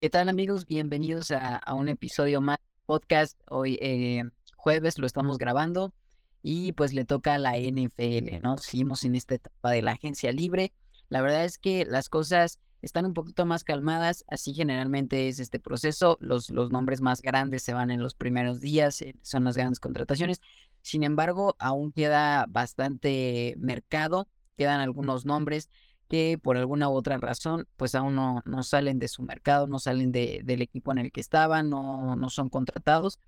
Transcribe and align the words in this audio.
¿Qué 0.00 0.10
tal 0.10 0.28
amigos? 0.28 0.64
Bienvenidos 0.64 1.32
a, 1.32 1.60
un 1.74 1.88
episodio 1.88 2.40
más 2.40 2.58
podcast. 2.86 3.36
Hoy 3.50 3.80
eh, 3.82 4.22
jueves 4.54 4.96
lo 4.96 5.06
estamos 5.08 5.38
grabando 5.38 5.92
y 6.40 6.70
pues 6.70 6.94
le 6.94 7.04
toca 7.04 7.34
a 7.34 7.38
la 7.38 7.58
NFL, 7.58 8.40
¿no? 8.40 8.58
Seguimos 8.58 9.02
en 9.02 9.16
esta 9.16 9.34
etapa 9.34 9.72
de 9.72 9.82
la 9.82 9.92
agencia 9.92 10.30
libre. 10.30 10.72
La 11.08 11.20
verdad 11.20 11.44
es 11.44 11.58
que 11.58 11.84
las 11.84 12.08
cosas 12.08 12.60
están 12.80 13.06
un 13.06 13.12
poquito 13.12 13.44
más 13.44 13.64
calmadas, 13.64 14.24
así 14.28 14.54
generalmente 14.54 15.26
es 15.26 15.40
este 15.40 15.58
proceso. 15.58 16.16
Los, 16.20 16.48
los 16.50 16.70
nombres 16.70 17.00
más 17.00 17.20
grandes 17.20 17.64
se 17.64 17.74
van 17.74 17.90
en 17.90 18.00
los 18.00 18.14
primeros 18.14 18.60
días, 18.60 19.02
eh, 19.02 19.16
son 19.22 19.42
las 19.42 19.56
grandes 19.56 19.80
contrataciones. 19.80 20.40
Sin 20.80 21.02
embargo, 21.02 21.56
aún 21.58 21.90
queda 21.90 22.46
bastante 22.48 23.56
mercado, 23.58 24.28
quedan 24.56 24.78
algunos 24.78 25.26
nombres 25.26 25.68
que 26.08 26.38
por 26.42 26.56
alguna 26.56 26.88
u 26.88 26.92
otra 26.92 27.18
razón, 27.18 27.66
pues 27.76 27.94
aún 27.94 28.14
no, 28.14 28.42
no 28.46 28.62
salen 28.62 28.98
de 28.98 29.08
su 29.08 29.22
mercado, 29.22 29.66
no 29.66 29.78
salen 29.78 30.10
de, 30.10 30.40
del 30.44 30.62
equipo 30.62 30.92
en 30.92 30.98
el 30.98 31.12
que 31.12 31.20
estaban, 31.20 31.70
no, 31.70 32.16
no 32.16 32.30
son 32.30 32.48
contratados. 32.48 33.18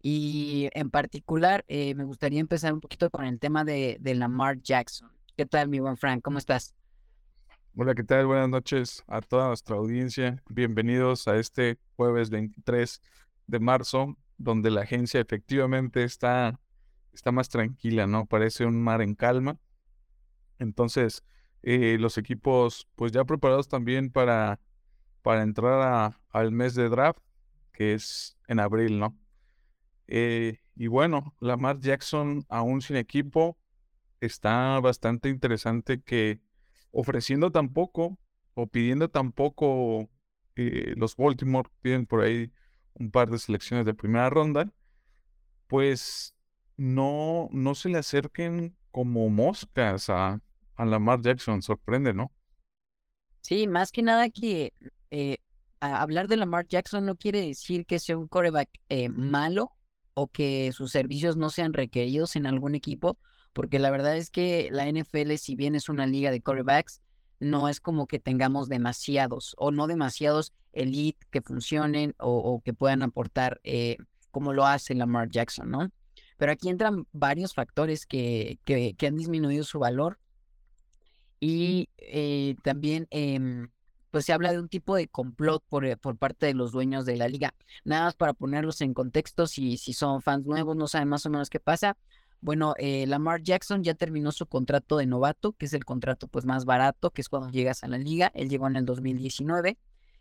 Y 0.00 0.68
en 0.72 0.90
particular, 0.90 1.64
eh, 1.68 1.94
me 1.94 2.04
gustaría 2.04 2.40
empezar 2.40 2.72
un 2.72 2.80
poquito 2.80 3.08
con 3.10 3.24
el 3.24 3.38
tema 3.38 3.64
de, 3.64 3.98
de 4.00 4.14
Lamar 4.14 4.60
Jackson. 4.60 5.10
¿Qué 5.36 5.46
tal, 5.46 5.68
mi 5.68 5.78
buen 5.78 5.96
Frank? 5.96 6.22
¿Cómo 6.22 6.38
estás? 6.38 6.74
Hola, 7.76 7.94
¿qué 7.94 8.02
tal? 8.02 8.26
Buenas 8.26 8.48
noches 8.48 9.04
a 9.06 9.20
toda 9.20 9.46
nuestra 9.46 9.76
audiencia. 9.76 10.42
Bienvenidos 10.48 11.28
a 11.28 11.36
este 11.36 11.78
jueves 11.96 12.30
23 12.30 13.00
de 13.46 13.60
marzo, 13.60 14.16
donde 14.36 14.70
la 14.70 14.82
agencia 14.82 15.20
efectivamente 15.20 16.04
está, 16.04 16.60
está 17.12 17.32
más 17.32 17.48
tranquila, 17.48 18.06
¿no? 18.06 18.26
Parece 18.26 18.66
un 18.66 18.82
mar 18.82 19.02
en 19.02 19.14
calma. 19.14 19.56
Entonces, 20.58 21.22
eh, 21.62 21.96
los 21.98 22.18
equipos 22.18 22.88
pues 22.96 23.12
ya 23.12 23.24
preparados 23.24 23.68
también 23.68 24.10
para, 24.10 24.60
para 25.22 25.42
entrar 25.42 26.16
al 26.30 26.52
mes 26.52 26.74
de 26.74 26.88
draft, 26.88 27.20
que 27.72 27.94
es 27.94 28.36
en 28.48 28.60
abril, 28.60 28.98
¿no? 28.98 29.18
Eh, 30.08 30.58
y 30.74 30.88
bueno, 30.88 31.34
Lamar 31.40 31.78
Jackson 31.80 32.44
aún 32.48 32.82
sin 32.82 32.96
equipo, 32.96 33.58
está 34.20 34.78
bastante 34.80 35.28
interesante 35.28 36.00
que 36.00 36.40
ofreciendo 36.90 37.50
tan 37.50 37.72
poco 37.72 38.18
o 38.54 38.66
pidiendo 38.66 39.08
tan 39.08 39.32
poco, 39.32 40.10
eh, 40.56 40.94
los 40.96 41.16
Baltimore 41.16 41.68
tienen 41.80 42.06
por 42.06 42.22
ahí 42.22 42.52
un 42.94 43.10
par 43.10 43.30
de 43.30 43.38
selecciones 43.38 43.86
de 43.86 43.94
primera 43.94 44.28
ronda, 44.30 44.70
pues 45.66 46.34
no, 46.76 47.48
no 47.52 47.74
se 47.74 47.88
le 47.88 47.98
acerquen 47.98 48.76
como 48.90 49.28
moscas 49.30 50.10
a, 50.10 50.40
a 50.76 50.84
Lamar 50.84 51.20
Jackson, 51.20 51.62
sorprende, 51.62 52.14
¿no? 52.14 52.32
Sí, 53.40 53.66
más 53.66 53.90
que 53.90 54.02
nada 54.02 54.30
que 54.30 54.72
eh, 55.10 55.38
hablar 55.80 56.28
de 56.28 56.36
Lamar 56.36 56.66
Jackson 56.68 57.04
no 57.04 57.16
quiere 57.16 57.40
decir 57.40 57.86
que 57.86 57.98
sea 57.98 58.16
un 58.16 58.28
coreback 58.28 58.68
eh, 58.88 59.08
malo 59.08 59.72
o 60.14 60.28
que 60.28 60.70
sus 60.72 60.92
servicios 60.92 61.36
no 61.36 61.50
sean 61.50 61.72
requeridos 61.72 62.36
en 62.36 62.46
algún 62.46 62.74
equipo, 62.74 63.18
porque 63.52 63.78
la 63.78 63.90
verdad 63.90 64.16
es 64.16 64.30
que 64.30 64.68
la 64.70 64.86
NFL, 64.86 65.34
si 65.36 65.56
bien 65.56 65.74
es 65.74 65.88
una 65.88 66.06
liga 66.06 66.30
de 66.30 66.40
corebacks, 66.40 67.00
no 67.40 67.68
es 67.68 67.80
como 67.80 68.06
que 68.06 68.20
tengamos 68.20 68.68
demasiados 68.68 69.54
o 69.58 69.72
no 69.72 69.88
demasiados 69.88 70.52
elite 70.72 71.26
que 71.30 71.42
funcionen 71.42 72.14
o, 72.18 72.62
que 72.64 72.72
puedan 72.72 73.02
aportar 73.02 73.60
eh, 73.64 73.96
como 74.30 74.52
lo 74.52 74.64
hace 74.64 74.94
Lamar 74.94 75.28
Jackson, 75.28 75.70
¿no? 75.70 75.90
Pero 76.36 76.52
aquí 76.52 76.68
entran 76.68 77.06
varios 77.12 77.54
factores 77.54 78.06
que, 78.06 78.58
que, 78.64 78.94
que 78.94 79.06
han 79.08 79.16
disminuido 79.16 79.64
su 79.64 79.80
valor 79.80 80.18
y 81.44 81.88
eh, 81.98 82.54
también 82.62 83.08
em, 83.10 83.68
pues 84.12 84.26
se 84.26 84.32
habla 84.32 84.52
de 84.52 84.60
un 84.60 84.68
tipo 84.68 84.94
de 84.94 85.08
complot 85.08 85.64
por, 85.68 85.84
eh, 85.84 85.96
por 85.96 86.16
parte 86.16 86.46
de 86.46 86.54
los 86.54 86.70
dueños 86.70 87.04
de 87.04 87.16
la 87.16 87.26
liga. 87.26 87.52
Nada 87.84 88.04
más 88.04 88.14
para 88.14 88.32
ponerlos 88.32 88.80
en 88.80 88.94
contexto, 88.94 89.48
si, 89.48 89.76
si 89.76 89.92
son 89.92 90.22
fans 90.22 90.46
nuevos, 90.46 90.76
no 90.76 90.86
saben 90.86 91.08
más 91.08 91.26
o 91.26 91.30
menos 91.30 91.50
qué 91.50 91.58
pasa. 91.58 91.96
Bueno, 92.40 92.74
eh, 92.78 93.08
Lamar 93.08 93.42
Jackson 93.42 93.82
ya 93.82 93.94
terminó 93.94 94.30
su 94.30 94.46
contrato 94.46 94.98
de 94.98 95.06
novato, 95.06 95.52
que 95.54 95.66
es 95.66 95.72
el 95.72 95.84
contrato 95.84 96.28
pues 96.28 96.44
más 96.44 96.64
barato, 96.64 97.10
que 97.10 97.22
es 97.22 97.28
cuando 97.28 97.50
llegas 97.50 97.82
a 97.82 97.88
la 97.88 97.98
liga. 97.98 98.30
Él 98.36 98.48
llegó 98.48 98.68
en 98.68 98.76
el 98.76 98.84
2019 98.84 99.78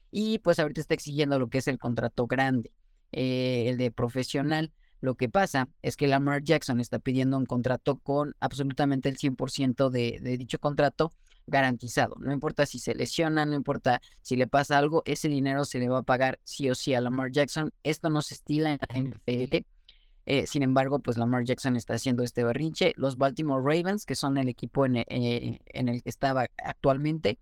y 0.09 0.39
pues 0.39 0.57
ahorita 0.57 0.81
está 0.81 0.95
exigiendo 0.95 1.37
lo 1.37 1.49
que 1.49 1.59
es 1.59 1.67
el 1.67 1.77
contrato 1.77 2.25
grande, 2.25 2.71
el 3.11 3.77
de 3.77 3.91
profesional. 3.91 4.73
Lo 5.01 5.13
que 5.15 5.29
pasa 5.29 5.69
es 5.83 5.97
que 5.97 6.07
Lamar 6.07 6.43
Jackson 6.43 6.79
está 6.79 6.97
pidiendo 6.97 7.37
un 7.37 7.45
contrato 7.45 7.97
con 7.97 8.35
absolutamente 8.39 9.09
el 9.09 9.17
100% 9.17 9.91
de, 9.91 10.19
de 10.19 10.37
dicho 10.37 10.57
contrato 10.59 11.11
garantizado. 11.47 12.15
No 12.19 12.31
importa 12.31 12.65
si 12.65 12.79
se 12.79 12.95
lesiona, 12.95 13.45
no 13.45 13.55
importa 13.55 14.01
si 14.21 14.35
le 14.35 14.47
pasa 14.47 14.77
algo, 14.77 15.03
ese 15.05 15.27
dinero 15.27 15.65
se 15.65 15.79
le 15.79 15.89
va 15.89 15.99
a 15.99 16.03
pagar 16.03 16.39
sí 16.43 16.69
o 16.69 16.75
sí 16.75 16.93
a 16.93 17.01
Lamar 17.01 17.31
Jackson. 17.31 17.71
Esto 17.83 18.09
no 18.09 18.21
se 18.21 18.35
estila 18.35 18.73
en 18.73 18.79
la 18.89 19.17
NFL. 19.17 19.65
Eh, 20.25 20.45
sin 20.47 20.63
embargo, 20.63 20.99
pues 20.99 21.17
Lamar 21.17 21.43
Jackson 21.43 21.75
está 21.75 21.95
haciendo 21.95 22.23
este 22.23 22.43
berrinche. 22.43 22.93
Los 22.95 23.17
Baltimore 23.17 23.63
Ravens, 23.63 24.05
que 24.05 24.15
son 24.15 24.37
el 24.37 24.49
equipo 24.49 24.85
en, 24.85 24.97
eh, 24.97 25.59
en 25.65 25.89
el 25.89 26.03
que 26.03 26.09
estaba 26.09 26.47
actualmente, 26.63 27.39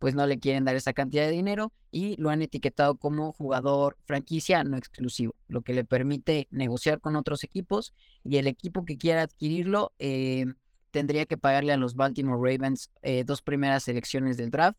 pues 0.00 0.14
no 0.14 0.26
le 0.26 0.38
quieren 0.38 0.64
dar 0.64 0.74
esa 0.76 0.94
cantidad 0.94 1.26
de 1.26 1.30
dinero 1.30 1.72
y 1.92 2.16
lo 2.16 2.30
han 2.30 2.40
etiquetado 2.40 2.96
como 2.96 3.32
jugador 3.32 3.98
franquicia 4.06 4.64
no 4.64 4.78
exclusivo, 4.78 5.34
lo 5.46 5.60
que 5.60 5.74
le 5.74 5.84
permite 5.84 6.48
negociar 6.50 7.00
con 7.00 7.16
otros 7.16 7.44
equipos 7.44 7.92
y 8.24 8.38
el 8.38 8.46
equipo 8.46 8.86
que 8.86 8.96
quiera 8.96 9.22
adquirirlo 9.22 9.92
eh, 9.98 10.46
tendría 10.90 11.26
que 11.26 11.38
pagarle 11.38 11.72
a 11.72 11.76
los 11.76 11.94
Baltimore 11.94 12.38
Ravens 12.38 12.90
eh, 13.02 13.24
dos 13.24 13.42
primeras 13.42 13.84
selecciones 13.84 14.36
del 14.36 14.50
draft. 14.50 14.78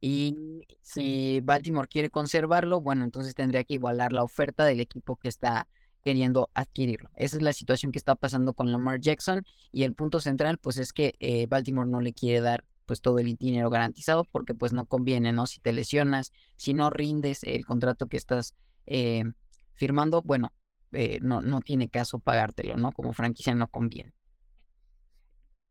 Y 0.00 0.66
si 0.82 1.40
Baltimore 1.40 1.88
quiere 1.88 2.10
conservarlo, 2.10 2.80
bueno, 2.80 3.04
entonces 3.04 3.34
tendría 3.34 3.64
que 3.64 3.74
igualar 3.74 4.12
la 4.12 4.22
oferta 4.22 4.64
del 4.64 4.80
equipo 4.80 5.16
que 5.16 5.28
está 5.28 5.66
queriendo 6.02 6.50
adquirirlo. 6.52 7.10
Esa 7.16 7.36
es 7.38 7.42
la 7.42 7.54
situación 7.54 7.90
que 7.90 7.98
está 7.98 8.14
pasando 8.14 8.52
con 8.52 8.70
Lamar 8.70 9.00
Jackson 9.00 9.44
y 9.72 9.84
el 9.84 9.94
punto 9.94 10.20
central 10.20 10.58
pues 10.58 10.76
es 10.76 10.92
que 10.92 11.14
eh, 11.18 11.46
Baltimore 11.46 11.88
no 11.88 12.02
le 12.02 12.12
quiere 12.12 12.42
dar 12.42 12.64
pues 12.84 13.00
todo 13.00 13.18
el 13.18 13.34
dinero 13.36 13.70
garantizado 13.70 14.24
porque 14.24 14.54
pues 14.54 14.74
no 14.74 14.84
conviene, 14.84 15.32
¿no? 15.32 15.46
Si 15.46 15.60
te 15.60 15.72
lesionas, 15.72 16.32
si 16.56 16.74
no 16.74 16.90
rindes 16.90 17.42
el 17.44 17.64
contrato 17.64 18.06
que 18.06 18.18
estás 18.18 18.54
eh, 18.86 19.24
firmando, 19.72 20.20
bueno, 20.20 20.52
eh, 20.92 21.18
no, 21.22 21.40
no 21.40 21.60
tiene 21.60 21.88
caso 21.88 22.18
pagártelo, 22.18 22.76
¿no? 22.76 22.92
Como 22.92 23.14
franquicia 23.14 23.54
no 23.54 23.68
conviene. 23.68 24.12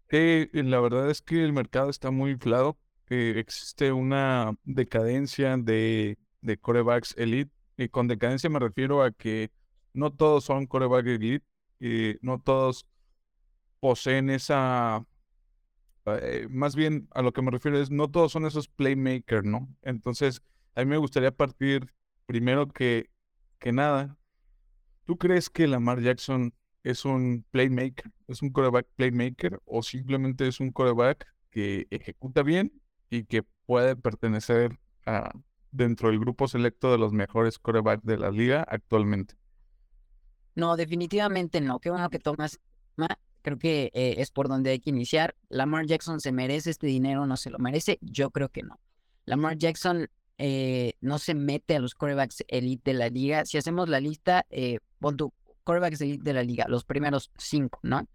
Eh, 0.09 0.49
la 0.53 0.79
verdad 0.79 1.09
es 1.09 1.21
que 1.21 1.43
el 1.43 1.53
mercado 1.53 1.89
está 1.89 2.11
muy 2.11 2.31
inflado. 2.31 2.77
existe 3.09 3.91
una 3.91 4.55
decadencia 4.63 5.57
de, 5.57 6.17
de 6.41 6.57
corebacks 6.57 7.15
elite. 7.17 7.51
Y 7.77 7.89
con 7.89 8.07
decadencia 8.07 8.49
me 8.49 8.59
refiero 8.59 9.03
a 9.03 9.11
que 9.11 9.51
no 9.93 10.11
todos 10.13 10.43
son 10.45 10.67
corebacks 10.67 11.07
elite. 11.07 11.45
y 11.79 12.15
no 12.21 12.39
todos 12.39 12.85
poseen 13.79 14.29
esa 14.29 15.05
eh, 16.05 16.47
más 16.49 16.75
bien 16.75 17.07
a 17.11 17.21
lo 17.21 17.31
que 17.31 17.41
me 17.41 17.51
refiero 17.51 17.79
es, 17.79 17.89
no 17.89 18.09
todos 18.09 18.31
son 18.31 18.45
esos 18.45 18.67
playmakers, 18.67 19.45
¿no? 19.45 19.69
Entonces, 19.81 20.41
a 20.75 20.81
mí 20.81 20.87
me 20.87 20.97
gustaría 20.97 21.31
partir 21.31 21.93
primero 22.25 22.67
que, 22.67 23.09
que 23.59 23.71
nada. 23.71 24.17
¿Tú 25.05 25.17
crees 25.17 25.49
que 25.49 25.67
Lamar 25.67 26.01
Jackson 26.01 26.53
es 26.83 27.05
un 27.05 27.45
playmaker, 27.51 28.11
es 28.27 28.41
un 28.41 28.51
coreback 28.51 28.87
playmaker 28.95 29.61
o 29.65 29.81
simplemente 29.81 30.47
es 30.47 30.59
un 30.59 30.71
coreback 30.71 31.25
que 31.49 31.87
ejecuta 31.89 32.43
bien 32.43 32.71
y 33.09 33.25
que 33.25 33.43
puede 33.65 33.95
pertenecer 33.95 34.79
a, 35.05 35.31
dentro 35.73 36.09
del 36.09 36.19
grupo 36.19 36.47
selecto 36.47 36.91
de 36.91 36.97
los 36.97 37.11
mejores 37.11 37.59
corebacks 37.59 38.05
de 38.05 38.17
la 38.17 38.31
liga 38.31 38.65
actualmente? 38.67 39.35
No, 40.55 40.77
definitivamente 40.77 41.59
no. 41.61 41.79
Qué 41.79 41.89
bueno 41.89 42.09
que 42.09 42.19
tomas 42.19 42.59
Creo 43.41 43.59
que 43.59 43.91
eh, 43.93 44.15
es 44.19 44.31
por 44.31 44.47
donde 44.47 44.69
hay 44.71 44.79
que 44.79 44.89
iniciar. 44.89 45.35
Lamar 45.49 45.85
Jackson 45.85 46.21
se 46.21 46.31
merece 46.31 46.69
este 46.69 46.87
dinero, 46.87 47.25
no 47.25 47.35
se 47.35 47.49
lo 47.49 47.59
merece. 47.59 47.99
Yo 47.99 48.29
creo 48.29 48.47
que 48.47 48.63
no. 48.63 48.79
Lamar 49.25 49.57
Jackson 49.57 50.07
eh, 50.37 50.93
no 51.01 51.19
se 51.19 51.33
mete 51.33 51.75
a 51.75 51.79
los 51.79 51.93
corebacks 51.93 52.45
elite 52.47 52.91
de 52.91 52.97
la 52.97 53.09
liga. 53.09 53.43
Si 53.45 53.57
hacemos 53.57 53.89
la 53.89 53.99
lista, 53.99 54.45
eh, 54.49 54.79
corebacks 55.63 56.01
elite 56.01 56.23
de 56.23 56.33
la 56.33 56.43
liga, 56.43 56.65
los 56.67 56.83
primeros 56.83 57.31
cinco, 57.37 57.79
¿no? 57.83 58.07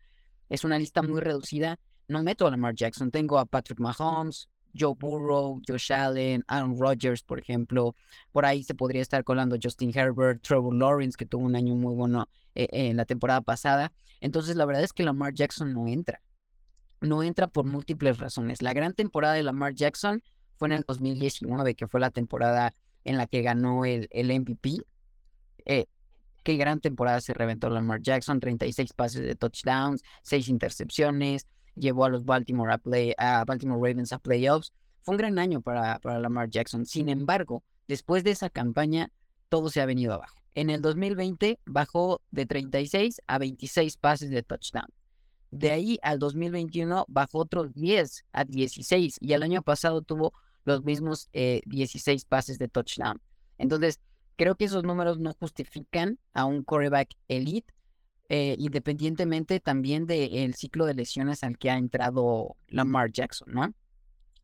Es 0.48 0.64
una 0.64 0.78
lista 0.78 1.02
muy 1.02 1.20
reducida. 1.20 1.78
No 2.08 2.22
meto 2.22 2.46
a 2.46 2.50
Lamar 2.50 2.74
Jackson. 2.74 3.10
Tengo 3.10 3.38
a 3.38 3.44
Patrick 3.44 3.80
Mahomes, 3.80 4.48
Joe 4.78 4.94
Burrow, 4.98 5.60
Josh 5.66 5.92
Allen, 5.92 6.44
Aaron 6.48 6.78
Rodgers, 6.78 7.22
por 7.22 7.38
ejemplo. 7.38 7.94
Por 8.32 8.46
ahí 8.46 8.62
se 8.62 8.74
podría 8.74 9.02
estar 9.02 9.24
colando 9.24 9.56
Justin 9.62 9.92
Herbert, 9.94 10.42
Trevor 10.42 10.74
Lawrence, 10.74 11.16
que 11.16 11.26
tuvo 11.26 11.44
un 11.44 11.56
año 11.56 11.74
muy 11.74 11.94
bueno 11.94 12.28
eh, 12.54 12.68
en 12.72 12.96
la 12.96 13.04
temporada 13.04 13.40
pasada. 13.40 13.92
Entonces, 14.20 14.56
la 14.56 14.64
verdad 14.64 14.82
es 14.82 14.92
que 14.92 15.02
Lamar 15.02 15.34
Jackson 15.34 15.72
no 15.72 15.86
entra. 15.86 16.20
No 17.00 17.22
entra 17.22 17.46
por 17.46 17.64
múltiples 17.64 18.18
razones. 18.18 18.62
La 18.62 18.72
gran 18.72 18.94
temporada 18.94 19.34
de 19.34 19.42
Lamar 19.42 19.74
Jackson 19.74 20.22
fue 20.56 20.68
en 20.68 20.72
el 20.72 20.84
2019, 20.86 21.74
que 21.74 21.86
fue 21.86 22.00
la 22.00 22.10
temporada 22.10 22.74
en 23.04 23.16
la 23.16 23.26
que 23.26 23.42
ganó 23.42 23.84
el, 23.84 24.08
el 24.10 24.28
MVP. 24.40 24.78
Eh, 25.66 25.86
qué 26.48 26.56
gran 26.56 26.80
temporada 26.80 27.20
se 27.20 27.34
reventó 27.34 27.68
Lamar 27.68 28.00
Jackson, 28.00 28.40
36 28.40 28.94
pases 28.94 29.20
de 29.20 29.34
touchdowns, 29.34 30.02
6 30.22 30.48
intercepciones, 30.48 31.46
llevó 31.74 32.06
a 32.06 32.08
los 32.08 32.24
Baltimore, 32.24 32.72
a, 33.18 33.44
Baltimore 33.44 33.90
Ravens 33.90 34.14
a 34.14 34.18
playoffs. 34.18 34.72
Fue 35.02 35.12
un 35.12 35.18
gran 35.18 35.38
año 35.38 35.60
para, 35.60 35.98
para 35.98 36.18
Lamar 36.18 36.48
Jackson. 36.48 36.86
Sin 36.86 37.10
embargo, 37.10 37.64
después 37.86 38.24
de 38.24 38.30
esa 38.30 38.48
campaña, 38.48 39.12
todo 39.50 39.68
se 39.68 39.82
ha 39.82 39.84
venido 39.84 40.14
abajo. 40.14 40.38
En 40.54 40.70
el 40.70 40.80
2020 40.80 41.60
bajó 41.66 42.22
de 42.30 42.46
36 42.46 43.20
a 43.26 43.36
26 43.36 43.98
pases 43.98 44.30
de 44.30 44.42
touchdown. 44.42 44.88
De 45.50 45.70
ahí 45.72 45.98
al 46.00 46.18
2021 46.18 47.04
bajó 47.08 47.40
otros 47.40 47.74
10 47.74 48.24
a 48.32 48.44
16 48.46 49.18
y 49.20 49.34
el 49.34 49.42
año 49.42 49.60
pasado 49.60 50.00
tuvo 50.00 50.32
los 50.64 50.82
mismos 50.82 51.28
16 51.34 52.22
eh, 52.22 52.26
pases 52.26 52.58
de 52.58 52.68
touchdown. 52.68 53.20
Entonces, 53.58 54.00
creo 54.38 54.54
que 54.54 54.66
esos 54.66 54.84
números 54.84 55.18
no 55.18 55.34
justifican 55.34 56.18
a 56.32 56.44
un 56.44 56.62
quarterback 56.62 57.10
elite, 57.26 57.74
eh, 58.28 58.54
independientemente 58.58 59.58
también 59.58 60.06
del 60.06 60.54
ciclo 60.54 60.86
de 60.86 60.94
lesiones 60.94 61.42
al 61.42 61.58
que 61.58 61.70
ha 61.70 61.76
entrado 61.76 62.56
Lamar 62.68 63.10
Jackson, 63.10 63.48
¿no? 63.52 63.74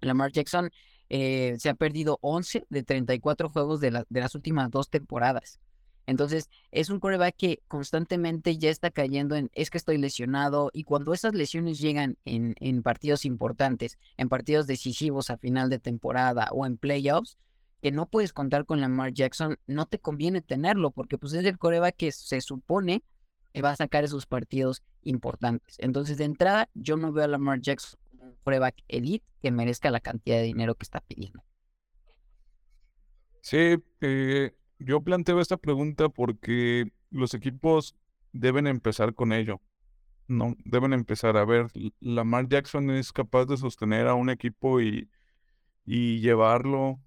Lamar 0.00 0.32
Jackson 0.32 0.70
eh, 1.11 1.55
se 1.58 1.69
ha 1.69 1.75
perdido 1.75 2.19
11 2.23 2.67
de 2.69 2.82
34 2.82 3.49
juegos 3.49 3.81
de, 3.81 4.05
de 4.08 4.20
las 4.20 4.35
últimas 4.35 4.70
dos 4.70 4.91
temporadas. 4.91 5.61
Entonces, 6.06 6.50
es 6.73 6.90
un 6.90 6.99
coreback 7.00 7.37
que 7.37 7.62
constantemente 7.69 8.58
ya 8.58 8.70
está 8.70 8.90
cayendo 8.90 9.37
en, 9.37 9.50
es 9.55 9.70
que 9.70 9.79
estoy 9.79 9.97
lesionado, 9.99 10.70
y 10.73 10.85
cuando 10.85 11.14
esas 11.14 11.35
lesiones 11.35 11.79
llegan 11.79 12.19
en, 12.25 12.56
en 12.58 12.82
partidos 12.82 13.25
importantes, 13.25 13.97
en 14.17 14.29
partidos 14.29 14.67
decisivos 14.67 15.31
a 15.31 15.38
final 15.38 15.70
de 15.70 15.79
temporada 15.79 16.49
o 16.52 16.67
en 16.67 16.76
playoffs, 16.76 17.38
que 17.85 17.93
no 17.93 18.07
puedes 18.07 18.33
contar 18.33 18.65
con 18.65 18.81
Lamar 18.81 19.13
Jackson, 19.13 19.59
no 19.67 19.85
te 19.85 19.99
conviene 19.99 20.41
tenerlo, 20.41 20.91
porque 20.91 21.19
pues 21.19 21.35
es 21.35 21.45
el 21.45 21.59
coreback 21.59 21.95
que 21.97 22.13
se 22.13 22.41
supone 22.41 23.03
que 23.53 23.61
va 23.61 23.73
a 23.73 23.77
sacar 23.77 24.05
esos 24.05 24.25
partidos 24.25 24.83
importantes. 25.03 25.77
Entonces, 25.81 26.17
de 26.17 26.25
entrada, 26.25 26.71
yo 26.73 26.97
no 26.97 27.13
veo 27.13 27.25
a 27.25 27.29
Lamar 27.29 27.61
Jackson 27.61 28.01
como 28.09 28.25
un 28.31 28.37
coreback 28.43 28.77
elite 28.89 29.27
que 29.43 29.51
merezca 29.51 29.91
la 29.91 30.01
cantidad 30.01 30.39
de 30.39 30.45
dinero 30.45 30.77
que 30.77 30.85
está 30.85 31.01
pidiendo. 31.03 31.45
Sí, 33.43 33.77
eh, 34.01 34.57
yo 34.79 35.03
planteo 35.03 35.39
esta 35.39 35.59
pregunta 35.59 36.09
porque 36.09 36.91
los 37.11 37.35
equipos 37.35 37.95
deben 38.33 38.67
empezar 38.67 39.13
con 39.13 39.31
ello. 39.35 39.61
No, 40.27 40.57
deben 40.65 40.95
empezar 40.95 41.37
a 41.37 41.45
ver, 41.45 41.67
Lamar 42.01 42.49
Jackson 42.49 42.89
es 42.89 43.13
capaz 43.13 43.45
de 43.45 43.59
sostener 43.59 44.07
a 44.07 44.15
un 44.15 44.31
equipo 44.31 44.81
y, 44.81 45.11
y 45.85 46.21
llevarlo 46.21 47.04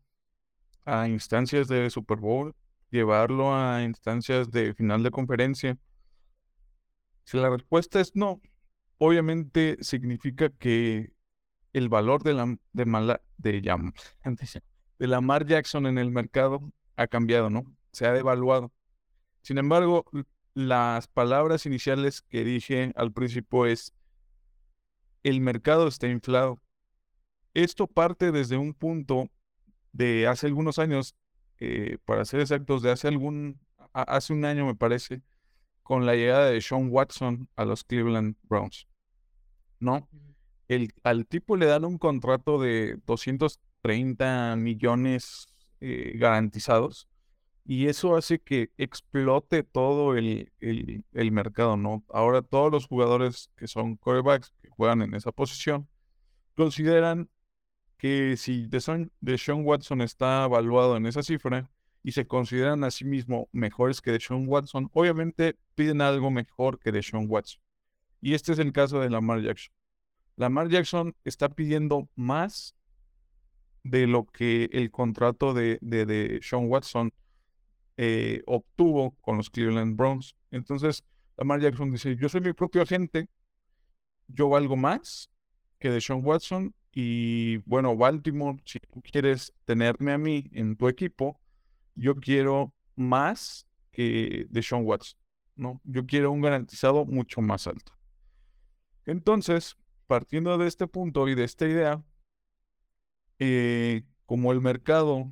a 0.87 1.07
instancias 1.09 1.67
de 1.67 1.89
Super 1.89 2.17
Bowl, 2.17 2.55
llevarlo 2.89 3.53
a 3.53 3.83
instancias 3.83 4.49
de 4.49 4.73
final 4.73 5.03
de 5.03 5.11
conferencia. 5.11 5.77
Si 7.25 7.37
la 7.37 7.49
respuesta 7.49 7.99
es 7.99 8.15
no, 8.15 8.41
obviamente 8.97 9.77
significa 9.81 10.49
que 10.49 11.11
el 11.73 11.89
valor 11.89 12.23
de 12.23 12.33
la 12.33 12.57
de, 12.71 12.85
mala, 12.85 13.21
de, 13.37 13.61
de 14.99 15.45
Jackson 15.45 15.87
en 15.87 15.97
el 15.97 16.09
mercado 16.09 16.71
ha 16.95 17.07
cambiado, 17.07 17.49
¿no? 17.49 17.65
Se 17.91 18.07
ha 18.07 18.13
devaluado. 18.13 18.71
Sin 19.41 19.57
embargo, 19.57 20.05
las 20.53 21.07
palabras 21.07 21.65
iniciales 21.65 22.21
que 22.21 22.45
dije 22.45 22.93
al 22.95 23.11
principio 23.11 23.65
es, 23.65 23.93
el 25.23 25.41
mercado 25.41 25.89
está 25.89 26.07
inflado. 26.07 26.61
Esto 27.53 27.87
parte 27.87 28.31
desde 28.31 28.55
un 28.55 28.73
punto 28.73 29.29
de 29.97 30.27
hace 30.27 30.47
algunos 30.47 30.77
años, 30.77 31.15
eh, 31.59 31.97
para 32.05 32.23
ser 32.23 32.41
exactos, 32.41 32.83
de 32.83 32.91
hace 32.91 33.07
algún, 33.07 33.59
hace 33.93 34.31
un 34.33 34.45
año 34.45 34.65
me 34.65 34.75
parece, 34.75 35.23
con 35.81 36.05
la 36.05 36.15
llegada 36.15 36.49
de 36.49 36.61
Sean 36.61 36.89
Watson 36.91 37.49
a 37.55 37.65
los 37.65 37.83
Cleveland 37.83 38.35
Browns. 38.43 38.87
¿No? 39.79 40.07
El, 40.67 40.93
al 41.03 41.25
tipo 41.25 41.55
le 41.55 41.65
dan 41.65 41.85
un 41.85 41.97
contrato 41.97 42.59
de 42.61 42.99
230 43.05 44.55
millones 44.57 45.47
eh, 45.79 46.13
garantizados 46.15 47.07
y 47.65 47.87
eso 47.87 48.15
hace 48.15 48.39
que 48.39 48.71
explote 48.77 49.63
todo 49.63 50.15
el, 50.15 50.51
el, 50.59 51.31
mercado, 51.31 51.75
¿no? 51.75 52.03
Ahora 52.09 52.41
todos 52.41 52.71
los 52.71 52.87
jugadores 52.87 53.51
que 53.55 53.67
son 53.67 53.97
quarterbacks, 53.97 54.53
que 54.61 54.69
juegan 54.69 55.01
en 55.01 55.13
esa 55.15 55.31
posición, 55.31 55.87
consideran 56.55 57.29
que 57.97 58.37
si 58.37 58.67
Deshaun, 58.67 59.11
Sean 59.37 59.65
Watson 59.65 60.01
está 60.01 60.45
evaluado 60.45 60.97
en 60.97 61.05
esa 61.05 61.23
cifra 61.23 61.69
y 62.03 62.11
se 62.11 62.27
consideran 62.27 62.83
a 62.83 62.91
sí 62.91 63.05
mismos 63.05 63.47
mejores 63.51 64.01
que 64.01 64.11
Deshaun 64.11 64.47
Watson, 64.47 64.89
obviamente 64.93 65.57
piden 65.75 66.01
algo 66.01 66.31
mejor 66.31 66.79
que 66.79 66.91
Deshaun 66.91 67.25
Watson. 67.27 67.61
Y 68.21 68.33
este 68.33 68.53
es 68.53 68.59
el 68.59 68.71
caso 68.71 68.99
de 68.99 69.09
Lamar 69.09 69.41
Jackson. 69.41 69.73
Lamar 70.35 70.69
Jackson 70.69 71.15
está 71.23 71.49
pidiendo 71.49 72.07
más 72.15 72.75
de 73.83 74.05
lo 74.05 74.25
que 74.25 74.69
el 74.71 74.91
contrato 74.91 75.53
de, 75.53 75.79
de, 75.81 76.39
Sean 76.41 76.67
Watson 76.67 77.11
eh, 77.97 78.43
obtuvo 78.45 79.15
con 79.21 79.37
los 79.37 79.49
Cleveland 79.49 79.95
Browns. 79.95 80.35
Entonces, 80.51 81.03
Lamar 81.37 81.59
Jackson 81.61 81.91
dice, 81.91 82.15
yo 82.15 82.29
soy 82.29 82.41
mi 82.41 82.53
propio 82.53 82.83
agente, 82.83 83.27
yo 84.27 84.49
valgo 84.49 84.75
más 84.75 85.29
que 85.79 85.89
de 85.89 86.01
Sean 86.01 86.21
Watson 86.23 86.73
y 86.99 87.57
bueno, 87.57 87.95
Baltimore, 87.95 88.57
si 88.65 88.79
tú 88.79 89.03
quieres 89.03 89.53
tenerme 89.65 90.13
a 90.13 90.17
mí 90.17 90.49
en 90.51 90.75
tu 90.75 90.87
equipo, 90.87 91.39
yo 91.93 92.15
quiero 92.15 92.73
más 92.95 93.67
que 93.91 94.47
de 94.49 94.63
Sean 94.63 94.83
Watson, 94.83 95.19
¿no? 95.55 95.79
Yo 95.83 96.07
quiero 96.07 96.31
un 96.31 96.41
garantizado 96.41 97.05
mucho 97.05 97.39
más 97.39 97.67
alto. 97.67 97.91
Entonces, 99.05 99.77
partiendo 100.07 100.57
de 100.57 100.67
este 100.67 100.87
punto 100.87 101.27
y 101.27 101.35
de 101.35 101.43
esta 101.43 101.67
idea, 101.67 102.03
eh, 103.37 104.01
como 104.25 104.51
el 104.51 104.59
mercado 104.59 105.31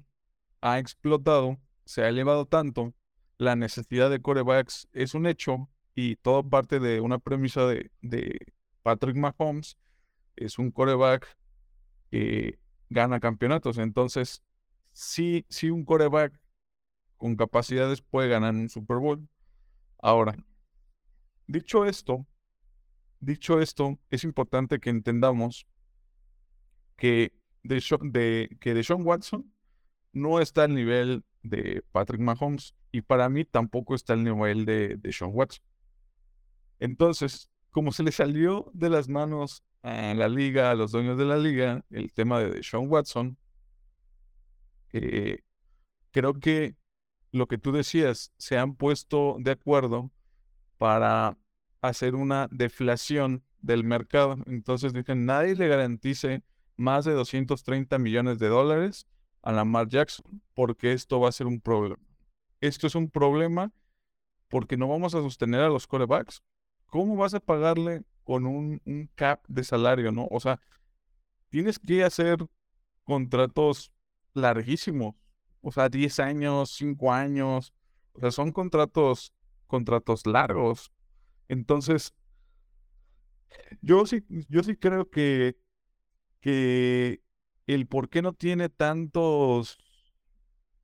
ha 0.61 0.77
explotado, 0.77 1.57
se 1.83 2.03
ha 2.03 2.09
elevado 2.09 2.45
tanto, 2.45 2.93
la 3.39 3.55
necesidad 3.55 4.11
de 4.11 4.21
corebacks 4.21 4.87
es 4.93 5.15
un 5.15 5.25
hecho 5.25 5.67
y 5.95 6.17
todo 6.17 6.47
parte 6.47 6.79
de 6.79 7.01
una 7.01 7.17
premisa 7.17 7.65
de, 7.65 7.89
Patrick 8.83 9.15
Mahomes, 9.15 9.79
es 10.35 10.59
un 10.59 10.69
coreback 10.69 11.35
que 12.15 12.59
gana 12.89 13.19
campeonatos. 13.19 13.77
Entonces, 13.77 14.41
sí, 14.93 15.45
sí 15.49 15.69
un 15.69 15.83
coreback 15.83 16.39
con 17.17 17.35
capacidades 17.35 18.01
puede 18.01 18.29
ganar 18.29 18.53
un 18.53 18.69
Super 18.69 18.97
Bowl. 18.97 19.27
Ahora, 20.01 20.37
dicho 21.45 21.85
esto, 21.85 22.25
dicho 23.19 23.59
esto, 23.59 23.99
es 24.09 24.23
importante 24.23 24.79
que 24.79 24.89
entendamos 24.91 25.67
que 26.95 27.33
de, 27.63 28.57
que 28.61 28.73
de 28.73 28.83
Sean 28.83 29.05
Watson 29.05 29.51
no 30.13 30.39
está 30.39 30.63
al 30.63 30.73
nivel 30.73 31.25
de 31.43 31.83
Patrick 31.91 32.21
Mahomes 32.21 32.75
y 32.93 33.01
para 33.01 33.27
mí 33.27 33.43
tampoco 33.43 33.93
está 33.93 34.13
al 34.13 34.23
nivel 34.23 34.63
de, 34.63 34.95
de 34.95 35.11
Sean 35.11 35.31
Watson. 35.33 35.65
Entonces, 36.79 37.49
como 37.71 37.91
se 37.91 38.03
le 38.03 38.13
salió 38.13 38.71
de 38.73 38.89
las 38.89 39.09
manos 39.09 39.65
a 39.85 40.15
la 40.15 40.27
liga, 40.27 40.71
a 40.71 40.75
los 40.75 40.91
dueños 40.91 41.15
de 41.15 41.25
la 41.25 41.37
liga, 41.37 41.85
el 41.91 42.11
tema 42.11 42.39
de 42.39 42.63
Sean 42.63 42.89
Watson, 42.89 43.37
eh, 44.93 45.43
creo 46.11 46.33
que 46.33 46.75
lo 47.31 47.47
que 47.47 47.59
tú 47.59 47.71
decías, 47.71 48.31
se 48.37 48.57
han 48.57 48.75
puesto 48.75 49.35
de 49.39 49.51
acuerdo 49.51 50.11
para 50.79 51.37
hacer 51.81 52.15
una 52.15 52.47
deflación 52.49 53.43
del 53.61 53.83
mercado. 53.83 54.37
Entonces 54.47 54.91
dicen, 54.91 55.25
nadie 55.25 55.53
le 55.55 55.67
garantice 55.67 56.41
más 56.77 57.05
de 57.05 57.13
230 57.13 57.99
millones 57.99 58.39
de 58.39 58.47
dólares 58.47 59.05
a 59.43 59.51
Lamar 59.51 59.87
Jackson, 59.87 60.41
porque 60.55 60.93
esto 60.93 61.19
va 61.19 61.29
a 61.29 61.33
ser 61.33 61.45
un 61.45 61.61
problema. 61.61 62.01
Esto 62.59 62.87
es 62.87 62.95
un 62.95 63.11
problema 63.11 63.71
porque 64.47 64.77
no 64.77 64.87
vamos 64.87 65.13
a 65.13 65.21
sostener 65.21 65.61
a 65.61 65.69
los 65.69 65.85
corebacks. 65.85 66.41
¿Cómo 66.87 67.15
vas 67.15 67.35
a 67.35 67.39
pagarle 67.39 68.03
con 68.25 68.45
un, 68.45 68.81
cap 69.15 69.41
de 69.47 69.63
salario, 69.63 70.11
no? 70.11 70.27
O 70.29 70.41
sea, 70.41 70.59
tienes 71.49 71.79
que 71.79 72.03
hacer 72.03 72.45
contratos 73.05 73.91
larguísimos. 74.33 75.15
O 75.61 75.71
sea, 75.71 75.87
10 75.87 76.19
años, 76.19 76.71
5 76.71 77.13
años. 77.13 77.73
O 78.13 78.19
sea, 78.19 78.31
son 78.31 78.51
contratos, 78.51 79.33
contratos 79.67 80.27
largos. 80.27 80.91
Entonces, 81.47 82.13
yo 83.81 84.05
sí, 84.05 84.25
yo 84.49 84.63
sí 84.63 84.75
creo 84.75 85.09
que 85.09 85.57
que 86.45 87.23
el 87.65 87.87
por 87.87 88.07
qué 88.07 88.21
no 88.21 88.33
tiene 88.33 88.69
tantos, 88.69 89.79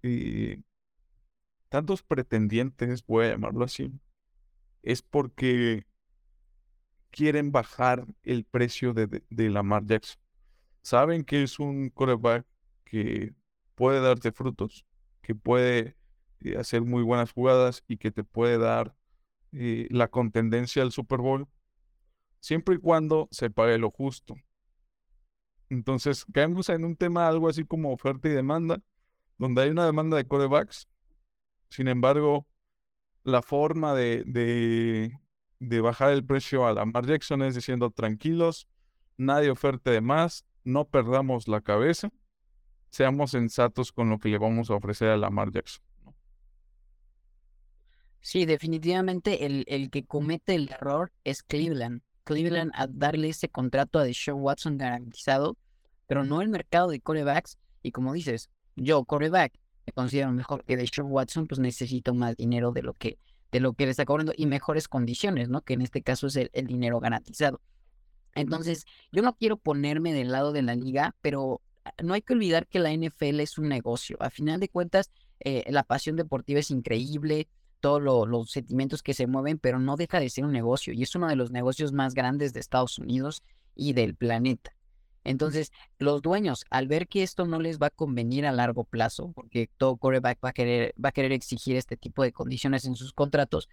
eh, 0.01 0.59
tantos 1.69 2.01
pretendientes, 2.01 3.05
voy 3.05 3.25
a 3.25 3.29
llamarlo 3.29 3.63
así, 3.63 3.91
es 4.81 5.03
porque 5.03 5.85
quieren 7.11 7.51
bajar 7.51 8.05
el 8.23 8.45
precio 8.45 8.93
de, 8.93 9.23
de, 9.29 9.49
Lamar 9.49 9.85
Jackson. 9.85 10.21
Saben 10.81 11.23
que 11.23 11.43
es 11.43 11.59
un 11.59 11.89
coreback 11.89 12.45
que 12.85 13.33
puede 13.75 14.01
darte 14.01 14.31
frutos, 14.31 14.85
que 15.21 15.35
puede 15.35 15.95
eh, 16.41 16.57
hacer 16.57 16.81
muy 16.81 17.03
buenas 17.03 17.31
jugadas 17.31 17.83
y 17.87 17.97
que 17.97 18.11
te 18.11 18.23
puede 18.23 18.57
dar 18.57 18.95
eh, 19.51 19.87
la 19.91 20.07
contendencia 20.07 20.81
al 20.81 20.91
Super 20.91 21.19
Bowl, 21.19 21.47
siempre 22.39 22.75
y 22.75 22.77
cuando 22.79 23.27
se 23.31 23.49
pague 23.49 23.77
lo 23.77 23.91
justo. 23.91 24.35
Entonces, 25.69 26.25
caemos 26.33 26.69
en 26.69 26.83
un 26.83 26.95
tema 26.95 27.27
algo 27.27 27.47
así 27.47 27.63
como 27.63 27.93
oferta 27.93 28.27
y 28.27 28.31
demanda, 28.31 28.81
donde 29.37 29.61
hay 29.61 29.69
una 29.69 29.85
demanda 29.85 30.17
de 30.17 30.27
corebacks. 30.27 30.87
Sin 31.69 31.87
embargo, 31.87 32.47
la 33.23 33.41
forma 33.41 33.93
de, 33.93 34.23
de, 34.25 35.17
de 35.61 35.79
bajar 35.79 36.11
el 36.11 36.25
precio 36.25 36.65
a 36.65 36.73
Lamar 36.73 37.05
Jackson 37.05 37.43
es 37.43 37.53
diciendo 37.53 37.91
tranquilos, 37.91 38.67
nadie 39.15 39.51
oferte 39.51 39.91
de 39.91 40.01
más, 40.01 40.43
no 40.63 40.85
perdamos 40.85 41.47
la 41.47 41.61
cabeza, 41.61 42.09
seamos 42.89 43.31
sensatos 43.31 43.91
con 43.91 44.09
lo 44.09 44.17
que 44.17 44.29
le 44.29 44.39
vamos 44.39 44.71
a 44.71 44.73
ofrecer 44.73 45.09
a 45.09 45.17
Lamar 45.17 45.51
Jackson. 45.51 45.83
Sí, 48.21 48.45
definitivamente 48.45 49.45
el, 49.45 49.63
el 49.67 49.91
que 49.91 50.03
comete 50.03 50.55
el 50.55 50.69
error 50.71 51.11
es 51.23 51.43
Cleveland. 51.43 52.01
Cleveland 52.23 52.71
a 52.73 52.87
darle 52.87 53.29
ese 53.29 53.47
contrato 53.47 53.99
a 53.99 54.03
Deshaun 54.03 54.41
Watson 54.41 54.79
garantizado, 54.79 55.57
pero 56.07 56.23
no 56.23 56.41
el 56.41 56.49
mercado 56.49 56.89
de 56.89 57.01
corebacks. 57.01 57.59
Y 57.83 57.91
como 57.91 58.13
dices, 58.13 58.49
yo, 58.75 59.05
coreback, 59.05 59.53
me 59.85 59.93
considero 59.93 60.31
mejor 60.31 60.63
que 60.63 60.77
Deshaun 60.77 61.11
Watson, 61.11 61.45
pues 61.45 61.59
necesito 61.59 62.15
más 62.15 62.35
dinero 62.35 62.71
de 62.71 62.81
lo 62.81 62.93
que, 62.93 63.19
de 63.51 63.59
lo 63.59 63.73
que 63.73 63.85
le 63.85 63.91
está 63.91 64.05
cobrando 64.05 64.33
y 64.35 64.45
mejores 64.45 64.87
condiciones, 64.87 65.49
¿no? 65.49 65.61
Que 65.61 65.73
en 65.73 65.81
este 65.81 66.01
caso 66.01 66.27
es 66.27 66.35
el, 66.35 66.67
dinero 66.67 66.99
garantizado. 66.99 67.61
Entonces, 68.33 68.85
yo 69.11 69.21
no 69.21 69.35
quiero 69.35 69.57
ponerme 69.57 70.13
del 70.13 70.31
lado 70.31 70.53
de 70.53 70.61
la 70.61 70.75
liga, 70.75 71.15
pero 71.21 71.61
ah, 71.83 71.93
no 72.01 72.13
hay 72.13 72.21
que 72.21 72.33
olvidar 72.33 72.67
que 72.67 72.79
la 72.79 72.93
NFL 72.93 73.41
es 73.41 73.57
un 73.57 73.67
negocio. 73.67 74.17
A 74.21 74.29
final 74.29 74.59
de 74.59 74.69
cuentas, 74.69 75.11
eh, 75.41 75.65
la 75.69 75.83
pasión 75.83 76.15
deportiva 76.15 76.59
es 76.59 76.71
increíble, 76.71 77.49
todos 77.81 78.27
los 78.29 78.51
sentimientos 78.51 79.03
que 79.03 79.13
se 79.13 79.27
mueven, 79.27 79.57
pero 79.57 79.79
no 79.79 79.97
deja 79.97 80.19
de 80.19 80.29
ser 80.29 80.45
un 80.45 80.53
negocio 80.53 80.93
y 80.93 81.03
es 81.03 81.13
uno 81.15 81.27
de 81.27 81.35
los 81.35 81.51
negocios 81.51 81.91
más 81.91 82.13
grandes 82.13 82.53
de 82.53 82.59
Estados 82.59 82.99
Unidos 82.99 83.43
y 83.75 83.93
del 83.93 84.15
planeta. 84.15 84.71
Entonces, 85.23 85.71
los 85.99 86.21
dueños, 86.21 86.65
al 86.69 86.87
ver 86.87 87.07
que 87.07 87.23
esto 87.23 87.45
no 87.45 87.59
les 87.59 87.79
va 87.79 87.87
a 87.87 87.91
convenir 87.91 88.45
a 88.45 88.51
largo 88.51 88.83
plazo, 88.83 89.31
porque 89.33 89.69
todo 89.77 89.97
coreback 89.97 90.39
va 90.43 90.49
a 90.49 90.53
querer, 90.53 90.93
va 91.03 91.09
a 91.09 91.11
querer 91.11 91.31
exigir 91.31 91.75
este 91.75 91.97
tipo 91.97 92.23
de 92.23 92.31
condiciones 92.31 92.85
en 92.85 92.95
sus 92.95 93.13
contratos, 93.13 93.69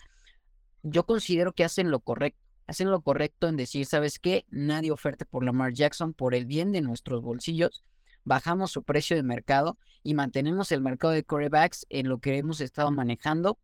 yo 0.83 1.05
considero 1.05 1.53
que 1.53 1.65
hacen 1.65 1.91
lo 1.91 2.01
correcto. 2.01 2.41
Hacen 2.67 2.91
lo 2.91 3.01
correcto 3.01 3.49
en 3.49 3.57
decir, 3.57 3.87
¿sabes 3.87 4.19
qué? 4.19 4.45
Nadie 4.51 4.91
oferte 4.91 5.25
por 5.25 5.43
Lamar 5.43 5.73
Jackson 5.73 6.13
por 6.13 6.35
el 6.35 6.45
bien 6.45 6.71
de 6.71 6.83
nuestros 6.83 7.23
bolsillos. 7.23 7.83
Bajamos 8.25 8.73
su 8.73 8.83
precio 8.83 9.17
de 9.17 9.23
mercado 9.23 9.79
y 10.03 10.13
mantenemos 10.13 10.71
el 10.71 10.83
mercado 10.83 11.15
de 11.15 11.25
corebacks 11.25 11.87
en 11.89 12.11
lo 12.11 12.19
que 12.19 12.37
hemos 12.37 12.61
estado 12.61 12.91
manejando 12.91 13.59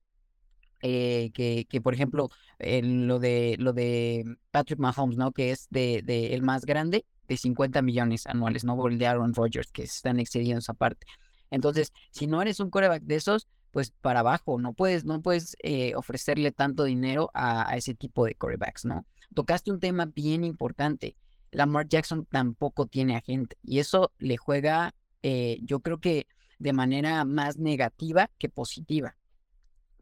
eh, 0.87 1.31
que, 1.33 1.81
por 1.81 1.95
ejemplo, 1.95 2.29
lo, 2.59 3.19
de, 3.19 3.57
lo 3.59 3.73
de 3.73 4.37
Patrick 4.50 4.79
Mahomes, 4.79 5.17
¿no? 5.17 5.33
Que 5.33 5.50
es 5.50 5.67
de, 5.71 6.03
el 6.35 6.43
más 6.43 6.67
grande, 6.67 7.07
de 7.28 7.37
50 7.37 7.83
millones 7.83 8.26
anuales, 8.26 8.64
no 8.64 8.87
el 8.87 8.99
de 8.99 9.07
Aaron 9.07 9.35
Rodgers, 9.35 9.71
que 9.73 9.83
están 9.83 10.21
excediendo 10.21 10.59
esa 10.59 10.75
parte. 10.75 11.07
Entonces, 11.50 11.93
si 12.11 12.26
no 12.26 12.43
eres 12.43 12.61
un 12.61 12.71
coreback 12.71 13.02
de 13.02 13.16
esos, 13.16 13.49
pues 13.71 13.90
para 13.90 14.21
abajo, 14.21 14.61
no 14.61 14.73
puedes, 14.73 15.04
no 15.04 15.21
puedes 15.21 15.57
eh, 15.62 15.95
ofrecerle 15.97 16.52
tanto 16.52 16.85
dinero 16.85 17.31
a, 17.35 17.76
ese 17.76 17.95
tipo 17.95 18.25
de 18.25 18.35
corebacks, 18.35 18.85
¿no? 18.85 19.04
Tocaste 19.35 19.73
un 19.73 19.81
tema 19.81 20.07
bien 20.07 20.45
importante. 20.45 21.16
Lamar 21.50 21.88
Jackson 21.88 22.26
tampoco 22.26 22.87
tiene 22.87 23.16
agente 23.16 23.57
y 23.62 23.78
eso 23.81 24.12
le 24.19 24.37
juega, 24.37 24.95
eh, 25.23 25.59
yo 25.62 25.81
creo 25.81 26.00
que 26.00 26.26
de 26.59 26.73
manera 26.73 27.25
más 27.25 27.59
negativa 27.59 28.31
que 28.38 28.49
positiva. 28.49 29.16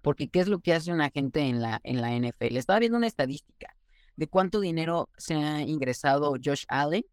Porque 0.02 0.28
¿qué 0.28 0.40
es 0.40 0.48
lo 0.48 0.60
que 0.60 0.74
hace 0.74 0.92
un 0.92 1.00
agente 1.00 1.40
en 1.40 1.62
la, 1.62 1.80
en 1.84 2.00
la 2.00 2.14
NFL? 2.14 2.56
Estaba 2.56 2.78
viendo 2.78 2.98
una 2.98 3.06
estadística 3.06 3.76
de 4.16 4.26
cuánto 4.26 4.60
dinero 4.60 5.08
se 5.16 5.34
ha 5.34 5.62
ingresado 5.62 6.34
Josh 6.42 6.64
Allen 6.68 7.04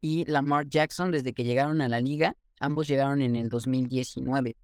y 0.00 0.24
Lamar 0.24 0.68
Jackson 0.68 1.10
desde 1.10 1.32
que 1.32 1.44
llegaron 1.44 1.80
a 1.80 1.88
la 1.88 2.00
liga. 2.00 2.36
Ambos 2.58 2.88
llegaron 2.88 3.22
en 3.22 3.36
el 3.36 3.48
2019. 3.48 4.56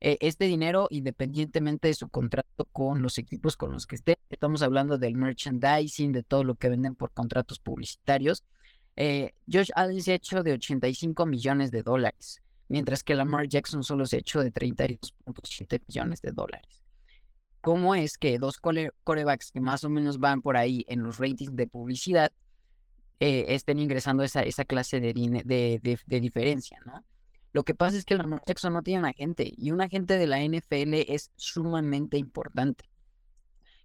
E, 0.00 0.18
este 0.20 0.44
dinero, 0.44 0.88
independientemente 0.90 1.88
de 1.88 1.94
su 1.94 2.08
contrato 2.08 2.66
con 2.66 3.02
los 3.02 3.18
equipos 3.18 3.56
con 3.56 3.72
los 3.72 3.86
que 3.86 3.96
esté, 3.96 4.18
estamos 4.28 4.62
hablando 4.62 4.98
del 4.98 5.16
merchandising, 5.16 6.12
de 6.12 6.22
todo 6.22 6.44
lo 6.44 6.54
que 6.54 6.68
venden 6.68 6.94
por 6.94 7.12
contratos 7.12 7.58
publicitarios. 7.58 8.44
Eh, 8.96 9.32
Josh 9.50 9.70
Allen 9.74 10.02
se 10.02 10.12
ha 10.12 10.16
hecho 10.16 10.42
de 10.42 10.52
85 10.52 11.26
millones 11.26 11.70
de 11.70 11.82
dólares, 11.82 12.42
mientras 12.68 13.02
que 13.02 13.14
Lamar 13.14 13.48
Jackson 13.48 13.82
solo 13.84 14.06
se 14.06 14.16
ha 14.16 14.20
hecho 14.20 14.40
de 14.40 14.52
32.7 14.52 15.80
millones 15.86 16.22
de 16.22 16.32
dólares 16.32 16.86
cómo 17.66 17.96
es 17.96 18.16
que 18.16 18.38
dos 18.38 18.60
corebacks 18.60 19.50
que 19.50 19.60
más 19.60 19.82
o 19.82 19.88
menos 19.90 20.20
van 20.20 20.40
por 20.40 20.56
ahí 20.56 20.84
en 20.86 21.02
los 21.02 21.18
ratings 21.18 21.56
de 21.56 21.66
publicidad 21.66 22.30
eh, 23.20 23.46
estén 23.48 23.78
ingresando 23.78 24.22
esa, 24.22 24.42
esa 24.42 24.64
clase 24.64 25.00
de, 25.00 25.12
de, 25.14 25.98
de, 26.06 26.20
diferencia, 26.20 26.78
¿no? 26.84 27.04
Lo 27.52 27.64
que 27.64 27.74
pasa 27.74 27.96
es 27.96 28.04
que 28.04 28.16
Lamar 28.16 28.42
Jackson 28.46 28.74
no 28.74 28.82
tiene 28.82 29.08
agente 29.08 29.50
y 29.56 29.70
un 29.70 29.80
agente 29.80 30.18
de 30.18 30.26
la 30.26 30.44
NFL 30.44 30.94
es 31.08 31.30
sumamente 31.36 32.18
importante. 32.18 32.84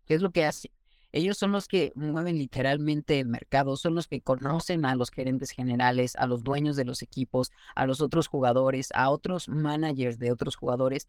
¿Qué 0.06 0.16
es 0.16 0.22
lo 0.22 0.32
que 0.32 0.44
hace? 0.44 0.72
Ellos 1.14 1.38
son 1.38 1.52
los 1.52 1.68
que 1.68 1.92
mueven 1.96 2.38
literalmente 2.38 3.20
el 3.20 3.28
mercado, 3.28 3.78
son 3.78 3.96
los 3.96 4.08
que 4.08 4.22
conocen 4.22 4.86
a 4.86 4.96
los 4.96 5.10
gerentes 5.10 5.52
generales, 5.52 6.16
a 6.16 6.28
los 6.28 6.44
dueños 6.44 6.76
de 6.76 6.86
los 6.86 7.02
equipos, 7.02 7.52
a 7.76 7.86
los 7.86 8.02
otros 8.02 8.28
jugadores, 8.28 8.90
a 8.94 9.10
otros 9.10 9.48
managers 9.48 10.20
de 10.20 10.32
otros 10.32 10.56
jugadores 10.56 11.08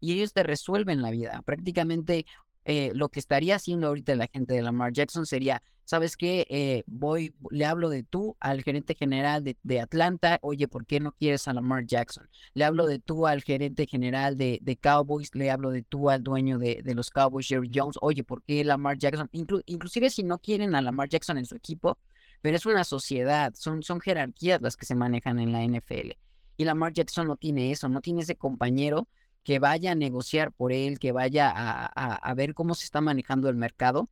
y 0.00 0.12
ellos 0.12 0.32
te 0.32 0.42
resuelven 0.42 1.02
la 1.02 1.10
vida. 1.10 1.42
Prácticamente 1.44 2.26
eh, 2.68 2.90
lo 2.94 3.08
que 3.10 3.20
estaría 3.20 3.54
haciendo 3.54 3.86
ahorita 3.86 4.16
la 4.16 4.26
gente 4.26 4.54
de 4.54 4.60
Lamar 4.60 4.92
Jackson 4.92 5.24
sería, 5.24 5.62
¿sabes 5.84 6.16
qué? 6.16 6.44
Eh, 6.50 6.82
voy, 6.88 7.32
le 7.50 7.64
hablo 7.64 7.88
de 7.88 8.02
tú 8.02 8.36
al 8.40 8.64
gerente 8.64 8.96
general 8.96 9.44
de, 9.44 9.80
Atlanta, 9.80 10.40
oye, 10.42 10.66
¿por 10.66 10.84
qué 10.84 10.98
no 10.98 11.12
quieres 11.12 11.46
a 11.46 11.52
Lamar 11.52 11.86
Jackson? 11.86 12.28
Le 12.54 12.64
hablo 12.64 12.86
de 12.86 12.98
tú 12.98 13.28
al 13.28 13.44
gerente 13.44 13.86
general 13.86 14.36
de, 14.36 14.58
de 14.62 14.76
Cowboys, 14.76 15.32
le 15.36 15.48
hablo 15.52 15.70
de 15.70 15.82
tú 15.82 16.10
al 16.10 16.24
dueño 16.24 16.58
de, 16.58 16.82
de, 16.82 16.94
los 16.96 17.10
Cowboys, 17.10 17.46
Jerry 17.46 17.70
Jones, 17.72 17.98
oye, 18.00 18.24
¿por 18.24 18.42
qué 18.42 18.64
Lamar 18.64 18.98
Jackson? 18.98 19.30
inclusive 19.32 20.10
si 20.10 20.24
no 20.24 20.38
quieren 20.38 20.74
a 20.74 20.82
Lamar 20.82 21.08
Jackson 21.08 21.38
en 21.38 21.46
su 21.46 21.54
equipo, 21.54 21.98
pero 22.42 22.56
es 22.56 22.66
una 22.66 22.82
sociedad, 22.82 23.54
son, 23.54 23.84
son 23.84 24.00
jerarquías 24.00 24.60
las 24.60 24.76
que 24.76 24.86
se 24.86 24.96
manejan 24.96 25.38
en 25.38 25.52
la 25.52 25.62
NFL. 25.64 26.16
Y 26.56 26.64
Lamar 26.64 26.92
Jackson 26.92 27.28
no 27.28 27.36
tiene 27.36 27.70
eso, 27.70 27.88
no 27.88 28.00
tiene 28.00 28.22
ese 28.22 28.34
compañero 28.34 29.06
que 29.46 29.60
vaya 29.60 29.92
a 29.92 29.94
negociar 29.94 30.50
por 30.50 30.72
él, 30.72 30.98
que 30.98 31.12
vaya 31.12 31.52
a, 31.54 32.34
ver 32.34 32.52
cómo 32.52 32.74
se 32.74 32.84
está 32.84 33.00
manejando 33.00 33.48
el 33.48 33.54
mercado. 33.54 34.10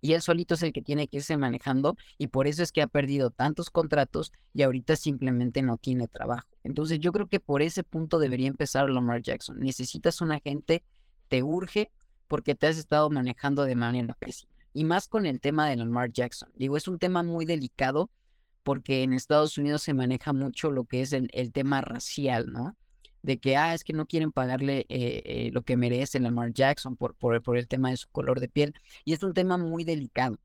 Y 0.00 0.14
él 0.14 0.22
solito 0.22 0.54
es 0.54 0.62
el 0.62 0.72
que 0.72 0.80
tiene 0.80 1.08
que 1.08 1.18
irse 1.18 1.36
manejando 1.36 1.98
y 2.16 2.28
por 2.28 2.46
eso 2.46 2.62
es 2.62 2.72
que 2.72 2.80
ha 2.80 2.86
perdido 2.86 3.28
tantos 3.28 3.68
contratos 3.68 4.32
y 4.54 4.62
ahorita 4.62 4.96
simplemente 4.96 5.60
no 5.60 5.76
tiene 5.76 6.08
trabajo. 6.08 6.48
Entonces 6.64 7.00
yo 7.00 7.12
creo 7.12 7.28
que 7.28 7.38
por 7.38 7.60
ese 7.60 7.82
punto 7.82 8.18
debería 8.18 8.48
empezar 8.48 8.88
Lamar 8.88 9.20
Jackson. 9.20 9.60
Necesitas 9.60 10.22
un 10.22 10.32
agente, 10.32 10.84
te 11.28 11.42
urge 11.42 11.90
porque 12.26 12.54
te 12.54 12.66
has 12.66 12.78
estado 12.78 13.10
manejando 13.10 13.64
de 13.64 13.76
manera 13.76 14.14
pésima. 14.14 14.54
Y 14.72 14.84
más 14.84 15.06
con 15.06 15.26
el 15.26 15.38
tema 15.38 15.68
de 15.68 15.76
Lamar 15.76 16.12
Jackson. 16.12 16.48
Digo, 16.54 16.78
es 16.78 16.88
un 16.88 16.98
tema 16.98 17.22
muy 17.22 17.44
delicado 17.44 18.10
porque 18.62 19.02
en 19.02 19.12
Estados 19.12 19.58
Unidos 19.58 19.82
se 19.82 19.92
maneja 19.92 20.32
mucho 20.32 20.70
lo 20.70 20.84
que 20.84 21.02
es 21.02 21.12
el, 21.12 21.28
el 21.34 21.52
tema 21.52 21.82
racial, 21.82 22.50
¿no? 22.50 22.74
De 23.22 23.38
que, 23.38 23.56
ah, 23.56 23.74
es 23.74 23.84
que 23.84 23.92
no 23.92 24.06
quieren 24.06 24.32
pagarle 24.32 24.86
eh, 24.88 25.22
eh, 25.24 25.50
lo 25.52 25.62
que 25.62 25.76
merece 25.76 26.20
Lamar 26.20 26.52
Jackson 26.52 26.96
por, 26.96 27.14
por, 27.14 27.56
el 27.56 27.68
tema 27.68 27.90
de 27.90 27.96
su 27.96 28.08
color 28.08 28.40
de 28.40 28.48
piel. 28.48 28.74
Y 29.04 29.12
es 29.12 29.22
un 29.22 29.34
tema 29.34 29.58
muy 29.58 29.84
delicado. 29.84 30.38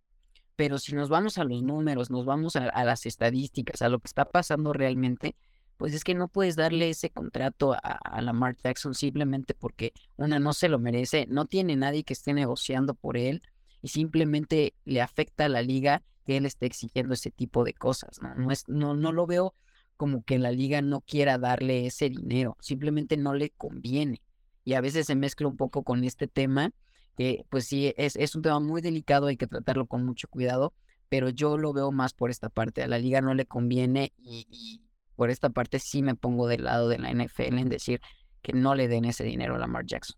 Pero 0.56 0.78
si 0.78 0.96
nos 0.96 1.10
vamos 1.10 1.38
a 1.38 1.44
los 1.44 1.64
números, 1.64 2.10
nos 2.10 2.26
vamos 2.26 2.56
a, 2.56 2.84
las 2.86 3.06
estadísticas, 3.06 3.82
a 3.82 3.90
lo 3.90 4.00
que 4.00 4.08
está 4.08 4.26
pasando 4.26 4.72
realmente, 4.72 5.36
pues 5.78 5.94
es 5.94 6.06
que 6.06 6.16
no 6.16 6.30
puedes 6.30 6.56
darle 6.56 6.90
ese 6.90 7.10
contrato 7.10 7.74
a, 7.74 7.78
a, 7.78 8.22
Lamar 8.22 8.56
Jackson 8.56 8.94
simplemente 8.94 9.54
porque 9.54 9.92
una 10.16 10.40
no 10.40 10.54
se 10.54 10.70
lo 10.70 10.80
merece, 10.80 11.28
no 11.30 11.46
tiene 11.46 11.76
nadie 11.76 12.06
que 12.06 12.14
esté 12.14 12.34
negociando 12.34 12.94
por 12.94 13.18
él 13.18 13.42
y 13.82 13.90
simplemente 13.90 14.74
le 14.86 15.02
afecta 15.02 15.46
a 15.46 15.50
la 15.50 15.62
liga 15.62 16.02
que 16.26 16.38
él 16.38 16.46
esté 16.46 16.66
exigiendo 16.66 17.14
ese 17.14 17.32
tipo 17.32 17.66
de 17.66 17.74
cosas. 17.74 18.22
No, 18.22 18.34
no, 18.36 18.52
es, 18.52 18.68
no, 18.68 18.96
no 18.96 19.12
lo 19.12 19.28
veo 19.28 19.54
como 19.98 20.24
que 20.24 20.40
la 20.40 20.52
liga 20.52 20.82
no 20.82 21.02
quiera 21.02 21.38
darle 21.38 21.86
ese 21.86 22.10
dinero, 22.10 22.58
simplemente 22.60 23.18
no 23.18 23.34
le 23.34 23.52
conviene. 23.52 24.22
Y 24.64 24.74
a 24.74 24.82
veces 24.82 25.08
se 25.08 25.16
mezcla 25.16 25.48
un 25.48 25.58
poco 25.58 25.84
con 25.84 26.04
este 26.04 26.28
tema, 26.28 26.72
que 27.18 27.46
pues 27.50 27.66
sí, 27.66 27.94
es, 27.98 28.16
es 28.16 28.36
un 28.36 28.42
tema 28.42 28.60
muy 28.60 28.82
delicado, 28.82 29.28
hay 29.28 29.38
que 29.38 29.48
tratarlo 29.48 29.86
con 29.86 30.06
mucho 30.06 30.28
cuidado, 30.28 30.74
pero 31.10 31.30
yo 31.30 31.58
lo 31.58 31.72
veo 31.74 31.92
más 31.92 32.14
por 32.14 32.30
esta 32.30 32.50
parte, 32.50 32.84
a 32.84 32.88
la 32.88 32.98
liga 32.98 33.22
no 33.22 33.34
le 33.34 33.46
conviene 33.46 34.14
y, 34.18 34.82
por 35.16 35.30
esta 35.30 35.50
parte 35.50 35.80
sí 35.80 36.02
me 36.02 36.16
pongo 36.16 36.46
del 36.46 36.66
lado 36.66 36.90
de 36.90 36.98
la 36.98 37.10
NFL 37.10 37.58
en 37.58 37.70
decir 37.70 38.02
que 38.42 38.52
no 38.52 38.76
le 38.76 38.90
den 38.90 39.06
ese 39.06 39.24
dinero 39.24 39.56
a 39.56 39.60
Lamar 39.60 39.86
Jackson. 39.86 40.18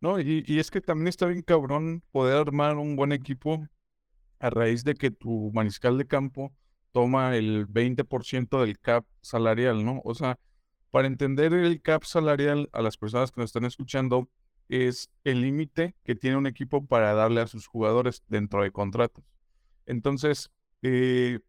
No, 0.00 0.20
y, 0.20 0.44
y 0.46 0.60
es 0.60 0.70
que 0.70 0.80
también 0.80 1.08
está 1.08 1.26
bien 1.26 1.42
cabrón 1.42 2.04
poder 2.12 2.36
armar 2.36 2.76
un 2.76 2.94
buen 2.94 3.10
equipo 3.10 3.66
a 4.38 4.50
raíz 4.50 4.84
de 4.84 4.94
que 4.94 5.10
tu 5.10 5.50
mariscal 5.52 5.98
de 5.98 6.06
campo 6.06 6.52
toma 6.96 7.36
el 7.36 7.68
20% 7.68 8.58
del 8.58 8.78
cap 8.78 9.04
salarial, 9.20 9.84
¿no? 9.84 10.00
O 10.02 10.14
sea, 10.14 10.38
para 10.90 11.06
entender 11.06 11.52
el 11.52 11.82
cap 11.82 12.04
salarial 12.04 12.70
a 12.72 12.80
las 12.80 12.96
personas 12.96 13.30
que 13.30 13.38
nos 13.38 13.50
están 13.50 13.66
escuchando, 13.66 14.30
es 14.70 15.10
el 15.22 15.42
límite 15.42 15.94
que 16.04 16.14
tiene 16.14 16.38
un 16.38 16.46
equipo 16.46 16.86
para 16.86 17.12
darle 17.12 17.42
a 17.42 17.48
sus 17.48 17.66
jugadores 17.66 18.22
dentro 18.28 18.62
de 18.62 18.70
contratos. 18.70 19.22
Entonces, 19.84 20.50
eh, 20.80 21.40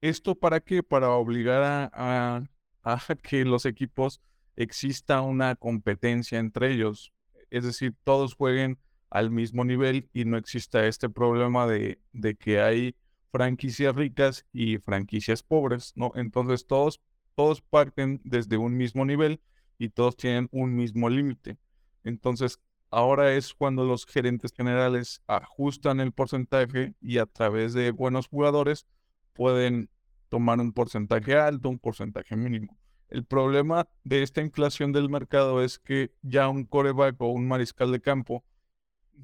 ¿esto 0.00 0.36
para 0.36 0.60
qué? 0.60 0.82
Para 0.82 1.10
obligar 1.10 1.90
a, 1.92 2.42
que 3.22 3.44
los 3.44 3.66
equipos 3.66 4.22
exista 4.56 5.20
una 5.20 5.54
competencia 5.54 6.38
entre 6.38 6.72
ellos. 6.72 7.12
Es 7.50 7.64
decir, 7.64 7.94
todos 8.04 8.32
jueguen 8.32 8.78
al 9.10 9.30
mismo 9.30 9.66
nivel 9.66 10.08
y 10.14 10.24
no 10.24 10.38
exista 10.38 10.86
este 10.86 11.10
problema 11.10 11.66
de 11.66 11.98
que 12.38 12.62
hay 12.62 12.96
franquicias 13.34 13.96
ricas 13.96 14.46
y 14.52 14.78
franquicias 14.78 15.42
pobres, 15.42 15.92
¿no? 15.96 16.12
Entonces 16.14 16.68
todos, 16.68 17.00
todos 17.34 17.60
parten 17.62 18.20
desde 18.22 18.56
un 18.58 18.76
mismo 18.76 19.04
nivel 19.04 19.40
y 19.76 19.88
todos 19.88 20.16
tienen 20.16 20.48
un 20.52 20.76
mismo 20.76 21.10
límite. 21.10 21.58
Entonces, 22.04 22.60
ahora 22.90 23.34
es 23.34 23.52
cuando 23.52 23.84
los 23.84 24.06
gerentes 24.06 24.52
generales 24.52 25.20
ajustan 25.26 25.98
el 25.98 26.12
porcentaje 26.12 26.94
y 27.00 27.18
a 27.18 27.26
través 27.26 27.74
de 27.74 27.90
buenos 27.90 28.28
jugadores 28.28 28.86
pueden 29.32 29.90
tomar 30.28 30.60
un 30.60 30.72
porcentaje 30.72 31.34
alto, 31.34 31.68
un 31.70 31.80
porcentaje 31.80 32.36
mínimo. 32.36 32.78
El 33.08 33.24
problema 33.24 33.88
de 34.04 34.22
esta 34.22 34.42
inflación 34.42 34.92
del 34.92 35.10
mercado 35.10 35.60
es 35.60 35.80
que 35.80 36.12
ya 36.22 36.48
un 36.48 36.66
coreback 36.66 37.20
o 37.20 37.32
un 37.32 37.48
mariscal 37.48 37.90
de 37.90 38.00
campo 38.00 38.44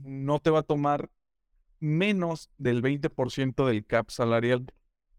no 0.03 0.41
te 0.41 0.51
va 0.51 0.59
a 0.61 0.65
tomar 0.65 1.09
menos 1.81 2.51
del 2.59 2.83
20% 2.83 3.67
del 3.67 3.85
cap 3.85 4.11
salarial. 4.11 4.67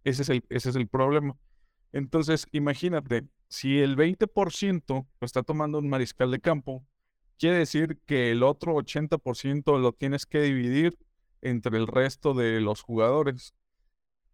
Ese 0.03 0.21
es 0.23 0.29
el, 0.29 0.45
ese 0.49 0.69
es 0.69 0.75
el 0.75 0.87
problema. 0.87 1.37
Entonces, 1.91 2.47
imagínate, 2.51 3.25
si 3.49 3.79
el 3.79 3.97
20% 3.97 4.85
lo 4.87 5.25
está 5.25 5.43
tomando 5.43 5.79
un 5.79 5.89
mariscal 5.89 6.31
de 6.31 6.39
campo, 6.39 6.85
quiere 7.37 7.57
decir 7.57 7.99
que 8.05 8.31
el 8.31 8.43
otro 8.43 8.75
80% 8.75 9.79
lo 9.79 9.91
tienes 9.91 10.25
que 10.25 10.41
dividir 10.41 10.97
entre 11.41 11.77
el 11.77 11.87
resto 11.87 12.33
de 12.33 12.61
los 12.61 12.81
jugadores. 12.81 13.53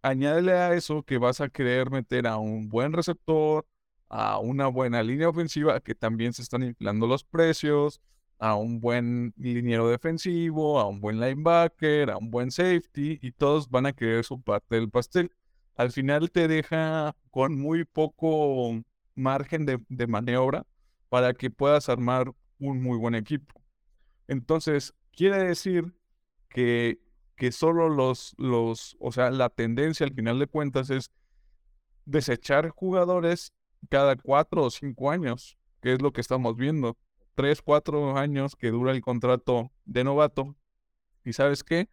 Añádele 0.01 0.53
a 0.53 0.73
eso 0.73 1.03
que 1.03 1.17
vas 1.17 1.41
a 1.41 1.49
querer 1.49 1.89
meter 1.89 2.27
a 2.27 2.37
un 2.37 2.69
buen 2.69 2.93
receptor, 2.93 3.65
a 4.09 4.39
una 4.39 4.67
buena 4.67 5.03
línea 5.03 5.29
ofensiva, 5.29 5.79
que 5.79 5.95
también 5.95 6.33
se 6.33 6.41
están 6.41 6.63
inflando 6.63 7.07
los 7.07 7.23
precios, 7.23 8.01
a 8.39 8.55
un 8.55 8.79
buen 8.79 9.33
liniero 9.37 9.89
defensivo, 9.89 10.79
a 10.79 10.87
un 10.87 11.01
buen 11.01 11.19
linebacker, 11.19 12.11
a 12.11 12.17
un 12.17 12.29
buen 12.29 12.51
safety, 12.51 13.19
y 13.21 13.31
todos 13.31 13.69
van 13.69 13.85
a 13.87 13.93
querer 13.93 14.23
su 14.23 14.41
parte 14.41 14.75
del 14.75 14.89
pastel. 14.89 15.31
Al 15.75 15.91
final 15.91 16.31
te 16.31 16.47
deja 16.47 17.15
con 17.31 17.59
muy 17.59 17.85
poco 17.85 18.81
margen 19.15 19.65
de, 19.65 19.79
de 19.89 20.07
maniobra 20.07 20.65
para 21.09 21.33
que 21.33 21.49
puedas 21.49 21.89
armar 21.89 22.31
un 22.59 22.81
muy 22.81 22.97
buen 22.97 23.15
equipo. 23.15 23.53
Entonces, 24.27 24.93
quiere 25.11 25.43
decir 25.43 25.93
que, 26.49 26.99
que 27.35 27.51
solo 27.51 27.89
los, 27.89 28.35
los, 28.37 28.97
o 28.99 29.11
sea, 29.11 29.31
la 29.31 29.49
tendencia 29.49 30.05
al 30.05 30.13
final 30.13 30.39
de 30.39 30.47
cuentas 30.47 30.89
es 30.89 31.11
desechar 32.05 32.69
jugadores 32.69 33.53
cada 33.89 34.15
cuatro 34.15 34.63
o 34.63 34.69
cinco 34.69 35.11
años, 35.11 35.57
que 35.81 35.93
es 35.93 36.01
lo 36.01 36.11
que 36.11 36.21
estamos 36.21 36.55
viendo. 36.55 36.97
Tres, 37.37 37.61
cuatro 37.61 38.17
años 38.17 38.55
que 38.55 38.71
dura 38.71 38.91
el 38.93 39.01
contrato 39.01 39.71
de 39.85 40.03
novato. 40.03 40.55
Y 41.23 41.33
sabes 41.33 41.63
qué? 41.63 41.87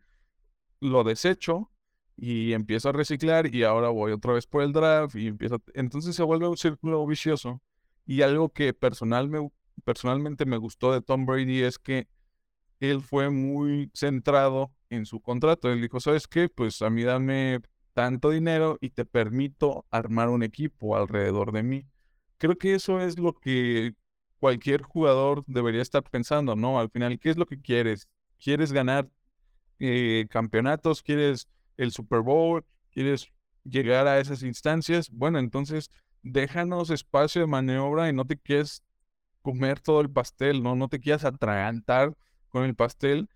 Lo 0.81 1.05
desecho 1.05 1.71
y 2.17 2.55
empiezo 2.55 2.89
a 2.89 2.93
reciclar 2.93 3.55
y 3.55 3.63
ahora 3.63 3.91
voy 3.91 4.13
otra 4.13 4.33
vez 4.33 4.47
por 4.47 4.63
el 4.63 4.73
draft 4.73 5.17
y 5.17 5.27
empiezo. 5.27 5.63
Entonces 5.75 6.17
se 6.17 6.23
vuelve 6.23 6.49
un 6.49 6.57
círculo 6.57 7.07
vicioso. 7.07 7.61
Y 8.07 8.23
algo 8.23 8.49
que 8.49 8.73
personal 8.73 9.29
me, 9.29 9.51
personalmente 9.85 10.47
me 10.47 10.57
gustó 10.57 10.95
de 10.95 11.03
Tom 11.03 11.27
Brady 11.27 11.61
es 11.61 11.79
que 11.79 12.09
él 12.81 13.03
fue 13.03 13.29
muy 13.29 13.91
centrado 13.93 14.73
en 14.89 15.05
su 15.05 15.21
contrato. 15.21 15.71
Él 15.71 15.83
dijo, 15.83 16.01
¿sabes 16.01 16.27
qué? 16.27 16.49
Pues 16.49 16.81
a 16.81 16.89
mí 16.89 17.03
dame 17.03 17.61
tanto 17.93 18.31
dinero 18.31 18.79
y 18.81 18.89
te 18.89 19.05
permito 19.05 19.85
armar 19.91 20.31
un 20.31 20.43
equipo 20.43 20.97
alrededor 20.97 21.53
de 21.53 21.65
mí. 21.65 21.87
Creo 22.39 22.57
que 22.57 22.75
eso 22.75 22.99
es 22.99 23.19
lo 23.19 23.35
que 23.35 23.95
cualquier 24.45 24.83
jugador 24.83 25.43
debería 25.47 25.81
estar 25.81 26.03
pensando, 26.03 26.55
¿no? 26.55 26.79
Al 26.79 26.91
final, 26.91 27.19
¿qué 27.19 27.31
es 27.31 27.39
lo 27.39 27.47
que 27.47 27.63
quieres? 27.63 28.11
¿Quieres 28.39 28.73
ganar 28.73 29.09
eh, 29.79 30.27
campeonatos? 30.29 31.03
¿Quieres 31.03 31.49
el 31.79 31.93
Super 31.93 32.21
Bowl? 32.21 32.63
¿Quieres 32.91 33.33
llegar 33.65 34.07
a 34.07 34.21
esas 34.21 34.43
instancias? 34.43 35.09
Bueno, 35.09 35.39
entonces 35.39 35.91
déjanos 36.23 36.91
espacio 36.91 37.41
de 37.41 37.47
maniobra 37.47 38.07
y 38.11 38.13
no 38.13 38.27
te 38.27 38.37
quieres 38.37 38.83
comer 39.41 39.81
todo 39.81 40.03
el 40.03 40.11
pastel, 40.11 40.63
¿no? 40.63 40.77
No 40.77 40.89
te 40.89 41.01
quieras 41.01 41.25
atragantar 41.25 42.15
con 42.51 42.65
el 42.65 42.75
pastel. 42.75 43.31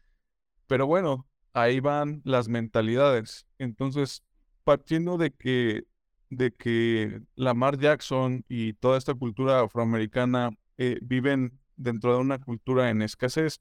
Pero 0.67 0.87
bueno, 0.87 1.27
ahí 1.55 1.81
van 1.81 2.21
las 2.27 2.49
mentalidades. 2.49 3.47
Entonces, 3.57 4.23
partiendo 4.63 5.17
de 5.17 5.31
que, 5.31 5.85
de 6.29 6.53
que 6.53 7.23
Lamar 7.35 7.79
Jackson 7.79 8.45
y 8.47 8.75
toda 8.75 8.99
esta 8.99 9.15
cultura 9.15 9.61
afroamericana 9.61 10.51
eh, 10.79 10.99
viven 11.03 11.59
dentro 11.77 12.15
de 12.15 12.21
una 12.21 12.39
cultura 12.39 12.91
en 12.91 13.03
escasez, 13.03 13.61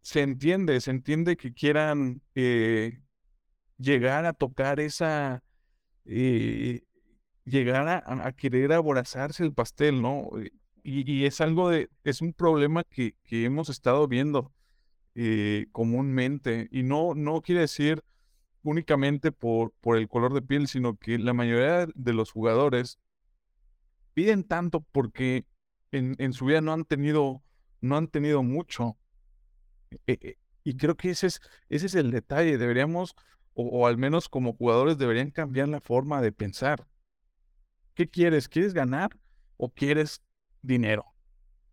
se 0.00 0.22
entiende, 0.22 0.80
se 0.80 0.90
entiende 0.90 1.36
que 1.36 1.52
quieran 1.52 2.22
eh, 2.34 3.00
llegar 3.78 4.24
a 4.24 4.32
tocar 4.32 4.80
esa, 4.80 5.42
eh, 6.06 6.82
llegar 7.44 7.86
a, 7.88 8.32
querer 8.32 8.72
aborazarse 8.72 9.44
el 9.44 9.52
pastel, 9.52 10.02
¿no? 10.02 10.30
Y, 10.82 11.24
es 11.26 11.40
algo 11.40 11.68
de, 11.68 11.90
es 12.02 12.22
un 12.22 12.32
problema 12.32 12.82
que, 12.84 13.14
que 13.22 13.44
hemos 13.44 13.68
estado 13.68 14.08
viendo 14.08 14.52
comúnmente 15.70 16.68
y 16.72 16.82
no, 16.82 17.14
no 17.14 17.42
quiere 17.42 17.60
decir 17.60 18.02
únicamente 18.62 19.32
por, 19.32 19.72
por 19.80 19.98
el 19.98 20.08
color 20.08 20.32
de 20.32 20.42
piel, 20.42 20.68
sino 20.68 20.96
que 20.96 21.18
la 21.18 21.34
mayoría 21.34 21.86
de 21.94 22.12
los 22.14 22.30
jugadores 22.30 22.98
piden 24.14 24.44
tanto 24.44 24.80
porque 24.80 25.44
en, 25.92 26.16
en 26.18 26.32
su 26.32 26.46
vida 26.46 26.60
no 26.60 26.72
han 26.72 26.84
tenido, 26.84 27.42
no 27.80 27.96
han 27.96 28.08
tenido 28.08 28.42
mucho. 28.42 28.98
E, 30.06 30.18
e, 30.20 30.38
y 30.64 30.76
creo 30.76 30.96
que 30.96 31.10
ese 31.10 31.28
es, 31.28 31.40
ese 31.68 31.86
es 31.86 31.94
el 31.94 32.10
detalle. 32.10 32.58
Deberíamos, 32.58 33.14
o, 33.54 33.86
al 33.86 33.98
menos 33.98 34.28
como 34.28 34.54
jugadores, 34.54 34.98
deberían 34.98 35.30
cambiar 35.30 35.68
la 35.68 35.80
forma 35.80 36.20
de 36.20 36.32
pensar. 36.32 36.86
¿Qué 37.94 38.08
quieres? 38.08 38.48
¿Quieres 38.48 38.74
ganar 38.74 39.10
o 39.56 39.68
quieres 39.68 40.22
dinero? 40.62 41.04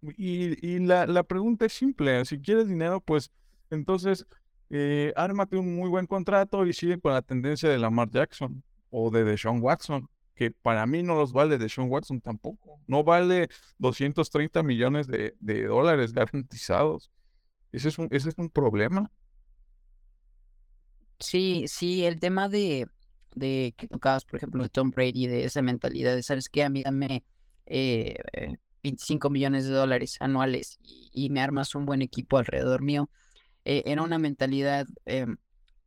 Y, 0.01 0.65
y 0.65 0.79
la, 0.79 1.07
la 1.07 1.23
pregunta 1.23 1.65
es 1.65 1.73
simple. 1.73 2.23
Si 2.25 2.39
quieres 2.39 2.67
dinero, 2.67 3.01
pues 3.01 3.31
entonces 3.69 4.25
eh, 4.69 5.13
ármate 5.15 5.57
un 5.57 5.75
muy 5.75 5.89
buen 5.89 6.05
contrato 6.05 6.65
y 6.65 6.73
sigue 6.73 6.99
con 6.99 7.13
la 7.13 7.21
tendencia 7.21 7.69
de 7.69 7.77
Lamar 7.79 8.09
Jackson 8.11 8.63
o 8.91 9.09
de 9.09 9.23
Deshaun 9.23 9.61
Watson, 9.61 10.09
que 10.39 10.51
para 10.51 10.85
mí 10.85 11.03
no 11.03 11.15
los 11.15 11.33
vale 11.33 11.57
Deshaun 11.57 11.89
Watson 11.89 12.21
tampoco. 12.21 12.79
No 12.87 13.03
vale 13.03 13.49
230 13.77 14.63
millones 14.63 15.05
de, 15.05 15.33
dólares 15.67 16.13
garantizados. 16.13 17.11
Ese 17.73 17.89
es, 17.89 17.99
un, 17.99 18.07
ese 18.09 18.29
es 18.29 18.35
un 18.37 18.49
problema. 18.49 19.11
Sí, 21.19 21.65
sí, 21.67 22.05
el 22.05 22.21
tema 22.21 22.47
de, 22.47 22.87
de 23.35 23.73
que 23.75 23.89
tocabas, 23.89 24.23
por 24.23 24.37
ejemplo, 24.37 24.63
de 24.63 24.69
Tom 24.69 24.91
Brady, 24.91 25.27
de 25.27 25.43
esa 25.43 25.61
mentalidad 25.61 26.15
de, 26.15 26.23
¿sabes 26.23 26.47
qué? 26.47 26.63
A 26.63 26.69
mí 26.69 26.83
dame 26.83 27.25
25 27.65 29.27
eh, 29.27 29.31
millones 29.31 29.65
de 29.65 29.73
dólares 29.73 30.15
anuales 30.21 30.79
y 30.81 31.29
me 31.31 31.41
armas 31.41 31.75
un 31.75 31.85
buen 31.85 32.01
equipo 32.01 32.37
alrededor 32.37 32.81
mío 32.81 33.09
eh, 33.65 33.83
era 33.85 34.03
una 34.03 34.17
mentalidad 34.17 34.87
em, 35.05 35.35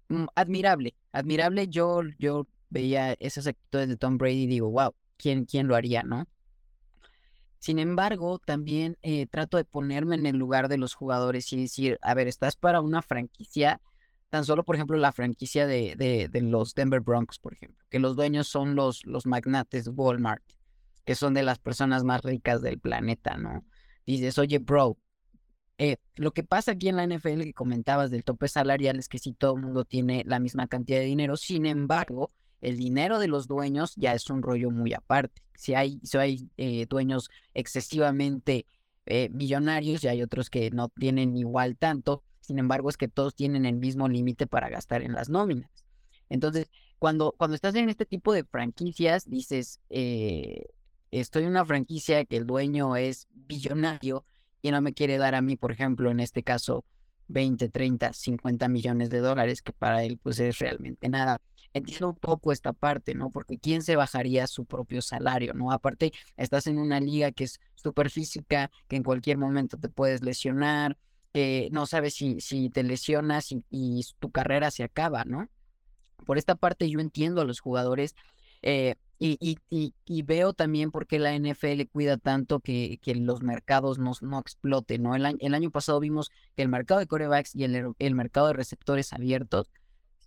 mm, 0.08 0.26
admirable, 0.34 0.94
admirable. 1.10 1.68
Yo, 1.68 2.02
yo 2.18 2.46
veía 2.72 3.14
esas 3.20 3.46
actitudes 3.46 3.88
de 3.88 3.96
Tom 3.96 4.18
Brady 4.18 4.44
y 4.44 4.46
digo, 4.46 4.70
wow, 4.70 4.94
¿quién, 5.16 5.44
quién 5.44 5.68
lo 5.68 5.76
haría, 5.76 6.02
no? 6.02 6.26
Sin 7.58 7.78
embargo, 7.78 8.40
también 8.40 8.98
eh, 9.02 9.26
trato 9.26 9.56
de 9.56 9.64
ponerme 9.64 10.16
en 10.16 10.26
el 10.26 10.36
lugar 10.36 10.68
de 10.68 10.78
los 10.78 10.94
jugadores 10.94 11.52
y 11.52 11.60
decir, 11.60 11.98
a 12.02 12.14
ver, 12.14 12.26
estás 12.26 12.56
para 12.56 12.80
una 12.80 13.02
franquicia, 13.02 13.80
tan 14.30 14.44
solo, 14.44 14.64
por 14.64 14.74
ejemplo, 14.74 14.96
la 14.96 15.12
franquicia 15.12 15.66
de, 15.66 15.94
de, 15.94 16.28
de 16.28 16.40
los 16.40 16.74
Denver 16.74 17.00
Broncos, 17.00 17.38
por 17.38 17.54
ejemplo, 17.54 17.84
que 17.88 18.00
los 18.00 18.16
dueños 18.16 18.48
son 18.48 18.74
los, 18.74 19.06
los 19.06 19.26
magnates 19.26 19.88
Walmart, 19.94 20.42
que 21.04 21.14
son 21.14 21.34
de 21.34 21.44
las 21.44 21.58
personas 21.58 22.02
más 22.02 22.22
ricas 22.22 22.62
del 22.62 22.80
planeta, 22.80 23.36
¿no? 23.36 23.64
Dices, 24.06 24.38
oye, 24.38 24.58
bro, 24.58 24.98
eh, 25.78 25.96
lo 26.16 26.32
que 26.32 26.44
pasa 26.44 26.72
aquí 26.72 26.88
en 26.88 26.96
la 26.96 27.06
NFL 27.06 27.42
que 27.42 27.54
comentabas 27.54 28.10
del 28.10 28.24
tope 28.24 28.48
salarial 28.48 28.98
es 28.98 29.08
que 29.08 29.18
si 29.18 29.32
todo 29.32 29.56
el 29.56 29.62
mundo 29.62 29.84
tiene 29.84 30.22
la 30.26 30.38
misma 30.38 30.66
cantidad 30.66 30.98
de 30.98 31.06
dinero, 31.06 31.36
sin 31.36 31.66
embargo, 31.66 32.32
el 32.62 32.76
dinero 32.78 33.18
de 33.18 33.28
los 33.28 33.46
dueños 33.46 33.94
ya 33.96 34.14
es 34.14 34.30
un 34.30 34.42
rollo 34.42 34.70
muy 34.70 34.94
aparte. 34.94 35.42
Si 35.54 35.74
hay, 35.74 36.00
si 36.02 36.16
hay 36.16 36.50
eh, 36.56 36.86
dueños 36.88 37.28
excesivamente 37.52 38.66
eh, 39.06 39.28
millonarios 39.30 40.02
y 40.02 40.08
hay 40.08 40.22
otros 40.22 40.48
que 40.48 40.70
no 40.70 40.88
tienen 40.88 41.36
igual 41.36 41.76
tanto, 41.76 42.22
sin 42.40 42.58
embargo 42.58 42.88
es 42.88 42.96
que 42.96 43.08
todos 43.08 43.34
tienen 43.34 43.66
el 43.66 43.76
mismo 43.76 44.08
límite 44.08 44.46
para 44.46 44.70
gastar 44.70 45.02
en 45.02 45.12
las 45.12 45.28
nóminas. 45.28 45.70
Entonces, 46.30 46.70
cuando, 46.98 47.34
cuando 47.36 47.54
estás 47.54 47.74
en 47.74 47.90
este 47.90 48.06
tipo 48.06 48.32
de 48.32 48.44
franquicias, 48.44 49.28
dices, 49.28 49.80
estoy 49.90 51.42
en 51.42 51.50
una 51.50 51.66
franquicia 51.66 52.24
que 52.24 52.38
el 52.38 52.46
dueño 52.46 52.96
es 52.96 53.28
billonario, 53.32 54.24
y 54.62 54.70
no 54.70 54.80
me 54.80 54.94
quiere 54.94 55.18
dar 55.18 55.34
a 55.34 55.42
mí, 55.42 55.56
por 55.56 55.72
ejemplo, 55.72 56.10
en 56.10 56.20
este 56.20 56.42
caso, 56.44 56.84
20, 57.28 57.68
30, 57.68 58.12
50 58.12 58.68
millones 58.68 59.10
de 59.10 59.18
dólares, 59.18 59.60
que 59.60 59.72
para 59.72 60.04
él 60.04 60.18
pues 60.22 60.38
es 60.38 60.58
realmente 60.58 61.08
nada. 61.08 61.40
Entiendo 61.74 62.10
un 62.10 62.16
poco 62.16 62.52
esta 62.52 62.72
parte, 62.72 63.14
¿no? 63.14 63.30
Porque 63.30 63.58
¿quién 63.58 63.82
se 63.82 63.96
bajaría 63.96 64.46
su 64.46 64.64
propio 64.64 65.02
salario, 65.02 65.54
¿no? 65.54 65.72
Aparte, 65.72 66.12
estás 66.36 66.66
en 66.66 66.78
una 66.78 67.00
liga 67.00 67.32
que 67.32 67.44
es 67.44 67.60
súper 67.74 68.10
física, 68.10 68.70
que 68.88 68.96
en 68.96 69.02
cualquier 69.02 69.38
momento 69.38 69.78
te 69.78 69.88
puedes 69.88 70.22
lesionar, 70.22 70.96
eh, 71.34 71.68
no 71.72 71.86
sabes 71.86 72.14
si, 72.14 72.40
si 72.40 72.68
te 72.68 72.82
lesionas 72.82 73.52
y, 73.52 74.04
tu 74.18 74.30
carrera 74.30 74.70
se 74.70 74.84
acaba, 74.84 75.24
¿no? 75.24 75.48
Por 76.26 76.38
esta 76.38 76.54
parte 76.54 76.90
yo 76.90 77.00
entiendo 77.00 77.40
a 77.40 77.44
los 77.44 77.60
jugadores 77.60 78.14
eh, 78.60 78.96
y, 79.18 79.38
y, 79.70 79.94
y, 80.04 80.22
veo 80.22 80.52
también 80.52 80.90
por 80.90 81.06
qué 81.06 81.18
la 81.18 81.34
NFL 81.34 81.82
cuida 81.90 82.16
tanto 82.16 82.60
que, 82.60 82.98
que 83.02 83.14
los 83.14 83.42
mercados 83.42 83.98
no, 83.98 84.12
no 84.20 84.40
exploten, 84.40 85.02
¿no? 85.04 85.14
El, 85.14 85.36
el, 85.40 85.54
año 85.54 85.70
pasado 85.70 86.00
vimos 86.00 86.30
que 86.56 86.62
el 86.62 86.68
mercado 86.68 87.00
de 87.00 87.06
corebacks 87.06 87.54
y 87.54 87.64
el, 87.64 87.92
el 87.98 88.14
mercado 88.14 88.48
de 88.48 88.54
receptores 88.54 89.12
abiertos 89.12 89.70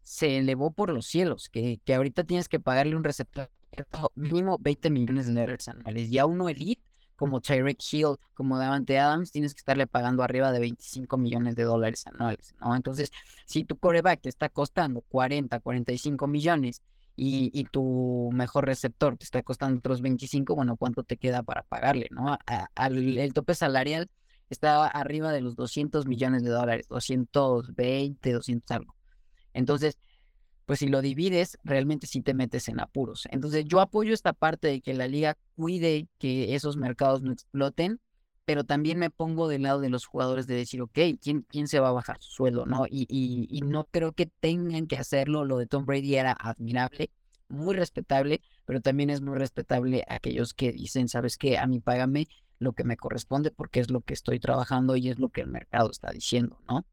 se 0.06 0.38
elevó 0.38 0.72
por 0.72 0.92
los 0.92 1.08
cielos, 1.08 1.50
que, 1.50 1.82
que 1.84 1.96
ahorita 1.96 2.24
tienes 2.24 2.48
que 2.48 2.60
pagarle 2.60 2.96
un 2.96 3.04
receptor 3.04 3.50
mínimo 4.16 4.58
20 4.62 4.90
millones 4.92 5.26
de 5.26 5.34
dólares 5.34 5.68
anuales 5.68 6.10
y 6.10 6.20
a 6.20 6.26
uno 6.26 6.48
elite 6.48 6.82
como 7.16 7.42
Tyreek 7.42 7.80
Hill, 7.92 8.18
como 8.34 8.58
Davante 8.58 9.00
Adams, 9.00 9.32
tienes 9.32 9.54
que 9.54 9.60
estarle 9.60 9.88
pagando 9.88 10.22
arriba 10.22 10.52
de 10.52 10.60
25 10.60 11.18
millones 11.18 11.56
de 11.56 11.64
dólares 11.64 12.06
anuales, 12.08 12.54
¿no? 12.60 12.76
Entonces, 12.76 13.12
si 13.46 13.64
tu 13.64 13.78
coreback 13.78 14.22
te 14.22 14.30
está 14.30 14.50
costando 14.50 15.02
40, 15.02 15.60
45 15.62 16.28
millones 16.28 16.82
y, 17.16 17.52
y 17.58 17.64
tu 17.66 18.30
mejor 18.34 18.66
receptor 18.66 19.18
te 19.18 19.24
está 19.24 19.42
costando 19.44 19.80
otros 19.80 20.02
25, 20.02 20.56
bueno, 20.56 20.76
¿cuánto 20.76 21.04
te 21.04 21.18
queda 21.18 21.42
para 21.42 21.64
pagarle, 21.64 22.10
no? 22.12 22.38
el 22.76 23.34
tope 23.34 23.56
salarial 23.56 24.10
está 24.50 24.86
arriba 24.88 25.32
de 25.32 25.42
los 25.42 25.56
200 25.56 26.06
millones 26.06 26.44
de 26.44 26.50
dólares, 26.50 26.88
220, 26.90 28.34
200 28.34 28.72
algo. 28.72 28.95
Entonces, 29.56 29.98
pues 30.66 30.80
si 30.80 30.88
lo 30.88 31.02
divides, 31.02 31.58
realmente 31.64 32.08
sí 32.08 32.22
te 32.22 32.34
metes 32.34 32.68
en 32.70 32.80
apuros. 32.80 33.28
Entonces 33.32 33.66
yo 33.66 33.82
apoyo 33.82 34.14
esta 34.14 34.34
parte 34.34 34.68
de 34.68 34.82
que 34.82 34.94
la 34.94 35.08
liga 35.08 35.38
cuide 35.56 36.08
que 36.18 36.56
esos 36.56 36.78
mercados 36.78 37.22
no 37.22 37.32
exploten, 37.32 38.00
pero 38.46 38.64
también 38.64 39.00
me 39.00 39.10
pongo 39.10 39.48
del 39.48 39.64
lado 39.64 39.80
de 39.80 39.90
los 39.90 40.06
jugadores 40.06 40.48
de 40.48 40.56
decir, 40.56 40.82
ok, 40.82 41.00
¿quién, 41.22 41.46
quién 41.50 41.68
se 41.68 41.80
va 41.80 41.90
a 41.90 41.94
bajar 41.94 42.18
su 42.20 42.32
sueldo? 42.32 42.66
¿no? 42.66 42.86
Y, 42.88 43.06
y, 43.10 43.48
y 43.50 43.62
no 43.62 43.86
creo 43.86 44.12
que 44.14 44.28
tengan 44.28 44.88
que 44.88 44.98
hacerlo. 44.98 45.46
Lo 45.46 45.58
de 45.58 45.66
Tom 45.68 45.86
Brady 45.86 46.16
era 46.16 46.32
admirable, 46.32 47.10
muy 47.48 47.76
respetable, 47.76 48.42
pero 48.66 48.82
también 48.82 49.10
es 49.10 49.22
muy 49.22 49.38
respetable 49.38 50.04
aquellos 50.08 50.54
que 50.54 50.72
dicen, 50.72 51.08
¿sabes 51.10 51.38
qué? 51.38 51.58
A 51.58 51.68
mí 51.68 51.80
págame 51.80 52.28
lo 52.60 52.74
que 52.74 52.84
me 52.84 52.98
corresponde 52.98 53.52
porque 53.52 53.80
es 53.80 53.90
lo 53.92 54.02
que 54.02 54.14
estoy 54.14 54.40
trabajando 54.40 54.96
y 54.96 55.10
es 55.10 55.20
lo 55.20 55.30
que 55.30 55.42
el 55.42 55.48
mercado 55.48 55.92
está 55.92 56.12
diciendo, 56.12 56.60
¿no? 56.68 56.86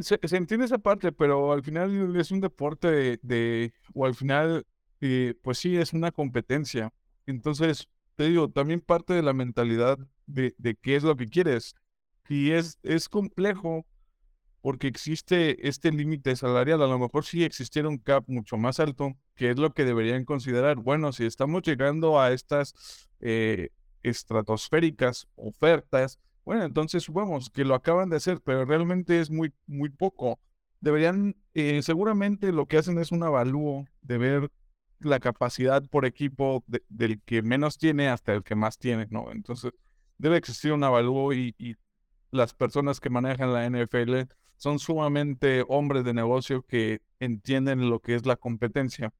Se, 0.00 0.18
entiende 0.36 0.66
esa 0.66 0.78
parte, 0.78 1.12
pero 1.12 1.52
al 1.52 1.62
final 1.62 2.16
es 2.16 2.30
un 2.30 2.40
deporte 2.40 3.18
de, 3.22 3.72
o 3.94 4.06
al 4.06 4.14
final, 4.14 4.66
eh, 5.00 5.34
pues 5.42 5.58
sí, 5.58 5.76
es 5.76 5.92
una 5.92 6.10
competencia. 6.10 6.92
Entonces, 7.26 7.88
te 8.16 8.24
digo, 8.24 8.50
también 8.50 8.80
parte 8.80 9.14
de 9.14 9.22
la 9.22 9.32
mentalidad 9.32 9.98
de, 10.26 10.54
de 10.58 10.74
qué 10.74 10.96
es 10.96 11.04
lo 11.04 11.16
que 11.16 11.28
quieres. 11.28 11.74
Y 12.28 12.50
es, 12.50 12.78
es 12.82 13.08
complejo 13.08 13.86
porque 14.60 14.88
existe 14.88 15.68
este 15.68 15.92
límite 15.92 16.34
salarial. 16.36 16.82
A 16.82 16.86
lo 16.86 16.98
mejor 16.98 17.24
sí 17.24 17.44
existiera 17.44 17.88
un 17.88 17.98
cap 17.98 18.24
mucho 18.26 18.56
más 18.56 18.80
alto, 18.80 19.16
que 19.34 19.50
es 19.50 19.58
lo 19.58 19.72
que 19.72 19.84
deberían 19.84 20.24
considerar. 20.24 20.76
Bueno, 20.76 21.12
si 21.12 21.24
estamos 21.24 21.62
llegando 21.62 22.20
a 22.20 22.32
estas 22.32 23.08
eh, 23.20 23.70
estratosféricas 24.02 25.28
ofertas, 25.36 26.18
bueno, 26.48 26.64
entonces 26.64 27.02
supongamos 27.02 27.50
que 27.50 27.62
lo 27.62 27.74
acaban 27.74 28.08
de 28.08 28.16
hacer, 28.16 28.40
pero 28.40 28.64
realmente 28.64 29.20
es 29.20 29.30
muy, 29.30 29.52
muy 29.66 29.90
poco. 29.90 30.40
Deberían, 30.80 31.36
eh, 31.52 31.82
seguramente 31.82 32.52
lo 32.52 32.64
que 32.64 32.78
hacen 32.78 32.96
es 32.96 33.12
un 33.12 33.22
avalúo 33.22 33.84
de 34.00 34.16
ver 34.16 34.50
la 35.00 35.20
capacidad 35.20 35.82
por 35.90 36.06
equipo 36.06 36.64
del 36.88 37.20
que 37.26 37.42
menos 37.42 37.76
tiene 37.76 38.08
hasta 38.08 38.32
el 38.32 38.44
que 38.44 38.54
más 38.54 38.78
tiene, 38.78 39.06
¿no? 39.10 39.30
Entonces, 39.30 39.72
debe 40.16 40.38
existir 40.38 40.72
un 40.72 40.84
avalúo 40.84 41.34
y, 41.34 41.54
y 41.58 41.74
las 42.30 42.54
personas 42.54 42.98
que 42.98 43.10
manejan 43.10 43.52
la 43.52 43.68
NFL 43.68 44.32
son 44.56 44.78
sumamente 44.78 45.66
hombres 45.68 46.02
de 46.02 46.14
negocio 46.14 46.62
que 46.62 47.02
entienden 47.20 47.90
lo 47.90 48.00
que 48.00 48.14
es 48.14 48.24
la 48.24 48.36
competencia. 48.36 49.12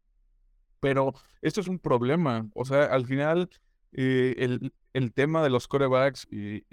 Pero 0.80 1.12
esto 1.42 1.60
es 1.60 1.68
un 1.68 1.78
problema. 1.78 2.48
O 2.54 2.64
sea, 2.64 2.84
al 2.84 3.04
final, 3.04 3.50
eh, 3.92 4.34
el, 4.38 4.72
el 4.92 5.12
tema 5.12 5.42
de 5.42 5.50
los 5.50 5.68
corebacks 5.68 6.26
y, 6.30 6.64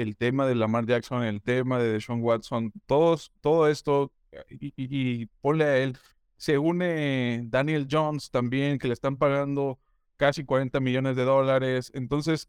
el 0.00 0.16
tema 0.16 0.46
de 0.46 0.54
Lamar 0.54 0.86
Jackson, 0.86 1.24
el 1.24 1.42
tema 1.42 1.78
de 1.78 1.92
Deshaun 1.92 2.22
Watson, 2.22 2.72
todos, 2.86 3.32
todo 3.40 3.68
esto, 3.68 4.12
y, 4.50 4.72
y, 4.76 5.26
ponle 5.40 5.64
a 5.64 5.78
él, 5.78 5.98
se 6.36 6.58
une 6.58 7.42
Daniel 7.46 7.86
Jones 7.90 8.30
también, 8.30 8.78
que 8.78 8.88
le 8.88 8.94
están 8.94 9.16
pagando 9.16 9.78
casi 10.16 10.44
40 10.44 10.80
millones 10.80 11.16
de 11.16 11.24
dólares. 11.24 11.90
Entonces, 11.94 12.48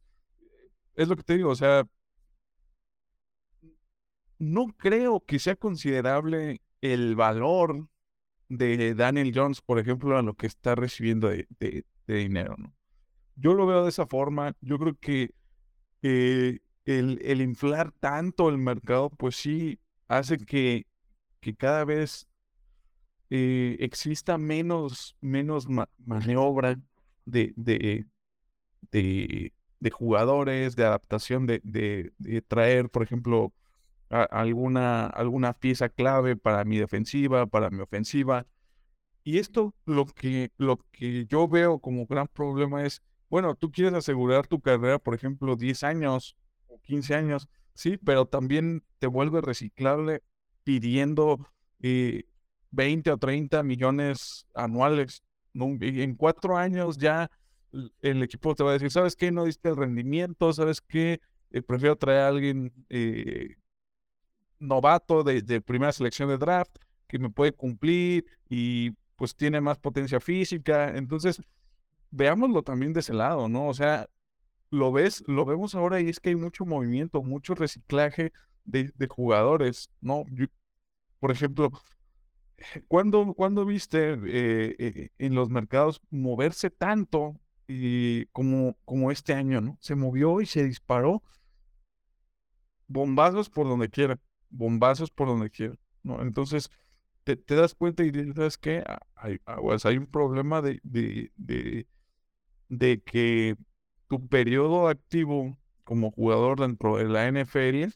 es 0.95 1.07
lo 1.07 1.15
que 1.15 1.23
te 1.23 1.37
digo, 1.37 1.51
o 1.51 1.55
sea, 1.55 1.87
no 4.37 4.67
creo 4.77 5.23
que 5.25 5.39
sea 5.39 5.55
considerable 5.55 6.61
el 6.81 7.15
valor 7.15 7.87
de 8.49 8.95
Daniel 8.95 9.31
Jones, 9.35 9.61
por 9.61 9.79
ejemplo, 9.79 10.17
a 10.17 10.21
lo 10.21 10.33
que 10.35 10.47
está 10.47 10.75
recibiendo 10.75 11.29
de, 11.29 11.47
de 11.59 11.83
dinero, 12.07 12.55
¿no? 12.57 12.73
Yo 13.39 13.53
lo 13.53 13.65
veo 13.65 13.83
de 13.83 13.89
esa 13.89 14.05
forma. 14.05 14.55
Yo 14.61 14.77
creo 14.77 14.95
que 14.99 15.33
el, 16.01 16.61
el, 16.85 17.41
inflar 17.41 17.91
tanto 17.99 18.49
el 18.49 18.57
mercado, 18.57 19.09
pues 19.09 19.35
sí, 19.35 19.79
hace 20.07 20.37
que, 20.37 20.87
que 21.39 21.55
cada 21.55 21.85
vez 21.85 22.27
eh, 23.29 23.77
exista 23.79 24.37
menos, 24.37 25.15
menos 25.21 25.67
maniobra 26.05 26.79
de, 27.25 27.53
de, 27.55 28.05
de, 28.91 29.53
de, 29.79 29.91
jugadores, 29.91 30.75
de 30.75 30.85
adaptación, 30.85 31.45
de, 31.45 31.61
de, 31.63 32.41
traer, 32.41 32.89
por 32.89 33.03
ejemplo, 33.03 33.53
alguna, 34.09 35.05
alguna 35.07 35.53
pieza 35.53 35.89
clave 35.89 36.35
para 36.35 36.65
mi 36.65 36.77
defensiva, 36.77 37.45
para 37.45 37.69
mi 37.69 37.79
ofensiva. 37.79 38.47
Y 39.23 39.37
esto 39.37 39.75
lo 39.85 40.05
que, 40.05 40.51
lo 40.57 40.77
que 40.91 41.25
yo 41.27 41.47
veo 41.47 41.79
como 41.79 42.07
gran 42.07 42.27
problema 42.27 42.83
es 42.83 43.03
bueno, 43.29 43.55
tú 43.55 43.71
quieres 43.71 43.93
asegurar 43.93 44.47
tu 44.47 44.59
carrera, 44.59 44.99
por 44.99 45.13
ejemplo, 45.13 45.55
10 45.55 45.83
años 45.83 46.35
o 46.67 46.79
15 46.81 47.15
años, 47.15 47.47
sí, 47.73 47.97
pero 47.97 48.25
también 48.25 48.83
te 48.99 49.07
vuelve 49.07 49.41
reciclable 49.41 50.23
pidiendo 50.63 51.47
20 51.79 52.29
eh, 53.09 53.13
o 53.13 53.17
30 53.17 53.63
millones 53.63 54.45
anuales. 54.53 55.23
En 55.53 56.15
cuatro 56.15 56.57
años 56.57 56.97
ya 56.97 57.29
el 58.01 58.23
equipo 58.23 58.55
te 58.55 58.63
va 58.63 58.71
a 58.71 58.73
decir, 58.73 58.91
¿sabes 58.91 59.15
qué? 59.15 59.31
No 59.31 59.45
diste 59.45 59.69
el 59.69 59.77
rendimiento, 59.77 60.51
¿sabes 60.53 60.81
qué? 60.81 61.21
Eh, 61.51 61.61
prefiero 61.61 61.95
traer 61.95 62.21
a 62.21 62.27
alguien 62.27 62.71
eh, 62.89 63.55
novato 64.59 65.23
de, 65.23 65.41
de 65.41 65.61
primera 65.61 65.91
selección 65.91 66.29
de 66.29 66.37
draft 66.37 66.75
que 67.07 67.19
me 67.19 67.29
puede 67.29 67.51
cumplir 67.51 68.25
y 68.49 68.91
pues 69.15 69.35
tiene 69.35 69.59
más 69.59 69.77
potencia 69.79 70.19
física. 70.19 70.95
Entonces, 70.95 71.41
veámoslo 72.11 72.63
también 72.63 72.93
de 72.93 73.01
ese 73.01 73.13
lado, 73.13 73.47
¿no? 73.49 73.67
O 73.67 73.73
sea, 73.73 74.09
lo 74.71 74.91
ves, 74.91 75.23
lo 75.27 75.45
vemos 75.45 75.75
ahora 75.75 76.01
y 76.01 76.09
es 76.09 76.19
que 76.19 76.29
hay 76.29 76.35
mucho 76.35 76.65
movimiento, 76.65 77.23
mucho 77.23 77.55
reciclaje 77.55 78.31
de, 78.65 78.91
jugadores, 79.09 79.89
¿no? 79.99 80.25
por 81.19 81.31
ejemplo, 81.31 81.71
¿cuándo, 82.87 83.33
cuando 83.33 83.65
viste 83.65 84.13
eh, 84.13 84.75
eh, 84.77 85.09
en 85.17 85.35
los 85.35 85.49
mercados 85.49 86.01
moverse 86.11 86.69
tanto 86.69 87.39
y 87.67 88.25
como, 88.27 88.77
como 88.85 89.11
este 89.11 89.33
año, 89.33 89.61
¿no? 89.61 89.77
Se 89.79 89.95
movió 89.95 90.41
y 90.41 90.45
se 90.45 90.63
disparó. 90.63 91.23
Bombazos 92.87 93.49
por 93.49 93.67
donde 93.67 93.89
quiera, 93.89 94.19
bombazos 94.49 95.11
por 95.11 95.27
donde 95.27 95.51
quiera, 95.51 95.75
¿no? 96.01 96.23
Entonces, 96.23 96.71
te, 97.23 97.37
das 97.55 97.75
cuenta 97.75 98.03
y 98.03 98.09
dices, 98.09 98.35
¿sabes 98.35 98.57
qué? 98.57 98.83
Ah, 98.87 98.99
hay, 99.15 99.39
ah, 99.45 99.57
pues, 99.61 99.85
hay 99.85 99.97
un 99.97 100.07
problema 100.07 100.63
de 100.63 100.81
que 102.69 103.55
tu 104.07 104.27
periodo 104.27 104.87
activo 104.87 105.57
como 105.83 106.11
jugador 106.11 106.59
dentro 106.59 106.97
de 106.97 107.05
la 107.05 107.27
NFL, 107.27 107.93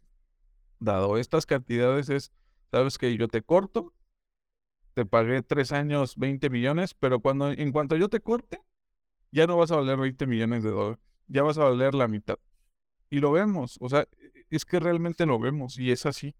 dado 0.79 1.17
estas 1.17 1.45
cantidades, 1.45 2.09
es, 2.09 2.31
sabes 2.71 2.97
que 2.97 3.15
yo 3.15 3.27
te 3.27 3.41
corto, 3.41 3.93
te 4.93 5.05
pagué 5.05 5.41
tres 5.41 5.71
años 5.71 6.15
20 6.17 6.49
millones, 6.49 6.93
pero 6.93 7.19
cuando 7.19 7.51
en 7.51 7.71
cuanto 7.71 7.95
yo 7.95 8.09
te 8.09 8.19
corte, 8.19 8.61
ya 9.31 9.47
no 9.47 9.57
vas 9.57 9.71
a 9.71 9.77
valer 9.77 9.97
20 9.97 10.27
millones 10.27 10.63
de 10.63 10.71
dólares, 10.71 10.99
ya 11.27 11.43
vas 11.43 11.57
a 11.57 11.65
valer 11.65 11.95
la 11.95 12.07
mitad. 12.07 12.37
Y 13.09 13.19
lo 13.19 13.31
vemos, 13.31 13.77
o 13.79 13.89
sea, 13.89 14.07
es 14.49 14.65
que 14.65 14.79
realmente 14.79 15.25
lo 15.25 15.39
vemos 15.39 15.77
y 15.79 15.91
es 15.91 16.05
así. 16.05 16.35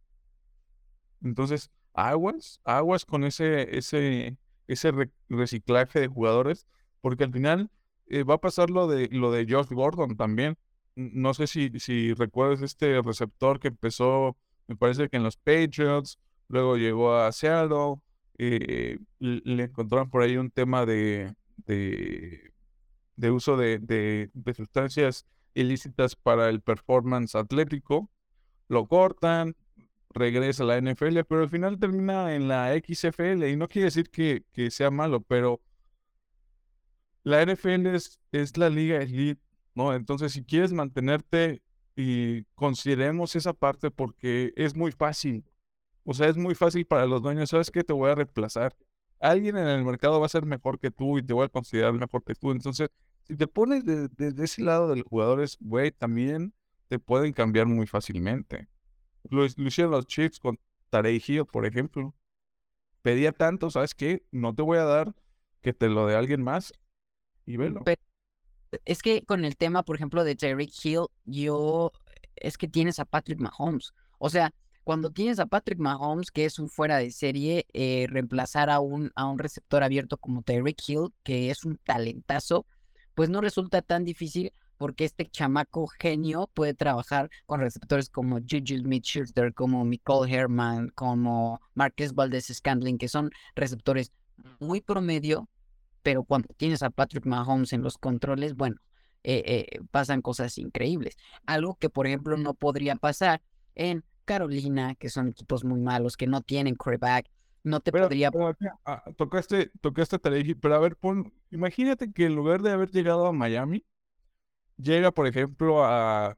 Entonces, 1.23 1.71
aguas, 1.93 2.59
aguas 2.63 3.05
con 3.05 3.23
ese, 3.23 3.77
ese, 3.77 4.37
ese 4.67 4.91
reciclaje 5.29 5.99
de 5.99 6.07
jugadores, 6.07 6.65
porque 7.01 7.23
al 7.23 7.31
final 7.31 7.71
eh, 8.07 8.23
va 8.23 8.35
a 8.35 8.41
pasar 8.41 8.69
lo 8.69 8.87
de, 8.87 9.09
lo 9.11 9.31
de 9.31 9.45
Josh 9.49 9.69
Gordon 9.69 10.15
también. 10.15 10.57
No 10.95 11.33
sé 11.33 11.47
si, 11.47 11.71
si 11.79 12.13
recuerdas 12.13 12.61
este 12.61 13.01
receptor 13.01 13.59
que 13.59 13.69
empezó, 13.69 14.37
me 14.67 14.75
parece 14.75 15.09
que 15.09 15.17
en 15.17 15.23
los 15.23 15.37
Patriots, 15.37 16.19
luego 16.47 16.77
llegó 16.77 17.15
a 17.15 17.31
Seattle, 17.31 17.95
eh, 18.37 18.99
le 19.19 19.63
encontraron 19.63 20.09
por 20.09 20.21
ahí 20.21 20.37
un 20.37 20.51
tema 20.51 20.85
de, 20.85 21.33
de, 21.65 22.53
de 23.15 23.31
uso 23.31 23.57
de, 23.57 23.79
de, 23.79 24.29
de 24.33 24.53
sustancias 24.53 25.25
ilícitas 25.53 26.15
para 26.15 26.49
el 26.49 26.61
performance 26.61 27.35
atlético, 27.35 28.09
lo 28.67 28.87
cortan, 28.87 29.55
regresa 30.13 30.63
a 30.63 30.67
la 30.67 30.77
NFL, 30.81 31.19
pero 31.27 31.41
al 31.41 31.49
final 31.49 31.79
termina 31.79 32.35
en 32.35 32.47
la 32.47 32.73
XFL 32.73 33.47
y 33.47 33.55
no 33.55 33.67
quiere 33.67 33.85
decir 33.85 34.09
que, 34.09 34.43
que 34.53 34.71
sea 34.71 34.91
malo, 34.91 35.21
pero 35.21 35.61
la 37.23 37.45
NFL 37.45 37.87
es, 37.87 38.19
es 38.31 38.57
la 38.57 38.69
liga 38.69 39.01
elite, 39.01 39.41
¿no? 39.75 39.93
Entonces, 39.93 40.33
si 40.33 40.43
quieres 40.43 40.73
mantenerte 40.73 41.61
y 41.95 42.43
consideremos 42.55 43.35
esa 43.35 43.53
parte 43.53 43.91
porque 43.91 44.53
es 44.55 44.75
muy 44.75 44.91
fácil. 44.91 45.45
O 46.03 46.13
sea, 46.13 46.27
es 46.27 46.37
muy 46.37 46.55
fácil 46.55 46.85
para 46.85 47.05
los 47.05 47.21
dueños. 47.21 47.49
¿Sabes 47.49 47.71
qué? 47.71 47.83
Te 47.83 47.93
voy 47.93 48.11
a 48.11 48.15
reemplazar. 48.15 48.75
Alguien 49.19 49.57
en 49.57 49.67
el 49.67 49.85
mercado 49.85 50.19
va 50.19 50.25
a 50.25 50.29
ser 50.29 50.45
mejor 50.45 50.79
que 50.79 50.91
tú 50.91 51.17
y 51.17 51.23
te 51.23 51.33
voy 51.33 51.45
a 51.45 51.49
considerar 51.49 51.93
mejor 51.93 52.23
que 52.23 52.35
tú. 52.35 52.51
Entonces, 52.51 52.89
si 53.23 53.37
te 53.37 53.47
pones 53.47 53.85
desde 53.85 54.31
de, 54.31 54.43
ese 54.43 54.63
lado 54.63 54.89
de 54.89 54.97
los 54.97 55.05
jugadores, 55.05 55.57
güey, 55.61 55.91
también 55.91 56.53
te 56.89 56.99
pueden 56.99 57.31
cambiar 57.31 57.67
muy 57.67 57.87
fácilmente. 57.87 58.67
Lo, 59.29 59.45
hicieron 59.45 59.91
los 59.91 60.07
Chiefs 60.07 60.39
con 60.39 60.59
Tarei 60.89 61.23
Hill, 61.25 61.45
por 61.45 61.65
ejemplo. 61.65 62.13
Pedía 63.01 63.31
tanto, 63.31 63.69
¿sabes 63.69 63.95
qué? 63.95 64.25
No 64.31 64.53
te 64.53 64.61
voy 64.61 64.77
a 64.77 64.83
dar 64.83 65.15
que 65.61 65.73
te 65.73 65.87
lo 65.87 66.05
de 66.05 66.17
alguien 66.17 66.43
más 66.43 66.73
y 67.45 67.57
velo. 67.57 67.83
es 68.85 69.01
que 69.01 69.23
con 69.23 69.45
el 69.45 69.57
tema, 69.57 69.83
por 69.83 69.95
ejemplo, 69.95 70.23
de 70.23 70.35
Tyreek 70.35 70.71
Hill, 70.83 71.05
yo 71.25 71.91
es 72.35 72.57
que 72.57 72.67
tienes 72.67 72.99
a 72.99 73.05
Patrick 73.05 73.39
Mahomes. 73.39 73.93
O 74.19 74.29
sea, 74.29 74.53
cuando 74.83 75.11
tienes 75.11 75.39
a 75.39 75.45
Patrick 75.45 75.79
Mahomes, 75.79 76.31
que 76.31 76.45
es 76.45 76.59
un 76.59 76.69
fuera 76.69 76.97
de 76.97 77.11
serie, 77.11 77.65
eh, 77.73 78.05
reemplazar 78.09 78.69
a 78.69 78.79
un, 78.79 79.11
a 79.15 79.25
un 79.25 79.39
receptor 79.39 79.83
abierto 79.83 80.17
como 80.17 80.41
Tyreek 80.41 80.81
Hill, 80.87 81.13
que 81.23 81.49
es 81.49 81.63
un 81.63 81.77
talentazo, 81.77 82.65
pues 83.15 83.29
no 83.29 83.41
resulta 83.41 83.81
tan 83.81 84.03
difícil 84.03 84.51
porque 84.77 85.05
este 85.05 85.29
chamaco 85.29 85.87
genio 85.87 86.49
puede 86.53 86.73
trabajar 86.73 87.29
con 87.45 87.61
receptores 87.61 88.09
como 88.09 88.39
Juju 88.39 88.79
Smith-Schuster, 88.79 89.53
como 89.53 89.85
Nicole 89.85 90.29
Herman, 90.29 90.89
como 90.89 91.61
Marquez 91.73 92.13
Valdez-Scandling, 92.13 92.97
que 92.97 93.07
son 93.07 93.31
receptores 93.55 94.11
muy 94.59 94.81
promedio, 94.81 95.47
pero 96.03 96.23
cuando 96.23 96.49
tienes 96.55 96.83
a 96.83 96.89
Patrick 96.89 97.25
Mahomes 97.25 97.73
en 97.73 97.81
los 97.81 97.97
controles, 97.97 98.55
bueno, 98.55 98.77
eh, 99.23 99.67
eh, 99.71 99.79
pasan 99.89 100.21
cosas 100.21 100.57
increíbles. 100.57 101.15
Algo 101.45 101.75
que, 101.75 101.89
por 101.89 102.05
ejemplo, 102.05 102.37
no 102.37 102.53
podría 102.53 102.95
pasar 102.95 103.41
en 103.73 104.03
Carolina, 104.25 104.95
que 104.95 105.09
son 105.09 105.29
equipos 105.29 105.63
muy 105.63 105.79
malos, 105.79 106.17
que 106.17 106.27
no 106.27 106.41
tienen 106.41 106.75
quarterback, 106.75 107.29
no 107.63 107.79
te 107.79 107.91
podría... 107.91 108.31
Pero, 108.31 108.55
ah, 108.85 109.03
tocaste, 109.17 109.71
tocaste 109.81 110.19
pero 110.19 110.75
a 110.75 110.79
ver, 110.79 110.97
pon, 110.97 111.33
imagínate 111.49 112.11
que 112.11 112.25
en 112.25 112.35
lugar 112.35 112.61
de 112.61 112.71
haber 112.71 112.91
llegado 112.91 113.25
a 113.25 113.31
Miami, 113.31 113.85
llega, 114.77 115.11
por 115.11 115.27
ejemplo, 115.27 115.85
a, 115.85 116.37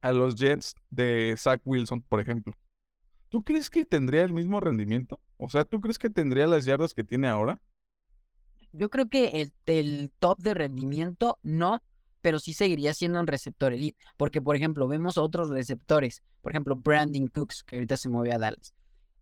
a 0.00 0.12
los 0.12 0.34
Jets 0.34 0.74
de 0.90 1.34
Zach 1.38 1.60
Wilson, 1.64 2.02
por 2.02 2.20
ejemplo. 2.20 2.54
¿Tú 3.28 3.44
crees 3.44 3.70
que 3.70 3.84
tendría 3.84 4.24
el 4.24 4.32
mismo 4.32 4.60
rendimiento? 4.60 5.20
O 5.36 5.48
sea, 5.48 5.64
¿tú 5.64 5.80
crees 5.80 5.98
que 5.98 6.10
tendría 6.10 6.46
las 6.48 6.64
yardas 6.64 6.92
que 6.92 7.04
tiene 7.04 7.28
ahora? 7.28 7.60
Yo 8.72 8.90
creo 8.90 9.08
que 9.08 9.42
el, 9.42 9.52
el 9.66 10.10
top 10.18 10.38
de 10.38 10.54
rendimiento 10.54 11.38
no, 11.42 11.82
pero 12.20 12.38
sí 12.38 12.52
seguiría 12.54 12.94
siendo 12.94 13.20
un 13.20 13.26
receptor 13.26 13.72
elite. 13.72 13.98
Porque, 14.16 14.40
por 14.40 14.56
ejemplo, 14.56 14.88
vemos 14.88 15.18
otros 15.18 15.50
receptores. 15.50 16.22
Por 16.40 16.52
ejemplo, 16.52 16.76
Brandon 16.76 17.28
Cooks, 17.28 17.62
que 17.64 17.76
ahorita 17.76 17.96
se 17.96 18.08
movió 18.08 18.34
a 18.34 18.38
Dallas. 18.38 18.74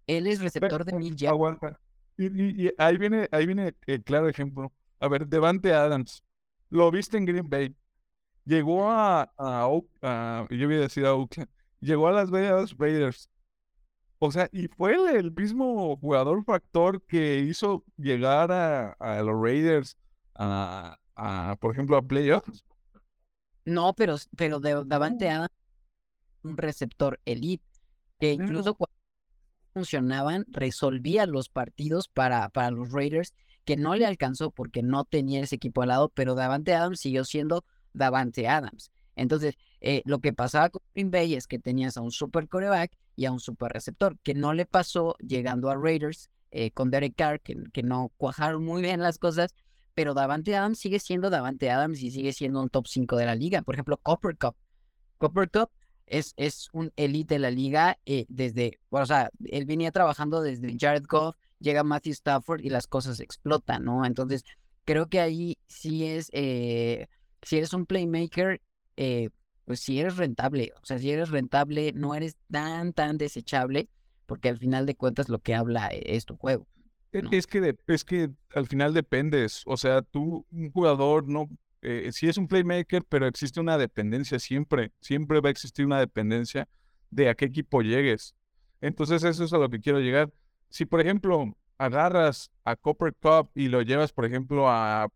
Él 0.06 0.26
es 0.26 0.40
receptor 0.40 0.84
de 0.84 0.92
mil 0.92 1.16
Aguanta. 1.26 1.78
Y, 2.16 2.70
ahí 2.76 2.98
viene, 2.98 3.28
ahí 3.32 3.46
viene 3.46 3.74
el 3.86 4.02
claro 4.02 4.28
ejemplo. 4.28 4.72
A 4.98 5.08
ver, 5.08 5.26
Devante 5.26 5.72
Adams. 5.72 6.22
Lo 6.68 6.90
viste 6.90 7.16
en 7.16 7.24
Green 7.24 7.48
Bay. 7.48 7.74
Llegó 8.44 8.90
a, 8.90 9.32
a, 9.38 10.46
yo 10.50 10.66
voy 10.66 10.76
a 10.76 10.80
decir 10.80 11.06
a 11.06 11.14
Oakland. 11.14 11.48
Llegó 11.80 12.08
a 12.08 12.12
las 12.12 12.30
Vegas 12.30 12.76
Raiders. 12.76 13.30
O 14.22 14.30
sea, 14.30 14.50
y 14.52 14.68
fue 14.68 14.94
el 15.18 15.32
mismo 15.32 15.96
jugador 15.96 16.44
factor 16.44 17.02
que 17.06 17.38
hizo 17.38 17.82
llegar 17.96 18.52
a, 18.52 18.92
a 18.92 19.22
los 19.22 19.34
Raiders 19.40 19.96
a, 20.34 20.98
a, 21.16 21.56
por 21.58 21.72
ejemplo, 21.72 21.96
a 21.96 22.02
playoffs. 22.02 22.62
No, 23.64 23.94
pero, 23.94 24.16
pero 24.36 24.60
de, 24.60 24.84
Davante 24.84 25.30
Adams, 25.30 25.48
un 26.42 26.56
receptor 26.58 27.18
elite, 27.24 27.64
que 28.18 28.32
incluso 28.32 28.74
cuando 28.74 28.94
funcionaban, 29.72 30.44
resolvía 30.48 31.24
los 31.24 31.48
partidos 31.48 32.08
para, 32.08 32.50
para 32.50 32.70
los 32.70 32.92
Raiders, 32.92 33.32
que 33.64 33.78
no 33.78 33.94
le 33.94 34.04
alcanzó 34.04 34.50
porque 34.50 34.82
no 34.82 35.04
tenía 35.04 35.40
ese 35.40 35.56
equipo 35.56 35.80
al 35.80 35.88
lado, 35.88 36.10
pero 36.10 36.34
Davante 36.34 36.74
Adams 36.74 37.00
siguió 37.00 37.24
siendo 37.24 37.64
Davante 37.94 38.48
Adams. 38.48 38.90
Entonces, 39.16 39.56
eh, 39.80 40.02
lo 40.04 40.20
que 40.20 40.32
pasaba 40.32 40.68
con 40.68 40.82
Green 40.94 41.10
Bay 41.10 41.34
es 41.34 41.46
que 41.46 41.58
tenías 41.58 41.96
a 41.96 42.02
un 42.02 42.10
super 42.10 42.48
coreback 42.48 42.92
y 43.16 43.24
a 43.24 43.32
un 43.32 43.40
super 43.40 43.72
receptor, 43.72 44.18
que 44.22 44.34
no 44.34 44.52
le 44.52 44.66
pasó 44.66 45.16
llegando 45.18 45.70
a 45.70 45.76
Raiders 45.76 46.30
eh, 46.50 46.70
con 46.70 46.90
Derek 46.90 47.14
Carr, 47.16 47.40
que, 47.40 47.82
no 47.82 48.12
cuajaron 48.16 48.64
muy 48.64 48.82
bien 48.82 49.00
las 49.00 49.18
cosas, 49.18 49.54
pero 49.94 50.14
Davante 50.14 50.56
Adams 50.56 50.78
sigue 50.78 50.98
siendo 50.98 51.30
Davante 51.30 51.70
Adams 51.70 52.02
y 52.02 52.10
sigue 52.10 52.32
siendo 52.32 52.60
un 52.62 52.68
top 52.68 52.86
5 52.86 53.16
de 53.16 53.26
la 53.26 53.34
liga. 53.34 53.62
Por 53.62 53.74
ejemplo, 53.74 53.98
Copper 53.98 54.36
Cup. 54.36 54.56
Copper 55.18 55.50
Cup 55.50 55.70
es, 56.06 56.34
es 56.36 56.68
un 56.72 56.92
elite 56.96 57.34
de 57.34 57.38
la 57.38 57.50
liga 57.50 57.98
eh, 58.04 58.26
desde, 58.28 58.80
o 58.90 59.04
sea, 59.06 59.30
él 59.44 59.64
venía 59.64 59.92
trabajando 59.92 60.42
desde 60.42 60.76
Jared 60.78 61.04
Goff, 61.08 61.36
llega 61.58 61.84
Matthew 61.84 62.12
Stafford 62.12 62.60
y 62.62 62.70
las 62.70 62.86
cosas 62.86 63.20
explotan, 63.20 63.84
¿no? 63.84 64.04
Entonces, 64.04 64.44
creo 64.84 65.08
que 65.08 65.20
ahí 65.20 65.58
sí 65.66 66.06
es, 66.06 66.30
si 66.32 67.56
eres 67.56 67.72
un 67.72 67.86
playmaker, 67.86 68.60
eh, 68.96 69.30
pues 69.70 69.78
si 69.78 70.00
eres 70.00 70.16
rentable, 70.16 70.72
o 70.82 70.84
sea, 70.84 70.98
si 70.98 71.12
eres 71.12 71.28
rentable, 71.28 71.92
no 71.92 72.16
eres 72.16 72.36
tan, 72.50 72.92
tan 72.92 73.18
desechable, 73.18 73.88
porque 74.26 74.48
al 74.48 74.58
final 74.58 74.84
de 74.84 74.96
cuentas 74.96 75.28
lo 75.28 75.38
que 75.38 75.54
habla 75.54 75.86
es 75.92 76.24
tu 76.24 76.36
juego. 76.36 76.66
E, 77.12 77.22
es 77.30 77.46
que, 77.46 77.76
es 77.86 78.04
que 78.04 78.30
al 78.52 78.66
final 78.66 78.94
dependes, 78.94 79.62
o 79.66 79.76
sea, 79.76 80.02
tú, 80.02 80.44
un 80.50 80.72
jugador, 80.72 81.28
no, 81.28 81.48
eh, 81.82 82.10
sí 82.10 82.28
es 82.28 82.36
un 82.36 82.48
playmaker, 82.48 83.04
pero 83.08 83.28
existe 83.28 83.60
una 83.60 83.78
dependencia 83.78 84.40
siempre, 84.40 84.90
siempre 85.00 85.40
va 85.40 85.50
a 85.50 85.52
existir 85.52 85.86
una 85.86 86.00
dependencia 86.00 86.66
de 87.10 87.28
a 87.28 87.36
qué 87.36 87.44
equipo 87.44 87.80
llegues. 87.80 88.34
Entonces 88.80 89.22
eso 89.22 89.44
es 89.44 89.52
a 89.52 89.58
lo 89.58 89.70
que 89.70 89.78
quiero 89.78 90.00
llegar. 90.00 90.32
Si, 90.68 90.84
por 90.84 91.00
ejemplo, 91.00 91.56
agarras 91.78 92.50
a 92.64 92.74
Copper 92.74 93.14
Cup 93.14 93.52
y 93.54 93.68
lo 93.68 93.82
llevas, 93.82 94.12
por 94.12 94.24
ejemplo, 94.24 94.68
a, 94.68 95.06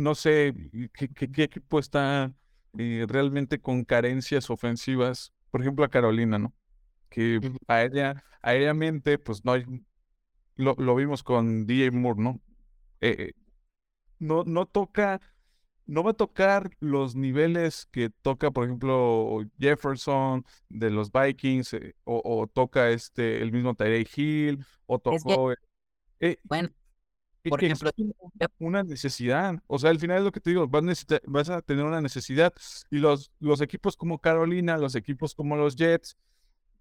no 0.00 0.14
sé, 0.14 0.54
qué, 0.94 1.08
qué, 1.08 1.42
equipo 1.44 1.78
está 1.78 2.32
eh, 2.78 3.04
realmente 3.08 3.60
con 3.60 3.84
carencias 3.84 4.50
ofensivas, 4.50 5.32
por 5.50 5.60
ejemplo, 5.60 5.84
a 5.84 5.90
Carolina, 5.90 6.38
¿no? 6.38 6.54
Que 7.08 7.40
aérea, 7.66 8.24
aéreamente, 8.42 9.18
pues 9.18 9.44
no 9.44 9.52
hay, 9.52 9.64
lo, 10.56 10.74
lo 10.78 10.94
vimos 10.94 11.22
con 11.22 11.66
DJ 11.66 11.90
Moore, 11.90 12.22
¿no? 12.22 12.40
Eh, 13.00 13.16
eh, 13.18 13.32
no, 14.18 14.44
no 14.44 14.66
toca, 14.66 15.20
no 15.86 16.02
va 16.02 16.12
a 16.12 16.14
tocar 16.14 16.70
los 16.80 17.16
niveles 17.16 17.86
que 17.90 18.10
toca, 18.10 18.50
por 18.50 18.64
ejemplo, 18.64 19.40
Jefferson 19.58 20.44
de 20.68 20.90
los 20.90 21.10
Vikings, 21.12 21.74
eh, 21.74 21.94
o, 22.04 22.46
toca 22.52 22.90
este, 22.90 23.42
el 23.42 23.52
mismo 23.52 23.74
Tyree 23.74 24.06
Hill, 24.14 24.64
o 24.86 24.98
tocó... 24.98 25.54
bueno, 26.44 26.70
por 27.48 27.62
ejemplo, 27.62 27.90
una 28.58 28.82
necesidad. 28.82 29.62
O 29.66 29.78
sea, 29.78 29.90
al 29.90 29.98
final 29.98 30.18
es 30.18 30.24
lo 30.24 30.32
que 30.32 30.40
te 30.40 30.50
digo, 30.50 30.68
vas, 30.68 31.06
vas 31.26 31.50
a 31.50 31.62
tener 31.62 31.84
una 31.84 32.00
necesidad. 32.00 32.52
Y 32.90 32.98
los, 32.98 33.30
los 33.40 33.60
equipos 33.60 33.96
como 33.96 34.18
Carolina, 34.18 34.76
los 34.78 34.94
equipos 34.94 35.34
como 35.34 35.56
los 35.56 35.76
Jets, 35.76 36.16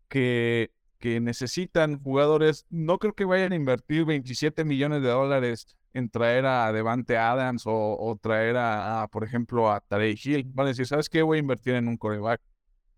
que 0.07 0.71
que 0.99 1.19
necesitan 1.21 2.01
jugadores, 2.03 2.65
no 2.69 2.99
creo 2.99 3.13
que 3.13 3.25
vayan 3.25 3.53
a 3.53 3.55
invertir 3.55 4.05
27 4.05 4.65
millones 4.65 5.01
de 5.01 5.09
dólares 5.09 5.77
en 5.93 6.09
traer 6.09 6.45
a 6.45 6.71
Devante 6.71 7.17
Adams 7.17 7.63
o, 7.65 8.19
traer 8.21 8.57
a, 8.57 9.07
por 9.11 9.23
ejemplo, 9.23 9.71
a 9.71 9.79
Tarey 9.79 10.19
Hill. 10.21 10.43
Van 10.53 10.67
a 10.67 10.69
decir, 10.69 10.85
¿sabes 10.85 11.09
qué? 11.09 11.21
Voy 11.23 11.37
a 11.37 11.39
invertir 11.39 11.75
en 11.75 11.87
un 11.87 11.97
coreback. 11.97 12.41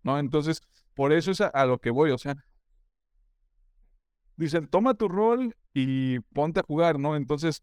¿No? 0.02 0.18
Entonces, 0.18 0.60
por 0.94 1.12
eso 1.12 1.30
es 1.30 1.40
a, 1.40 1.64
lo 1.64 1.78
que 1.78 1.90
voy. 1.90 2.10
O 2.10 2.18
sea, 2.18 2.36
dicen, 4.36 4.66
toma 4.68 4.94
tu 4.94 5.08
rol 5.08 5.54
y 5.74 6.20
ponte 6.20 6.60
a 6.60 6.64
jugar, 6.64 6.98
¿no? 6.98 7.16
Entonces, 7.16 7.62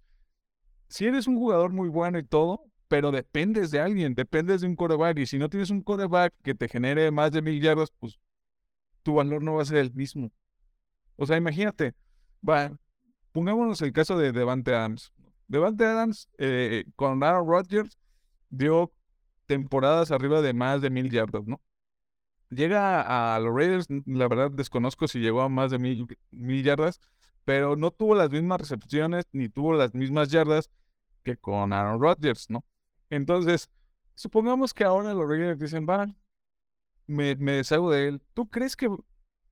si 0.88 1.06
eres 1.06 1.28
un 1.28 1.38
jugador 1.38 1.72
muy 1.72 1.90
bueno 1.90 2.18
y 2.20 2.24
todo, 2.24 2.64
pero 2.88 3.12
dependes 3.12 3.72
de 3.72 3.80
alguien, 3.80 4.16
dependes 4.16 4.62
de 4.62 4.68
un 4.68 4.76
coreback. 4.76 5.20
Y 5.20 5.26
si 5.28 5.38
no 5.38 5.50
tienes 5.50 5.70
un 5.70 5.82
coreback 5.82 6.34
que 6.44 6.56
te 6.56 6.68
genere 6.68 7.12
más 7.12 7.32
de 7.32 7.42
mil 7.42 7.62
yardas, 7.62 7.92
pues 8.00 8.20
tu 9.04 9.16
valor 9.16 9.44
no 9.44 9.56
va 9.56 9.62
a 9.62 9.66
ser 9.66 9.78
el 9.78 9.94
mismo. 9.94 10.32
O 11.16 11.26
sea, 11.26 11.38
imagínate, 11.38 11.94
va, 12.48 12.72
pongámonos 13.32 13.82
el 13.82 13.94
caso 13.94 14.18
de 14.18 14.32
Devante 14.32 14.74
Adams. 14.74 15.14
Devante 15.48 15.86
Adams 15.86 16.30
eh, 16.38 16.86
con 16.96 17.24
Aaron 17.24 17.48
Rodgers 17.48 17.98
dio 18.50 18.92
temporadas 19.46 20.12
arriba 20.12 20.42
de 20.42 20.54
más 20.54 20.82
de 20.82 20.90
mil 20.90 21.10
yardas, 21.10 21.46
¿no? 21.46 21.62
Llega 22.50 23.36
a 23.36 23.40
los 23.40 23.54
Raiders, 23.54 23.88
la 24.06 24.28
verdad 24.28 24.52
desconozco 24.52 25.08
si 25.08 25.20
llegó 25.20 25.42
a 25.42 25.50
más 25.50 25.72
de 25.72 25.80
mil, 25.80 26.08
yardas, 26.64 27.00
pero 27.46 27.76
no 27.76 27.92
tuvo 27.92 28.16
las 28.16 28.30
mismas 28.30 28.60
recepciones 28.62 29.26
ni 29.32 29.50
tuvo 29.50 29.74
las 29.74 29.94
mismas 29.94 30.30
yardas 30.30 30.70
que 31.24 31.38
con 31.38 31.74
Aaron 31.74 32.02
Rodgers, 32.02 32.50
¿no? 32.50 32.66
Entonces, 33.10 33.70
supongamos 34.16 34.74
que 34.74 34.84
ahora 34.84 35.14
los 35.14 35.28
Raiders 35.28 35.60
dicen, 35.60 35.86
va, 35.88 36.08
me, 37.08 37.36
me 37.36 37.54
deshago 37.54 37.92
de 37.92 38.08
él. 38.08 38.22
¿Tú 38.34 38.48
crees 38.50 38.76
que 38.76 38.90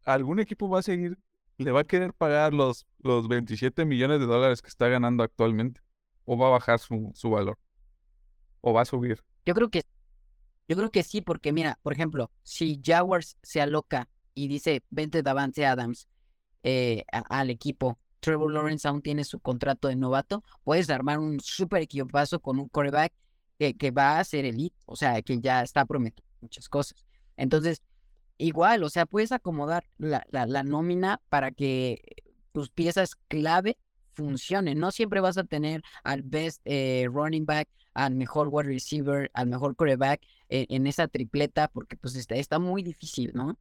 algún 0.05 0.39
equipo 0.39 0.69
va 0.69 0.79
a 0.79 0.83
seguir, 0.83 1.17
le 1.57 1.71
va 1.71 1.81
a 1.81 1.85
querer 1.85 2.13
pagar 2.13 2.53
los, 2.53 2.85
los 2.99 3.27
27 3.27 3.85
millones 3.85 4.19
de 4.19 4.25
dólares 4.25 4.61
que 4.61 4.69
está 4.69 4.87
ganando 4.87 5.23
actualmente? 5.23 5.81
¿O 6.25 6.37
va 6.37 6.47
a 6.47 6.51
bajar 6.51 6.79
su, 6.79 7.11
su 7.15 7.29
valor? 7.29 7.57
¿O 8.61 8.73
va 8.73 8.81
a 8.81 8.85
subir? 8.85 9.23
Yo 9.45 9.53
creo 9.53 9.69
que 9.69 9.83
yo 10.67 10.75
creo 10.75 10.91
que 10.91 11.03
sí, 11.03 11.21
porque 11.21 11.53
mira, 11.53 11.79
por 11.81 11.93
ejemplo, 11.93 12.31
si 12.43 12.81
Jaguars 12.83 13.37
se 13.41 13.61
aloca 13.61 14.09
y 14.33 14.47
dice, 14.47 14.83
vente 14.89 15.23
Davante 15.23 15.65
Adams 15.65 16.07
eh, 16.63 17.05
al 17.11 17.49
equipo, 17.49 17.97
Trevor 18.19 18.51
Lawrence 18.51 18.87
aún 18.87 19.01
tiene 19.01 19.23
su 19.23 19.39
contrato 19.39 19.87
de 19.87 19.95
novato, 19.95 20.43
puedes 20.63 20.89
armar 20.89 21.19
un 21.19 21.39
super 21.39 21.81
equipazo 21.81 22.39
con 22.39 22.59
un 22.59 22.67
quarterback 22.67 23.13
que, 23.57 23.75
que 23.75 23.91
va 23.91 24.19
a 24.19 24.23
ser 24.23 24.45
elite, 24.45 24.75
o 24.85 24.95
sea, 24.95 25.21
que 25.21 25.39
ya 25.39 25.61
está 25.61 25.85
prometiendo 25.85 26.29
muchas 26.41 26.67
cosas. 26.69 27.05
Entonces, 27.37 27.81
igual, 28.37 28.83
o 28.83 28.89
sea, 28.89 29.05
puedes 29.05 29.31
acomodar 29.31 29.85
la, 29.97 30.25
la, 30.29 30.63
nómina 30.63 31.21
para 31.29 31.51
que 31.51 32.01
tus 32.51 32.69
piezas 32.69 33.15
clave 33.27 33.77
funcionen. 34.17 34.79
No 34.79 34.91
siempre 34.91 35.21
vas 35.21 35.37
a 35.37 35.43
tener 35.43 35.81
al 36.03 36.23
best 36.23 36.61
eh, 36.65 37.07
running 37.11 37.45
back, 37.45 37.69
al 37.93 38.15
mejor 38.15 38.49
wide 38.51 38.67
receiver, 38.67 39.29
al 39.33 39.47
mejor 39.47 39.75
quarterback 39.75 40.21
en, 40.49 40.87
esa 40.87 41.07
tripleta, 41.07 41.67
porque 41.67 41.95
pues 41.97 42.15
está, 42.15 42.35
está 42.35 42.59
muy 42.59 42.83
difícil, 42.83 43.31
¿no? 43.33 43.57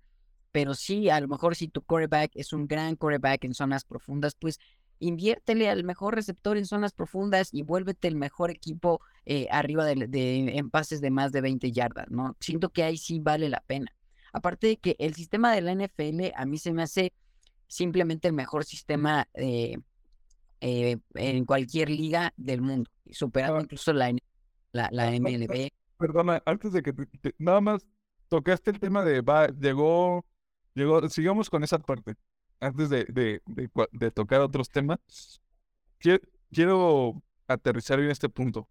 Pero 0.53 0.75
sí, 0.75 1.11
a 1.11 1.21
lo 1.21 1.29
mejor 1.29 1.57
si 1.57 1.69
tu 1.69 1.83
quarterback 1.83 2.33
es 2.35 2.53
un 2.53 2.67
gran 2.67 2.97
quarterback 2.97 3.45
en 3.45 3.55
zonas 3.55 3.85
profundas, 3.85 4.35
pues 4.39 4.59
inviértele 4.99 5.69
al 5.69 5.85
mejor 5.85 6.15
receptor 6.15 6.57
en 6.57 6.67
zonas 6.67 6.93
profundas 6.93 7.51
y 7.53 7.63
vuélvete 7.63 8.09
el 8.09 8.17
mejor 8.17 8.51
equipo 8.51 9.01
eh, 9.27 9.47
arriba 9.51 9.85
de, 9.85 10.07
de, 10.07 10.57
en 10.57 10.71
pases 10.71 11.01
de 11.01 11.11
más 11.11 11.33
de 11.33 11.43
20 11.43 11.73
yardas, 11.73 12.07
¿no? 12.11 12.37
Siento 12.41 12.71
que 12.71 12.83
ahí 12.83 12.97
sí 12.97 13.21
vale 13.21 13.49
la 13.49 13.61
pena. 13.67 13.95
Aparte 14.33 14.67
de 14.69 14.77
que 14.79 14.97
el 14.99 15.15
sistema 15.15 15.55
de 15.55 15.61
la 15.61 15.75
NFL 15.75 16.33
a 16.35 16.47
mí 16.47 16.59
se 16.59 16.73
me 16.73 16.83
hace 16.83 17.13
simplemente 17.69 18.29
el 18.29 18.35
mejor 18.35 18.65
sistema 18.65 19.29
eh, 19.35 19.79
eh, 20.61 20.99
en 21.15 21.45
cualquier 21.45 21.91
liga 21.91 22.33
del 22.37 22.63
mundo, 22.63 22.91
superando 23.11 23.61
incluso 23.61 23.93
la, 23.93 24.13
la, 24.73 24.89
la 24.91 25.11
MLB 25.11 25.71
perdona, 25.97 26.43
antes 26.47 26.73
de 26.73 26.83
que 26.83 26.93
nada 27.39 27.61
más 27.61 27.87
tocaste 28.29 28.71
el 28.71 28.81
tema 28.81 29.05
de 29.05 29.21
va, 29.21 29.49
llegó, 29.49 30.25
llegó, 30.75 31.09
sigamos 31.09 31.51
con 31.51 31.65
esa 31.65 31.79
parte. 31.79 32.15
Antes 32.61 32.89
de, 32.89 33.05
de, 33.05 33.43
de, 33.93 34.11
tocar 34.11 34.41
otros 34.41 34.71
temas, 34.71 34.99
quiero, 35.99 37.23
aterrizar 37.47 38.01
en 38.01 38.11
este 38.11 38.29
punto. 38.29 38.67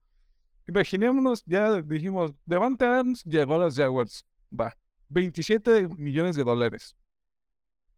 Imaginémonos, 0.68 1.44
ya 1.46 1.82
dijimos, 1.82 2.34
Devante 2.46 2.86
Adams 2.86 3.24
llegó 3.24 3.56
a 3.56 3.60
las 3.60 3.76
Jaguars. 3.76 4.26
Va, 4.60 4.76
27 5.10 5.88
millones 5.98 6.36
de 6.36 6.44
dólares. 6.44 6.96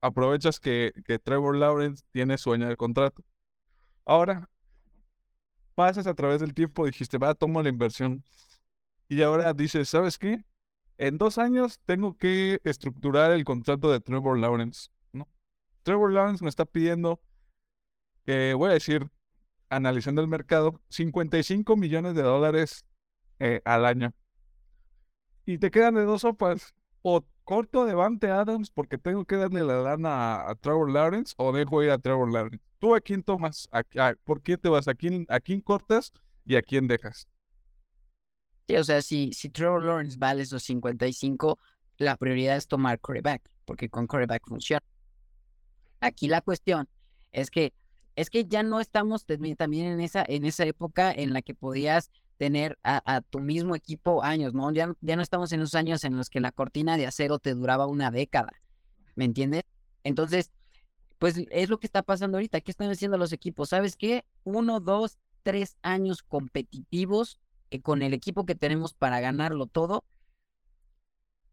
Aprovechas 0.02 0.60
que, 0.60 0.92
que 1.06 1.20
Trevor 1.20 1.56
Lawrence 1.56 2.04
tiene 2.12 2.38
sueño 2.38 2.68
de 2.68 2.76
contrato. 2.76 3.24
Ahora, 4.08 4.50
pasas 5.76 6.08
a 6.08 6.14
través 6.16 6.40
del 6.40 6.54
tiempo, 6.54 6.86
dijiste, 6.86 7.18
va, 7.18 7.36
tomo 7.36 7.62
la 7.62 7.68
inversión. 7.68 8.24
Y 9.10 9.22
ahora 9.22 9.54
dice, 9.54 9.84
¿sabes 9.84 10.18
qué? 10.18 10.46
En 10.98 11.18
dos 11.18 11.38
años 11.38 11.82
tengo 11.86 12.18
que 12.18 12.62
estructurar 12.64 13.32
el 13.32 13.44
contrato 13.44 13.92
de 13.92 14.00
Trevor 14.00 14.40
Lawrence, 14.40 14.90
¿no? 15.12 15.28
Trevor 15.84 16.14
Lawrence 16.14 16.42
me 16.42 16.50
está 16.50 16.64
pidiendo, 16.64 17.20
que 18.26 18.54
voy 18.54 18.70
a 18.70 18.74
decir, 18.74 19.10
analizando 19.70 20.22
el 20.22 20.30
mercado, 20.30 20.82
55 20.90 21.76
millones 21.76 22.16
de 22.16 22.22
dólares 22.24 22.86
eh, 23.40 23.62
al 23.66 23.86
año. 23.86 24.14
Y 25.46 25.58
te 25.58 25.70
quedan 25.70 25.96
de 25.96 26.06
dos 26.06 26.22
sopas. 26.22 26.74
O 27.02 27.26
corto 27.44 27.86
Devante 27.86 28.32
Adams 28.32 28.70
porque 28.72 28.98
tengo 28.98 29.26
que 29.26 29.36
darle 29.36 29.64
la 29.64 29.82
lana 29.82 30.50
a, 30.50 30.56
Trevor 30.56 30.92
Lawrence 30.92 31.34
o 31.38 31.52
dejo 31.52 31.84
ir 31.84 31.92
a 31.92 31.98
Trevor 31.98 32.32
Lawrence. 32.32 32.67
¿Tú 32.80 32.96
a 32.96 33.02
quién 33.02 33.24
tomas? 33.24 33.70
¿Por 34.24 34.42
qué 34.42 34.58
te 34.58 34.70
vas? 34.70 34.88
¿A 34.88 34.94
quién, 34.94 35.26
¿A 35.30 35.40
quién 35.40 35.62
cortas 35.62 36.12
y 36.46 36.56
a 36.56 36.62
quién 36.62 36.88
dejas? 36.88 37.28
Sí, 38.68 38.76
o 38.76 38.84
sea, 38.84 39.02
si, 39.02 39.32
si 39.34 39.50
Trevor 39.50 39.84
Lawrence 39.84 40.18
vale 40.18 40.44
esos 40.44 40.64
55, 40.64 41.58
la 41.98 42.18
prioridad 42.18 42.58
es 42.58 42.68
tomar 42.68 43.00
coreback, 43.00 43.50
porque 43.66 43.90
con 43.90 44.08
coreback 44.08 44.48
funciona. 44.48 44.84
Aquí 46.02 46.28
la 46.28 46.42
cuestión 46.42 46.88
es 47.32 47.50
que 47.50 47.74
es 48.16 48.32
que 48.32 48.46
ya 48.46 48.64
no 48.64 48.80
estamos 48.80 49.26
también 49.26 49.86
en 49.86 50.00
esa, 50.00 50.26
en 50.28 50.44
esa 50.44 50.66
época 50.66 51.12
en 51.12 51.34
la 51.34 51.44
que 51.44 51.54
podías 51.54 52.10
tener 52.38 52.78
a, 52.84 53.22
tu 53.22 53.40
mismo 53.40 53.76
equipo 53.76 54.24
años, 54.24 54.56
¿no? 54.56 54.72
Ya, 54.72 54.92
ya 55.02 55.16
no 55.16 55.22
estamos 55.22 55.52
en 55.52 55.62
esos 55.62 55.76
años 55.76 56.04
en 56.04 56.18
los 56.18 56.30
que 56.30 56.40
la 56.40 56.52
cortina 56.52 56.98
de 56.98 57.06
acero 57.06 57.38
te 57.38 57.54
duraba 57.54 57.86
una 57.86 58.10
década, 58.10 58.54
¿me 59.16 59.26
entiendes? 59.26 59.64
Entonces, 60.04 60.52
pues 61.18 61.36
es 61.50 61.70
lo 61.70 61.80
que 61.80 61.88
está 61.88 62.04
pasando 62.04 62.38
ahorita. 62.38 62.62
¿Qué 62.62 62.72
están 62.72 62.90
haciendo 62.90 63.18
los 63.18 63.34
equipos? 63.34 63.70
¿Sabes 63.70 63.96
qué? 63.96 64.26
Uno, 64.44 64.80
dos, 64.80 65.18
tres 65.44 65.78
años 65.82 66.24
competitivos 66.24 67.40
eh, 67.70 67.82
con 67.82 68.02
el 68.02 68.14
equipo 68.14 68.46
que 68.46 68.56
tenemos 68.56 68.94
para 68.94 69.20
ganarlo 69.20 69.66
todo, 69.68 70.04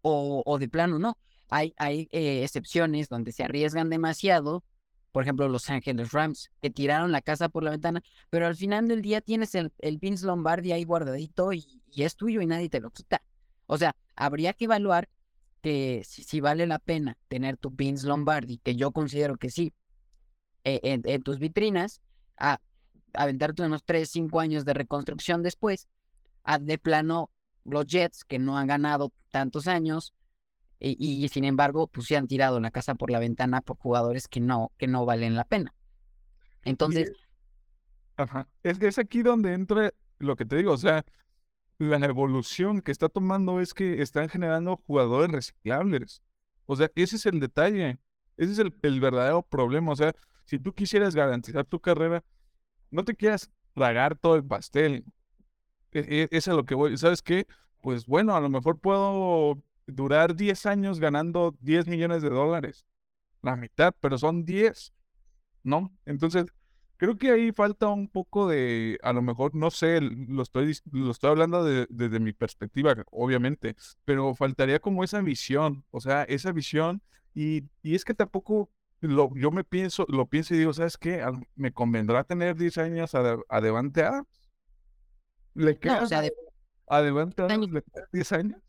o, 0.03 0.59
de 0.59 0.69
plano 0.69 0.99
no. 0.99 1.19
Hay, 1.49 1.75
hay 1.79 2.09
eh, 2.13 2.43
excepciones 2.43 3.09
donde 3.09 3.33
se 3.33 3.45
arriesgan 3.45 3.91
demasiado, 3.91 4.65
por 5.13 5.23
ejemplo, 5.23 5.49
los 5.49 5.71
Ángeles 5.71 6.13
Rams, 6.13 6.51
que 6.61 6.71
tiraron 6.71 7.13
la 7.13 7.23
casa 7.23 7.49
por 7.49 7.63
la 7.63 7.71
ventana, 7.71 8.03
pero 8.31 8.47
al 8.47 8.57
final 8.57 8.89
del 8.89 9.03
día 9.03 9.21
tienes 9.21 9.55
el, 9.55 9.73
el 9.79 9.99
Vince 9.99 10.27
Lombardi 10.27 10.73
ahí 10.73 10.85
guardadito 10.85 11.53
y, 11.53 11.83
es 11.97 12.17
tuyo 12.17 12.41
y 12.41 12.47
nadie 12.47 12.69
te 12.69 12.81
lo 12.81 12.91
quita. 12.91 13.23
O 13.67 13.79
sea, 13.79 13.95
habría 14.17 14.53
que 14.53 14.67
evaluar 14.67 15.09
que 15.65 16.03
si, 16.05 16.43
vale 16.43 16.67
la 16.67 16.79
pena 16.79 17.17
tener 17.29 17.57
tu 17.57 17.71
Vince 17.71 18.07
Lombardi, 18.07 18.59
que 18.59 18.77
yo 18.77 18.93
considero 18.93 19.39
que 19.39 19.49
sí, 19.49 19.73
eh, 20.63 20.79
en, 20.83 21.23
tus 21.23 21.39
vitrinas, 21.39 22.03
a 22.37 22.61
aventarte 23.15 23.63
unos 23.63 23.83
3, 23.83 24.07
5 24.11 24.41
años 24.41 24.67
de 24.67 24.75
reconstrucción 24.75 25.43
después, 25.43 25.89
de 26.61 26.77
plano 26.77 27.31
los 27.65 27.87
Jets, 27.87 28.25
que 28.25 28.39
no 28.39 28.59
han 28.59 28.67
ganado 28.67 29.11
tantos 29.31 29.67
años, 29.67 30.13
y, 30.81 31.27
sin 31.29 31.45
embargo, 31.45 31.87
pues 31.87 32.09
se 32.09 32.19
han 32.19 32.27
tirado 32.27 32.61
la 32.61 32.71
casa 32.71 32.95
por 32.95 33.11
la 33.11 33.19
ventana 33.19 33.63
por 33.63 33.79
jugadores 33.79 34.29
que 34.29 34.41
no, 34.41 34.71
que 34.77 34.87
no 34.87 35.07
valen 35.07 35.35
la 35.35 35.45
pena. 35.45 35.75
Entonces. 36.63 37.11
Ajá. 38.19 38.47
Es, 38.63 38.79
es 38.83 38.99
aquí 38.99 39.23
donde 39.23 39.55
entra 39.55 39.95
lo 40.19 40.37
que 40.37 40.45
te 40.45 40.57
digo, 40.57 40.73
o 40.73 40.77
sea, 40.77 41.07
la 41.79 41.97
evolución 42.07 42.81
que 42.81 42.93
está 42.93 43.09
tomando 43.09 43.61
es 43.61 43.75
que 43.75 44.03
están 44.03 44.29
generando 44.29 44.77
jugadores 44.87 45.31
reciclables. 45.31 46.23
O 46.67 46.77
sea, 46.77 46.91
ese 46.95 47.17
es 47.17 47.27
el 47.27 47.41
detalle. 47.41 47.99
Ese 48.37 48.53
es 48.53 48.59
el, 48.59 48.75
el 48.83 49.01
verdadero 49.01 49.43
problema. 49.43 49.93
O 49.93 49.97
sea, 49.97 50.15
si 50.45 50.59
tú 50.59 50.73
quisieras 50.73 51.15
garantizar 51.15 51.65
tu 51.65 51.81
carrera, 51.81 52.25
no 52.91 53.05
te 53.05 53.15
quieras 53.15 53.51
tragar 53.75 54.17
todo 54.17 54.37
el 54.37 54.45
pastel. 54.45 55.05
E, 55.93 56.29
e, 56.31 56.37
es 56.37 56.49
a 56.49 56.55
lo 56.55 56.65
que 56.65 56.75
voy. 56.75 56.97
¿Sabes 56.97 57.23
qué? 57.23 57.47
Pues 57.81 58.07
bueno, 58.07 58.35
a 58.35 58.41
lo 58.41 58.49
mejor 58.49 58.79
puedo 58.79 59.63
durar 59.87 60.35
10 60.35 60.67
años 60.67 61.01
ganando 61.01 61.57
10 61.61 61.87
millones 61.87 62.23
de 62.23 62.31
dólares. 62.31 62.87
La 63.43 63.57
mitad, 63.57 63.95
pero 64.01 64.17
son 64.17 64.45
10, 64.45 64.95
¿no? 65.63 65.93
Entonces, 66.07 66.47
creo 67.05 67.19
que 67.19 67.31
ahí 67.31 67.53
falta 67.53 67.89
un 67.89 68.09
poco 68.09 68.49
de, 68.49 68.99
a 69.03 69.13
lo 69.13 69.21
mejor, 69.23 69.55
no 69.55 69.71
sé, 69.71 70.01
lo 70.01 70.43
estoy, 70.43 70.77
lo 70.91 71.11
estoy 71.11 71.31
hablando 71.31 71.65
desde 71.65 72.21
mi 72.21 72.33
perspectiva, 72.33 72.95
obviamente, 73.11 73.77
pero 74.05 74.35
faltaría 74.35 74.81
como 74.81 75.05
esa 75.05 75.21
visión, 75.21 75.85
o 75.91 76.01
sea, 76.01 76.23
esa 76.25 76.53
visión, 76.53 77.03
y, 77.35 77.65
y 77.83 77.95
es 77.95 78.05
que 78.05 78.15
tampoco 78.15 78.71
lo, 79.01 79.31
yo 79.35 79.51
me 79.51 79.65
pienso, 79.65 80.07
lo 80.09 80.27
pienso 80.27 80.55
y 80.55 80.59
digo, 80.59 80.73
¿sabes 80.73 80.97
qué? 80.97 81.23
Me 81.57 81.73
convendrá 81.73 82.25
tener 82.25 82.57
10 82.57 82.79
años 82.79 83.15
a, 83.15 83.39
adelante 83.49 84.03
a 84.03 84.25
¿Le 85.55 85.79
queda 85.79 86.03
o 86.03 86.07
sea, 86.07 86.23
de, 86.23 86.33
adelante 86.87 87.43
10 88.13 88.33
años? 88.33 88.61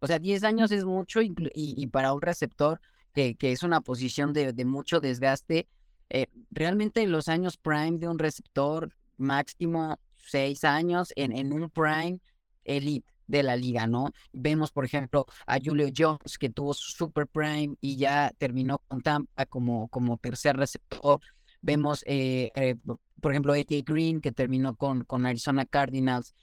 O 0.00 0.06
sea, 0.06 0.18
10 0.18 0.44
años 0.44 0.72
es 0.72 0.84
mucho 0.84 1.20
y, 1.22 1.86
para 1.86 2.12
un 2.12 2.20
receptor 2.20 2.80
que, 3.14 3.36
que 3.36 3.52
es 3.52 3.62
una 3.62 3.80
posición 3.80 4.32
de, 4.32 4.52
de 4.52 4.64
mucho 4.64 5.00
desgaste, 5.00 5.68
eh, 6.10 6.26
realmente 6.50 7.06
los 7.06 7.28
años 7.28 7.56
prime 7.56 7.98
de 7.98 8.08
un 8.08 8.18
receptor 8.18 8.94
máximo 9.16 9.98
6 10.16 10.64
años 10.64 11.12
en, 11.16 11.32
en 11.36 11.52
un 11.52 11.70
prime 11.70 12.20
elite 12.64 13.14
de 13.26 13.42
la 13.42 13.56
liga, 13.56 13.86
¿no? 13.86 14.12
Vemos, 14.32 14.70
por 14.70 14.84
ejemplo, 14.84 15.26
a 15.46 15.58
Julio 15.62 15.88
Jones, 15.96 16.38
que 16.38 16.50
tuvo 16.50 16.74
su 16.74 16.92
super 16.92 17.26
prime 17.26 17.76
y 17.80 17.96
ya 17.96 18.32
terminó 18.38 18.78
con 18.88 19.00
Tampa 19.00 19.46
como, 19.46 19.88
como 19.88 20.18
tercer 20.18 20.56
receptor. 20.56 21.20
Vemos, 21.62 22.02
eh, 22.06 22.50
eh, 22.54 22.76
por 23.20 23.32
ejemplo, 23.32 23.54
A.T. 23.54 23.82
Green, 23.86 24.20
que 24.20 24.32
terminó 24.32 24.76
con, 24.76 25.04
con 25.04 25.26
Arizona 25.26 25.64
Cardinals. 25.64 26.34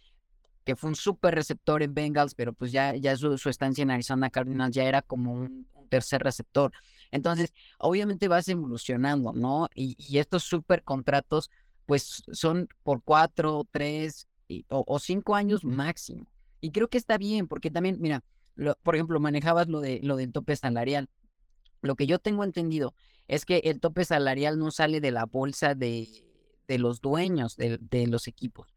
que 0.63 0.75
fue 0.75 0.89
un 0.89 0.95
súper 0.95 1.35
receptor 1.35 1.83
en 1.83 1.93
Bengals, 1.93 2.35
pero 2.35 2.53
pues 2.53 2.71
ya, 2.71 2.95
ya 2.95 3.15
su, 3.15 3.33
estancia 3.49 3.81
en 3.81 3.91
Arizona 3.91 4.29
Cardinals 4.29 4.75
ya 4.75 4.83
era 4.83 5.01
como 5.01 5.33
un, 5.33 5.67
tercer 5.89 6.23
receptor. 6.23 6.71
Entonces, 7.11 7.53
obviamente 7.77 8.27
vas 8.27 8.47
evolucionando, 8.47 9.33
¿no? 9.33 9.69
Y, 9.75 10.17
estos 10.17 10.43
súper 10.43 10.83
contratos, 10.83 11.49
pues 11.85 12.23
son 12.31 12.69
por 12.83 13.03
cuatro, 13.03 13.67
tres 13.69 14.27
o, 14.69 14.99
cinco 14.99 15.35
años 15.35 15.63
máximo. 15.63 16.25
Y 16.61 16.71
creo 16.71 16.87
que 16.87 16.97
está 16.97 17.17
bien, 17.17 17.47
porque 17.47 17.71
también, 17.71 17.97
mira, 17.99 18.23
por 18.83 18.95
ejemplo, 18.95 19.19
manejabas 19.19 19.67
lo, 19.67 19.81
de, 19.81 19.99
lo 20.03 20.15
del 20.15 20.31
tope 20.31 20.55
salarial. 20.55 21.09
Lo 21.81 21.95
que 21.95 22.07
yo 22.07 22.19
tengo 22.19 22.43
entendido 22.43 22.93
es 23.27 23.45
que 23.45 23.57
el 23.65 23.79
tope 23.79 24.05
salarial 24.05 24.59
no 24.59 24.71
sale 24.71 25.01
de 25.01 25.11
la 25.11 25.25
bolsa 25.25 25.73
de, 25.75 26.07
de 26.67 26.77
los 26.77 27.01
dueños 27.01 27.55
de, 27.57 27.77
de 27.77 28.07
los 28.07 28.27
equipos 28.27 28.70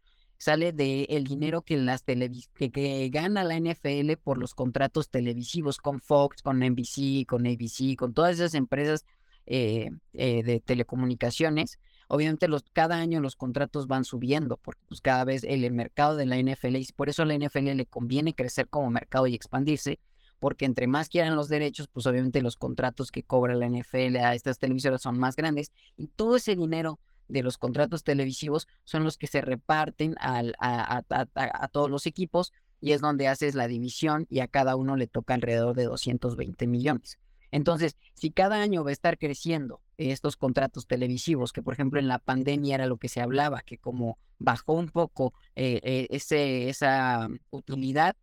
sale 0.45 0.73
del 0.73 1.07
el 1.09 1.25
dinero 1.25 1.63
que, 1.63 1.79
las 1.79 2.03
que, 2.03 2.71
que, 2.71 3.09
gana 3.09 3.45
la 3.45 3.59
NFL 3.59 4.13
por 4.23 4.37
los 4.37 4.55
contratos 4.55 5.09
televisivos 5.09 5.79
con 5.79 6.01
Fox, 6.01 6.43
con 6.43 6.59
NBC, 6.59 7.25
con 7.27 7.47
ABC, 7.47 7.97
con 7.97 8.13
todas 8.13 8.35
esas 8.35 8.53
empresas 8.53 9.07
eh, 9.47 9.89
eh, 10.13 10.43
de 10.43 10.61
telecomunicaciones. 10.61 11.79
Obviamente 12.09 12.47
los, 12.49 12.63
cada 12.75 12.97
año 12.97 13.21
los 13.21 13.37
contratos 13.37 13.87
van 13.87 14.05
subiendo 14.05 14.59
porque 14.59 14.83
pues, 14.87 15.01
cada 15.01 15.25
vez 15.25 15.45
el, 15.45 15.73
mercado 15.73 16.15
de 16.15 16.27
la 16.27 16.37
NFL, 16.37 16.77
y 16.77 16.87
por 16.95 17.09
eso 17.09 17.23
a 17.23 17.25
la 17.25 17.39
NFL 17.39 17.75
le 17.75 17.87
conviene 17.87 18.35
crecer 18.35 18.69
como 18.69 18.91
mercado 18.91 19.27
y 19.27 19.35
expandirse, 19.35 19.99
porque 20.41 20.67
entre 20.67 20.87
más 20.87 21.09
quieran 21.09 21.37
los 21.37 21.49
derechos, 21.49 21.89
pues 21.89 22.05
obviamente 22.05 22.43
los 22.43 22.59
contratos 22.59 23.11
que 23.11 23.23
cobra 23.23 23.55
la 23.55 23.67
NFL 23.67 24.17
a 24.17 24.35
estas 24.35 24.59
televisoras 24.59 25.01
son 25.01 25.19
más 25.19 25.37
grandes 25.37 25.73
y 25.97 26.09
todo 26.09 26.37
ese 26.37 26.55
dinero 26.55 26.99
de 27.29 27.43
los 27.43 27.59
contratos 27.59 28.05
televisivos 28.05 28.69
son 28.85 29.05
los 29.05 29.19
que 29.19 29.27
se 29.27 29.41
reparten 29.41 30.15
al, 30.19 30.55
a, 30.59 31.03
a, 31.09 31.69
todos 31.69 31.91
los 31.91 32.07
equipos 32.07 32.53
y 32.81 32.93
es 32.93 33.01
donde 33.01 33.29
haces 33.29 33.55
la 33.55 33.69
división 33.69 34.27
y 34.29 34.41
a 34.41 34.49
cada 34.49 34.77
uno 34.77 34.97
le 34.97 35.07
toca 35.07 35.35
alrededor 35.35 35.75
de 35.75 35.85
220 35.85 36.67
millones. 36.67 37.19
Entonces, 37.51 37.97
si 38.15 38.31
cada 38.31 38.61
año 38.61 38.83
va 38.83 38.91
a 38.91 38.93
estar 38.93 39.17
creciendo 39.17 39.81
estos 39.97 40.37
contratos 40.37 40.87
televisivos, 40.87 41.53
que 41.53 41.63
por 41.63 41.75
ejemplo 41.75 42.01
en 42.01 42.09
la 42.09 42.19
pandemia 42.19 42.75
era 42.75 42.87
lo 42.87 42.97
que 42.97 43.09
se 43.09 43.21
hablaba, 43.21 43.63
que 43.63 43.79
como 43.79 44.19
bajó 44.39 44.75
un 44.75 44.89
poco 44.89 45.33
eh, 45.55 45.81
eh, 45.85 46.09
ese, 46.11 46.69
esa 46.69 47.29
utilidad, 47.51 48.17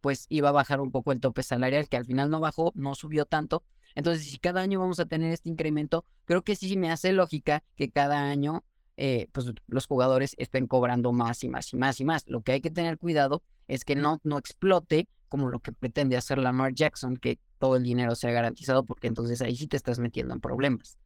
pues 0.00 0.26
iba 0.28 0.48
a 0.48 0.52
bajar 0.52 0.80
un 0.80 0.90
poco 0.90 1.12
el 1.12 1.20
tope 1.20 1.42
salarial, 1.42 1.88
que 1.88 1.96
al 1.96 2.06
final 2.06 2.30
no 2.30 2.40
bajó, 2.40 2.72
no 2.74 2.94
subió 2.94 3.26
tanto, 3.26 3.62
entonces, 3.98 4.30
si 4.30 4.38
cada 4.38 4.60
año 4.60 4.78
vamos 4.78 5.00
a 5.00 5.06
tener 5.06 5.32
este 5.32 5.48
incremento, 5.48 6.04
creo 6.24 6.42
que 6.42 6.54
sí 6.54 6.76
me 6.76 6.92
hace 6.92 7.12
lógica 7.12 7.64
que 7.74 7.90
cada 7.90 8.30
año 8.30 8.62
eh, 8.96 9.26
pues, 9.32 9.52
los 9.66 9.88
jugadores 9.88 10.36
estén 10.38 10.68
cobrando 10.68 11.12
más 11.12 11.42
y 11.42 11.48
más 11.48 11.72
y 11.72 11.76
más 11.76 11.98
y 11.98 12.04
más. 12.04 12.22
Lo 12.28 12.42
que 12.42 12.52
hay 12.52 12.60
que 12.60 12.70
tener 12.70 12.96
cuidado 12.96 13.42
es 13.66 13.84
que 13.84 13.96
no, 13.96 14.20
no 14.22 14.38
explote 14.38 15.08
como 15.28 15.48
lo 15.48 15.58
que 15.58 15.72
pretende 15.72 16.16
hacer 16.16 16.38
Lamar 16.38 16.74
Jackson, 16.74 17.16
que 17.16 17.40
todo 17.58 17.74
el 17.74 17.82
dinero 17.82 18.14
sea 18.14 18.30
garantizado, 18.30 18.84
porque 18.84 19.08
entonces 19.08 19.42
ahí 19.42 19.56
sí 19.56 19.66
te 19.66 19.76
estás 19.76 19.98
metiendo 19.98 20.32
en 20.32 20.40
problemas. 20.40 20.96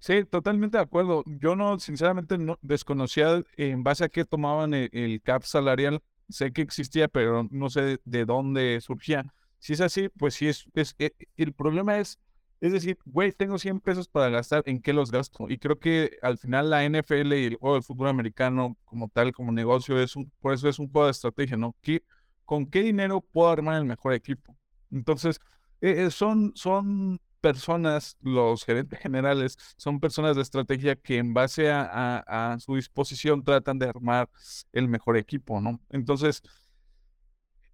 Sí, 0.00 0.24
totalmente 0.24 0.76
de 0.78 0.82
acuerdo. 0.82 1.22
Yo 1.24 1.54
no, 1.54 1.78
sinceramente, 1.78 2.36
no 2.36 2.58
desconocía 2.62 3.44
en 3.56 3.84
base 3.84 4.02
a 4.02 4.08
qué 4.08 4.24
tomaban 4.24 4.74
el, 4.74 5.22
cap 5.22 5.44
salarial. 5.44 6.02
Sé 6.28 6.50
que 6.50 6.62
existía, 6.62 7.06
pero 7.06 7.46
no 7.52 7.70
sé 7.70 8.00
de 8.04 8.24
dónde 8.24 8.80
surgía. 8.80 9.32
Si 9.58 9.72
es 9.72 9.80
así, 9.80 10.08
pues 10.10 10.34
sí, 10.34 10.48
es, 10.48 10.66
es, 10.74 10.94
eh, 10.98 11.12
el 11.36 11.52
problema 11.52 11.98
es, 11.98 12.18
es 12.60 12.72
decir, 12.72 12.98
güey, 13.04 13.32
tengo 13.32 13.58
100 13.58 13.80
pesos 13.80 14.08
para 14.08 14.30
gastar, 14.30 14.62
¿en 14.66 14.80
qué 14.80 14.92
los 14.92 15.10
gasto? 15.10 15.46
Y 15.48 15.58
creo 15.58 15.78
que 15.78 16.18
al 16.22 16.38
final 16.38 16.70
la 16.70 16.84
NFL 16.84 17.32
y 17.34 17.44
el 17.46 17.56
juego 17.56 17.74
del 17.74 17.82
fútbol 17.84 18.08
americano 18.08 18.76
como 18.84 19.08
tal, 19.08 19.32
como 19.32 19.52
negocio, 19.52 20.00
es 20.00 20.16
un, 20.16 20.30
por 20.40 20.54
eso 20.54 20.68
es 20.68 20.78
un 20.78 20.90
juego 20.90 21.06
de 21.06 21.12
estrategia, 21.12 21.56
¿no? 21.56 21.76
¿Qué, 21.82 22.02
¿Con 22.44 22.66
qué 22.66 22.82
dinero 22.82 23.20
puedo 23.20 23.50
armar 23.50 23.76
el 23.78 23.84
mejor 23.84 24.14
equipo? 24.14 24.56
Entonces, 24.90 25.40
eh, 25.80 26.06
eh, 26.06 26.10
son, 26.10 26.52
son 26.54 27.20
personas, 27.40 28.16
los 28.22 28.64
gerentes 28.64 28.98
generales, 28.98 29.56
son 29.76 30.00
personas 30.00 30.34
de 30.36 30.42
estrategia 30.42 30.96
que 30.96 31.18
en 31.18 31.34
base 31.34 31.70
a, 31.70 31.82
a, 31.82 32.52
a 32.54 32.58
su 32.60 32.74
disposición 32.76 33.44
tratan 33.44 33.78
de 33.78 33.86
armar 33.88 34.28
el 34.72 34.88
mejor 34.88 35.16
equipo, 35.16 35.60
¿no? 35.60 35.80
Entonces, 35.90 36.42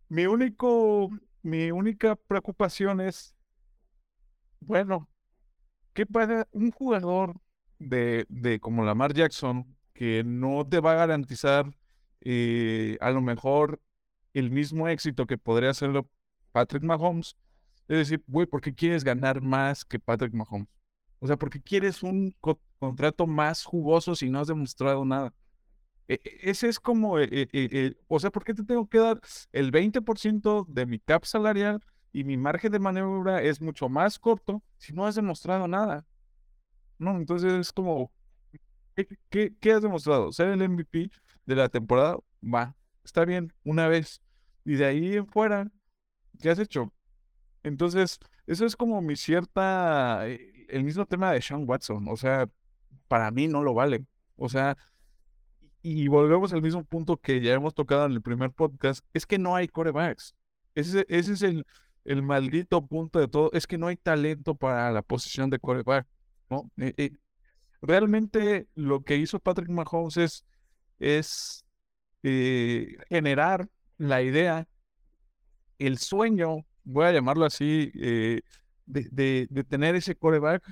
mi 0.08 0.26
único 0.26 1.10
mi 1.44 1.70
única 1.70 2.16
preocupación 2.16 3.00
es, 3.00 3.34
bueno, 4.60 5.08
¿qué 5.92 6.06
para 6.06 6.48
un 6.52 6.70
jugador 6.70 7.36
de, 7.78 8.24
de 8.30 8.58
como 8.60 8.82
Lamar 8.82 9.12
Jackson 9.12 9.76
que 9.92 10.24
no 10.24 10.66
te 10.66 10.80
va 10.80 10.92
a 10.92 10.96
garantizar 10.96 11.70
eh, 12.22 12.96
a 13.00 13.10
lo 13.10 13.20
mejor 13.20 13.80
el 14.32 14.50
mismo 14.50 14.88
éxito 14.88 15.26
que 15.26 15.36
podría 15.38 15.70
hacerlo 15.70 16.08
Patrick 16.50 16.82
Mahomes? 16.82 17.36
Es 17.88 17.98
decir, 17.98 18.24
güey, 18.26 18.46
¿por 18.46 18.62
qué 18.62 18.74
quieres 18.74 19.04
ganar 19.04 19.42
más 19.42 19.84
que 19.84 19.98
Patrick 19.98 20.32
Mahomes? 20.32 20.68
O 21.18 21.26
sea, 21.26 21.36
¿por 21.36 21.50
qué 21.50 21.60
quieres 21.60 22.02
un 22.02 22.34
contrato 22.78 23.26
más 23.26 23.64
jugoso 23.64 24.14
si 24.14 24.30
no 24.30 24.40
has 24.40 24.48
demostrado 24.48 25.04
nada? 25.04 25.34
E, 26.08 26.14
e, 26.14 26.50
ese 26.50 26.68
es 26.68 26.78
como, 26.80 27.16
o 28.08 28.20
sea, 28.20 28.30
¿por 28.30 28.44
qué 28.44 28.54
te 28.54 28.64
tengo 28.64 28.88
que 28.88 28.98
dar 28.98 29.20
el 29.52 29.72
20% 29.72 30.66
de 30.68 30.86
mi 30.86 30.98
cap 30.98 31.24
salarial 31.24 31.82
y 32.12 32.24
mi 32.24 32.36
margen 32.36 32.72
de 32.72 32.78
maniobra 32.78 33.42
es 33.42 33.60
mucho 33.60 33.88
más 33.88 34.18
corto 34.18 34.62
si 34.78 34.92
no 34.92 35.06
has 35.06 35.14
demostrado 35.14 35.66
nada? 35.68 36.06
No, 36.98 37.16
entonces 37.16 37.52
es 37.52 37.72
como, 37.72 38.12
¿qué, 39.30 39.52
qué, 39.60 39.72
has 39.72 39.82
demostrado? 39.82 40.32
¿Ser 40.32 40.48
el 40.48 40.68
MVP 40.68 41.10
de 41.46 41.54
la 41.56 41.68
temporada? 41.68 42.16
Va, 42.42 42.76
está 43.04 43.24
bien, 43.24 43.52
una 43.64 43.88
vez. 43.88 44.20
Y 44.64 44.76
de 44.76 44.86
ahí 44.86 45.16
en 45.16 45.26
fuera, 45.26 45.70
¿qué 46.40 46.50
has 46.50 46.58
hecho? 46.58 46.92
Entonces, 47.62 48.18
eso 48.46 48.66
es 48.66 48.76
como 48.76 49.00
mi 49.02 49.16
cierta, 49.16 50.28
eh, 50.28 50.66
el 50.68 50.84
mismo 50.84 51.06
tema 51.06 51.32
de 51.32 51.42
Sean 51.42 51.68
Watson, 51.68 52.06
o 52.08 52.16
sea, 52.16 52.48
para 53.08 53.30
mí 53.30 53.48
no 53.48 53.62
lo 53.62 53.74
vale. 53.74 54.06
O 54.36 54.48
sea, 54.48 54.76
y 55.84 56.08
volvemos 56.08 56.50
al 56.54 56.62
mismo 56.62 56.82
punto 56.82 57.18
que 57.18 57.42
ya 57.42 57.52
hemos 57.52 57.74
tocado 57.74 58.06
en 58.06 58.12
el 58.12 58.22
primer 58.22 58.50
podcast, 58.52 59.04
es 59.12 59.26
que 59.26 59.38
no 59.38 59.54
hay 59.54 59.68
corebacks. 59.68 60.34
Ese, 60.74 61.04
ese 61.10 61.34
es 61.34 61.42
el, 61.42 61.66
el 62.06 62.22
maldito 62.22 62.86
punto 62.86 63.18
de 63.20 63.28
todo, 63.28 63.50
es 63.52 63.66
que 63.66 63.76
no 63.76 63.88
hay 63.88 63.96
talento 63.96 64.54
para 64.54 64.90
la 64.90 65.02
posición 65.02 65.50
de 65.50 65.58
coreback. 65.58 66.06
¿no? 66.48 66.70
Eh, 66.78 66.94
eh, 66.96 67.10
realmente 67.82 68.66
lo 68.74 69.04
que 69.04 69.16
hizo 69.18 69.38
Patrick 69.38 69.68
Mahomes 69.68 70.16
es, 70.16 70.46
es 70.98 71.66
eh, 72.22 72.96
generar 73.10 73.68
la 73.98 74.22
idea, 74.22 74.66
el 75.78 75.98
sueño, 75.98 76.64
voy 76.84 77.04
a 77.04 77.12
llamarlo 77.12 77.44
así, 77.44 77.90
de, 77.92 78.42
de, 78.86 79.64
tener 79.68 79.96
ese 79.96 80.16
coreback 80.16 80.64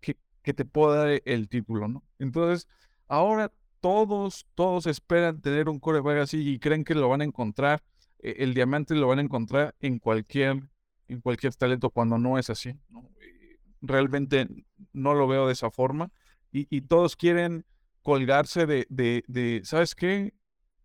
que, 0.00 0.16
que 0.42 0.54
te 0.54 0.64
pueda 0.64 1.04
dar 1.04 1.22
el 1.26 1.50
título. 1.50 1.86
¿no? 1.86 2.02
Entonces, 2.18 2.66
ahora 3.08 3.52
todos, 3.84 4.46
todos 4.54 4.86
esperan 4.86 5.42
tener 5.42 5.68
un 5.68 5.78
coreback 5.78 6.20
así 6.20 6.38
y 6.48 6.58
creen 6.58 6.84
que 6.84 6.94
lo 6.94 7.06
van 7.10 7.20
a 7.20 7.24
encontrar, 7.24 7.82
e, 8.18 8.36
el 8.38 8.54
diamante 8.54 8.94
lo 8.94 9.08
van 9.08 9.18
a 9.18 9.22
encontrar 9.22 9.74
en 9.78 9.98
cualquier, 9.98 10.62
en 11.06 11.20
cualquier 11.20 11.54
talento 11.54 11.90
cuando 11.90 12.16
no 12.16 12.38
es 12.38 12.48
así. 12.48 12.70
Eh, 12.70 13.58
realmente 13.82 14.48
no 14.94 15.12
lo 15.12 15.28
veo 15.28 15.46
de 15.46 15.52
esa 15.52 15.70
forma 15.70 16.10
y, 16.50 16.80
todos 16.80 17.14
quieren 17.14 17.66
colgarse 18.00 18.64
de, 18.64 18.86
de, 18.88 19.60
¿sabes 19.64 19.94
qué? 19.94 20.32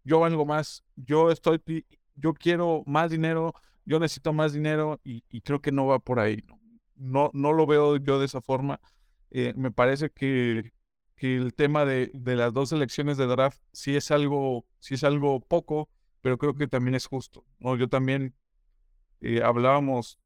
Yo 0.03 0.19
valgo 0.19 0.45
más, 0.45 0.83
yo 0.97 1.31
estoy, 1.31 1.61
yo 2.15 2.33
quiero 2.33 2.83
más 2.85 3.11
dinero, 3.11 3.53
yo 3.85 4.01
necesito 4.01 4.33
más 4.33 4.51
dinero 4.51 4.99
y, 5.05 5.21
creo 5.39 5.61
que 5.61 5.71
no 5.71 5.85
va 5.85 5.99
por 5.99 6.19
ahí. 6.19 6.43
No, 6.95 7.31
no, 7.33 7.53
lo 7.53 7.65
veo 7.65 7.95
yo 7.95 8.19
de 8.19 8.25
esa 8.25 8.41
forma. 8.41 8.81
Eh, 9.31 9.53
me 9.55 9.71
parece 9.71 10.09
que 10.09 10.73
que 11.19 11.35
el 11.35 11.53
tema 11.53 11.83
de, 11.83 12.09
de, 12.13 12.35
las 12.37 12.53
dos 12.53 12.71
elecciones 12.71 13.17
de 13.17 13.27
draft 13.27 13.61
sí 13.73 13.95
es 13.97 14.09
algo, 14.09 14.65
sí 14.79 14.93
es 14.93 15.03
algo 15.03 15.41
poco, 15.41 15.89
pero 16.21 16.37
creo 16.37 16.55
que 16.55 16.67
también 16.67 16.95
es 16.95 17.05
justo. 17.07 17.45
¿no? 17.59 17.75
Yo 17.75 17.89
también 17.89 18.33
eh, 19.19 19.41
hablábamos, 19.43 20.17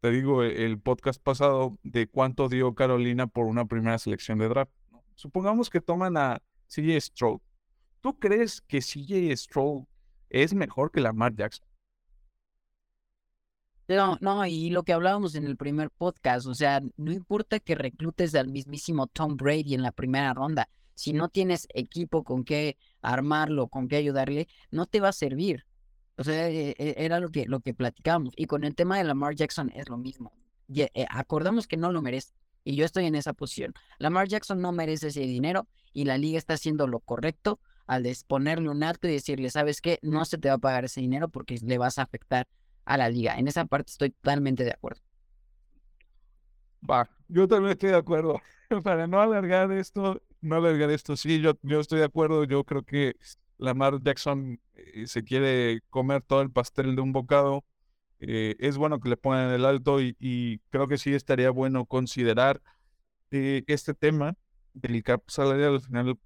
te 0.00 0.12
digo, 0.12 0.44
e, 0.44 0.64
el 0.64 0.78
podcast 0.78 1.20
pasado 1.20 1.76
de 1.82 2.06
cuánto 2.06 2.48
dio 2.48 2.76
Carolina 2.76 3.26
por 3.26 3.46
una 3.46 3.64
primera 3.64 3.98
selección 3.98 4.38
de 4.38 4.48
draft. 4.48 4.72
Supongamos 5.16 5.68
que 5.68 5.80
toman 5.80 6.16
a 6.16 6.40
CJ 6.68 7.00
Stroll. 7.00 7.40
¿Tú 8.00 8.16
crees 8.18 8.60
que 8.62 8.78
CJ 8.78 9.36
Stroll 9.36 9.84
es 10.28 10.54
mejor 10.54 10.92
que 10.92 11.00
Lamar 11.00 11.34
Jackson? 11.34 11.66
No, 13.96 14.16
no, 14.20 14.46
y 14.46 14.70
lo 14.70 14.84
que 14.84 14.92
hablábamos 14.92 15.34
en 15.34 15.44
el 15.46 15.56
primer 15.56 15.90
podcast, 15.90 16.46
o 16.46 16.54
sea, 16.54 16.80
no 16.96 17.10
importa 17.10 17.58
que 17.58 17.74
reclutes 17.74 18.36
al 18.36 18.46
mismísimo 18.46 19.08
Tom 19.08 19.36
Brady 19.36 19.74
en 19.74 19.82
la 19.82 19.90
primera 19.90 20.32
ronda, 20.32 20.68
si 20.94 21.12
no 21.12 21.28
tienes 21.28 21.66
equipo 21.74 22.22
con 22.22 22.44
qué 22.44 22.76
armarlo, 23.02 23.66
con 23.66 23.88
qué 23.88 23.96
ayudarle, 23.96 24.46
no 24.70 24.86
te 24.86 25.00
va 25.00 25.08
a 25.08 25.12
servir. 25.12 25.66
O 26.16 26.22
sea, 26.22 26.48
e, 26.48 26.76
e, 26.78 26.94
era 26.98 27.18
lo 27.18 27.30
que, 27.30 27.46
lo 27.46 27.58
que 27.58 27.74
platicábamos. 27.74 28.32
Y 28.36 28.44
con 28.44 28.62
el 28.62 28.76
tema 28.76 28.96
de 28.96 29.02
Lamar 29.02 29.34
Jackson 29.34 29.72
es 29.74 29.88
lo 29.88 29.96
mismo. 29.96 30.32
Eh, 30.72 31.06
acordamos 31.10 31.66
que 31.66 31.76
no 31.76 31.90
lo 31.90 32.00
merece. 32.00 32.32
Y 32.62 32.76
yo 32.76 32.84
estoy 32.84 33.06
en 33.06 33.16
esa 33.16 33.32
posición. 33.32 33.74
Lamar 33.98 34.28
Jackson 34.28 34.60
no 34.60 34.70
merece 34.70 35.08
ese 35.08 35.22
dinero 35.22 35.66
y 35.92 36.04
la 36.04 36.16
liga 36.16 36.38
está 36.38 36.54
haciendo 36.54 36.86
lo 36.86 37.00
correcto 37.00 37.58
al 37.88 38.06
ponerle 38.28 38.68
un 38.68 38.84
alto 38.84 39.08
y 39.08 39.12
decirle, 39.12 39.50
¿sabes 39.50 39.80
qué? 39.80 39.98
No 40.02 40.24
se 40.26 40.38
te 40.38 40.48
va 40.48 40.54
a 40.54 40.58
pagar 40.58 40.84
ese 40.84 41.00
dinero 41.00 41.28
porque 41.28 41.58
le 41.60 41.76
vas 41.76 41.98
a 41.98 42.02
afectar 42.02 42.46
a 42.90 42.96
la 42.96 43.08
liga. 43.08 43.38
En 43.38 43.46
esa 43.46 43.66
parte 43.66 43.92
estoy 43.92 44.10
totalmente 44.10 44.64
de 44.64 44.72
acuerdo. 44.72 45.00
Va, 46.88 47.08
yo 47.28 47.46
también 47.46 47.72
estoy 47.72 47.90
de 47.90 47.96
acuerdo. 47.96 48.40
Para 48.82 49.06
no 49.06 49.20
alargar 49.20 49.70
esto, 49.70 50.20
no 50.40 50.56
alargar 50.56 50.90
esto, 50.90 51.16
sí, 51.16 51.40
yo, 51.40 51.52
yo 51.62 51.78
estoy 51.78 52.00
de 52.00 52.06
acuerdo. 52.06 52.42
Yo 52.44 52.64
creo 52.64 52.82
que 52.82 53.14
Lamar 53.58 54.02
Jackson 54.02 54.60
eh, 54.74 55.06
se 55.06 55.22
quiere 55.22 55.82
comer 55.88 56.22
todo 56.22 56.42
el 56.42 56.50
pastel 56.50 56.96
de 56.96 57.02
un 57.02 57.12
bocado. 57.12 57.64
Eh, 58.18 58.56
es 58.58 58.76
bueno 58.76 58.98
que 58.98 59.08
le 59.08 59.16
pongan 59.16 59.52
el 59.52 59.64
alto 59.64 60.00
y, 60.00 60.60
creo 60.70 60.88
que 60.88 60.98
sí 60.98 61.14
estaría 61.14 61.50
bueno 61.50 61.86
considerar 61.86 62.60
eh, 63.30 63.62
este 63.68 63.94
tema 63.94 64.34
del 64.74 65.00
cap 65.04 65.22
salarial. 65.28 65.74
Al 65.74 65.80
final, 65.80 66.18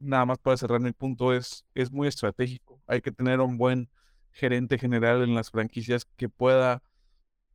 nada 0.00 0.26
más 0.26 0.38
para 0.38 0.56
cerrar 0.56 0.80
mi 0.80 0.92
punto, 0.92 1.32
es, 1.32 1.64
es 1.76 1.92
muy 1.92 2.08
estratégico. 2.08 2.82
Hay 2.88 3.00
que 3.00 3.12
tener 3.12 3.38
un 3.40 3.56
buen 3.58 3.88
gerente 4.32 4.78
general 4.78 5.22
en 5.22 5.34
las 5.34 5.50
franquicias 5.50 6.04
que 6.16 6.28
pueda 6.28 6.82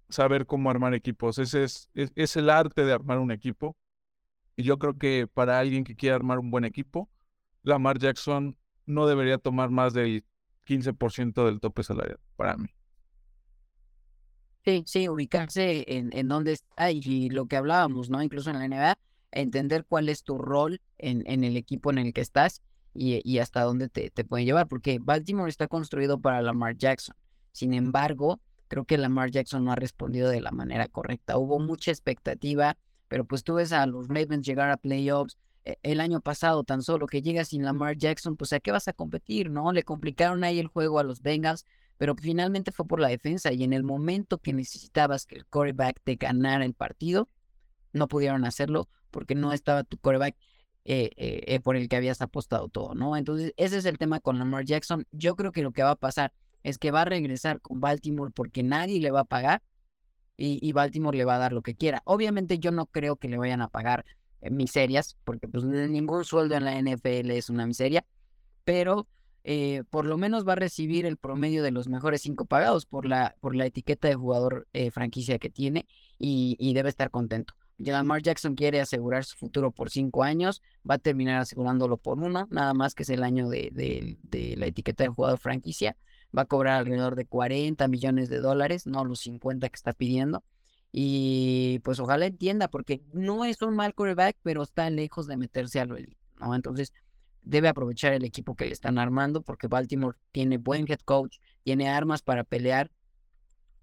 saber 0.09 0.45
cómo 0.45 0.69
armar 0.69 0.93
equipos. 0.93 1.39
Ese 1.39 1.63
es, 1.63 1.89
es, 1.93 2.36
el 2.36 2.49
arte 2.49 2.86
de 2.86 2.93
armar 2.93 3.19
un 3.19 3.32
equipo. 3.32 3.76
Y 4.55 4.63
yo 4.63 4.78
creo 4.78 4.97
que 4.97 5.28
para 5.28 5.59
alguien 5.59 5.84
que 5.84 5.95
quiera 5.95 6.15
armar 6.15 6.39
un 6.39 6.51
buen 6.51 6.63
equipo, 6.63 7.09
Lamar 7.63 7.99
Jackson 7.99 8.57
no 8.86 9.07
debería 9.07 9.38
tomar 9.38 9.69
más 9.69 9.93
del 9.93 10.23
15% 10.65 11.45
del 11.45 11.59
tope 11.59 11.84
salarial, 11.84 12.19
para 12.36 12.55
mí. 12.55 12.69
Sí, 14.63 14.84
sí, 14.88 15.09
ubicarse 15.09 15.86
en, 15.88 16.09
en 16.13 16.28
dónde 16.28 16.53
está 16.53 16.91
y 16.91 17.30
lo 17.30 17.47
que 17.47 17.57
hablábamos, 17.57 18.09
¿no? 18.09 18.23
Incluso 18.23 18.49
en 18.49 18.59
la 18.59 18.67
NBA, 18.67 18.97
entender 19.32 19.86
cuál 19.86 20.09
es 20.09 20.23
tu 20.23 20.38
rol 20.38 20.82
en, 20.97 21.23
en 21.28 21.43
el 21.43 21.57
equipo 21.57 21.91
en 21.91 21.99
el 21.99 22.13
que 22.13 22.21
estás 22.21 22.61
y, 22.96 23.22
y 23.30 23.39
hasta 23.39 23.62
dónde 23.62 23.89
te, 23.89 24.10
te 24.10 24.24
puede 24.24 24.46
llevar, 24.46 24.68
porque 24.68 25.00
Baltimore 25.02 25.50
está 25.50 25.68
construido 25.68 26.20
para 26.20 26.41
Lamar 26.41 26.78
Jackson. 26.78 27.16
Sin 27.52 27.74
embargo, 27.74 28.39
creo 28.68 28.86
que 28.86 28.98
Lamar 28.98 29.32
Jackson 29.32 29.64
no 29.64 29.72
ha 29.72 29.76
respondido 29.76 30.30
de 30.30 30.41
la 30.41 30.52
manera 30.52 30.88
correcta. 30.88 31.38
Hubo 31.38 31.60
mucha 31.60 31.91
expectativa, 31.91 32.78
pero 33.08 33.26
pues 33.26 33.43
tú 33.43 33.56
ves 33.56 33.72
a 33.72 33.86
los 33.86 34.08
Ravens 34.08 34.46
llegar 34.46 34.72
a 34.72 34.78
playoffs 34.78 35.38
e, 35.64 35.78
el 35.84 36.00
año 36.00 36.22
pasado 36.22 36.64
tan 36.64 36.82
solo 36.82 37.08
que 37.08 37.22
llega 37.22 37.46
sin 37.46 37.64
Lamar 37.64 37.98
Jackson, 37.98 38.38
pues 38.38 38.54
a 38.54 38.60
qué 38.60 38.72
vas 38.72 38.88
a 38.88 38.93
competir, 38.93 39.50
¿no? 39.50 39.72
Le 39.72 39.84
complicaron 39.84 40.43
ahí 40.43 40.60
el 40.60 40.68
juego 40.68 41.00
a 41.00 41.04
los 41.04 41.22
Bengals, 41.22 41.66
pero 41.98 42.16
finalmente 42.16 42.72
fue 42.72 42.88
por 42.88 43.00
la 43.00 43.08
defensa 43.08 43.52
y 43.54 43.64
en 43.64 43.74
el 43.74 43.84
momento 43.84 44.38
que 44.38 44.54
necesitabas 44.54 45.26
que 45.26 45.36
el 45.36 45.46
quarterback 45.46 46.02
te 46.04 46.16
ganara 46.16 46.66
el 46.66 46.74
partido, 46.74 47.30
no 47.93 48.08
pudieron 48.08 48.46
hacerlo 48.46 48.89
porque 49.12 49.36
no 49.36 49.54
estaba 49.54 49.84
tu 49.84 49.98
quarterback 49.98 50.36
eh, 50.86 51.11
eh, 51.17 51.43
eh, 51.47 51.59
por 51.59 51.75
el 51.75 51.89
que 51.89 51.95
habías 51.95 52.21
apostado 52.21 52.69
todo, 52.69 52.95
¿no? 52.95 53.17
Entonces, 53.17 53.53
ese 53.57 53.77
es 53.77 53.86
el 53.86 53.97
tema 53.97 54.19
con 54.19 54.39
Lamar 54.39 54.65
Jackson. 54.65 55.05
Yo 55.11 55.36
creo 55.36 55.51
que 55.51 55.63
lo 55.63 55.71
que 55.71 55.83
va 55.83 55.91
a 55.91 55.95
pasar 55.95 56.31
es 56.65 56.79
que 56.79 56.91
va 56.91 57.01
a 57.01 57.05
regresar 57.05 57.61
con 57.61 57.79
Baltimore 57.79 58.31
porque 58.33 58.63
nadie 58.63 58.99
le 58.99 59.11
va 59.11 59.21
a 59.21 59.25
pagar 59.25 59.61
y, 60.38 60.71
Baltimore 60.73 61.17
le 61.17 61.25
va 61.25 61.36
a 61.36 61.39
dar 61.39 61.53
lo 61.53 61.61
que 61.61 61.75
quiera. 61.75 62.01
Obviamente 62.05 62.59
yo 62.59 62.71
no 62.71 62.88
creo 62.88 63.15
que 63.15 63.29
le 63.29 63.38
vayan 63.38 63.61
a 63.61 63.69
pagar 63.69 64.05
eh, 64.41 64.49
miserias, 64.49 65.17
porque 65.23 65.47
pues 65.47 65.63
ningún 65.63 66.25
sueldo 66.25 66.55
en 66.55 66.65
la 66.65 66.79
NFL 66.81 67.31
es 67.31 67.49
una 67.49 67.65
miseria, 67.65 68.05
pero 68.63 69.07
eh, 69.43 69.83
por 69.89 70.05
lo 70.05 70.17
menos 70.17 70.47
va 70.47 70.53
a 70.53 70.57
recibir 70.57 71.05
el 71.05 71.17
promedio 71.17 71.63
de 71.63 71.71
los 71.71 71.88
mejores 71.88 72.21
cinco 72.21 72.45
pagados 72.45 72.86
por 72.86 73.05
la, 73.05 73.36
por 73.39 73.55
la 73.55 73.67
etiqueta 73.67 74.07
de 74.07 74.15
jugador 74.15 74.67
franquicia 74.91 75.38
que 75.39 75.49
tiene 75.49 75.88
y, 76.17 76.73
debe 76.73 76.89
estar 76.89 77.11
contento. 77.11 77.53
Lamar 77.78 78.21
Jackson 78.21 78.55
quiere 78.55 78.80
asegurar 78.80 79.26
su 79.26 79.38
futuro 79.38 79.71
por 79.71 79.89
cinco 79.89 80.23
años, 80.23 80.61
va 80.89 80.95
a 80.95 80.99
terminar 80.99 81.41
asegurándolo 81.41 81.97
por 81.97 82.19
una, 82.19 82.47
nada 82.49 82.73
más 82.73 82.95
que 82.95 83.03
es 83.03 83.09
el 83.09 83.23
año 83.23 83.49
de, 83.49 84.17
de 84.23 84.55
la 84.57 84.67
etiqueta 84.67 85.03
de 85.03 85.09
jugador 85.09 85.39
franquicia 85.39 85.95
va 86.36 86.43
a 86.43 86.45
cobrar 86.45 86.80
alrededor 86.80 87.15
de 87.15 87.26
40 87.26 87.88
millones 87.88 88.30
de 88.30 88.39
dólares, 88.39 88.86
no 88.86 89.05
los 89.05 89.19
50 89.21 89.69
que 89.69 89.76
está 89.76 89.93
pidiendo. 89.93 90.43
Y 90.91 91.80
pues 91.84 91.99
ojalá 91.99 92.26
entienda, 92.26 92.69
porque 92.69 93.01
no 93.13 93.45
es 93.45 93.61
un 93.61 93.76
mal 93.76 93.93
quarterback, 93.93 94.38
pero 94.43 94.63
está 94.63 94.89
lejos 94.89 95.28
de 95.28 95.38
meterse 95.38 95.80
a 95.80 95.86
lo 95.86 95.97
elite, 95.97 96.17
¿no? 96.39 96.55
Entonces 96.55 96.93
debe 97.41 97.67
aprovechar 97.67 98.13
el 98.13 98.23
equipo 98.23 98.55
que 98.55 98.65
le 98.65 98.71
están 98.71 98.97
armando, 98.97 99.41
porque 99.41 99.67
Baltimore 99.67 100.17
tiene 100.32 100.57
buen 100.57 100.89
head 100.89 100.99
coach, 101.03 101.38
tiene 101.63 101.89
armas 101.89 102.21
para 102.21 102.43
pelear. 102.43 102.91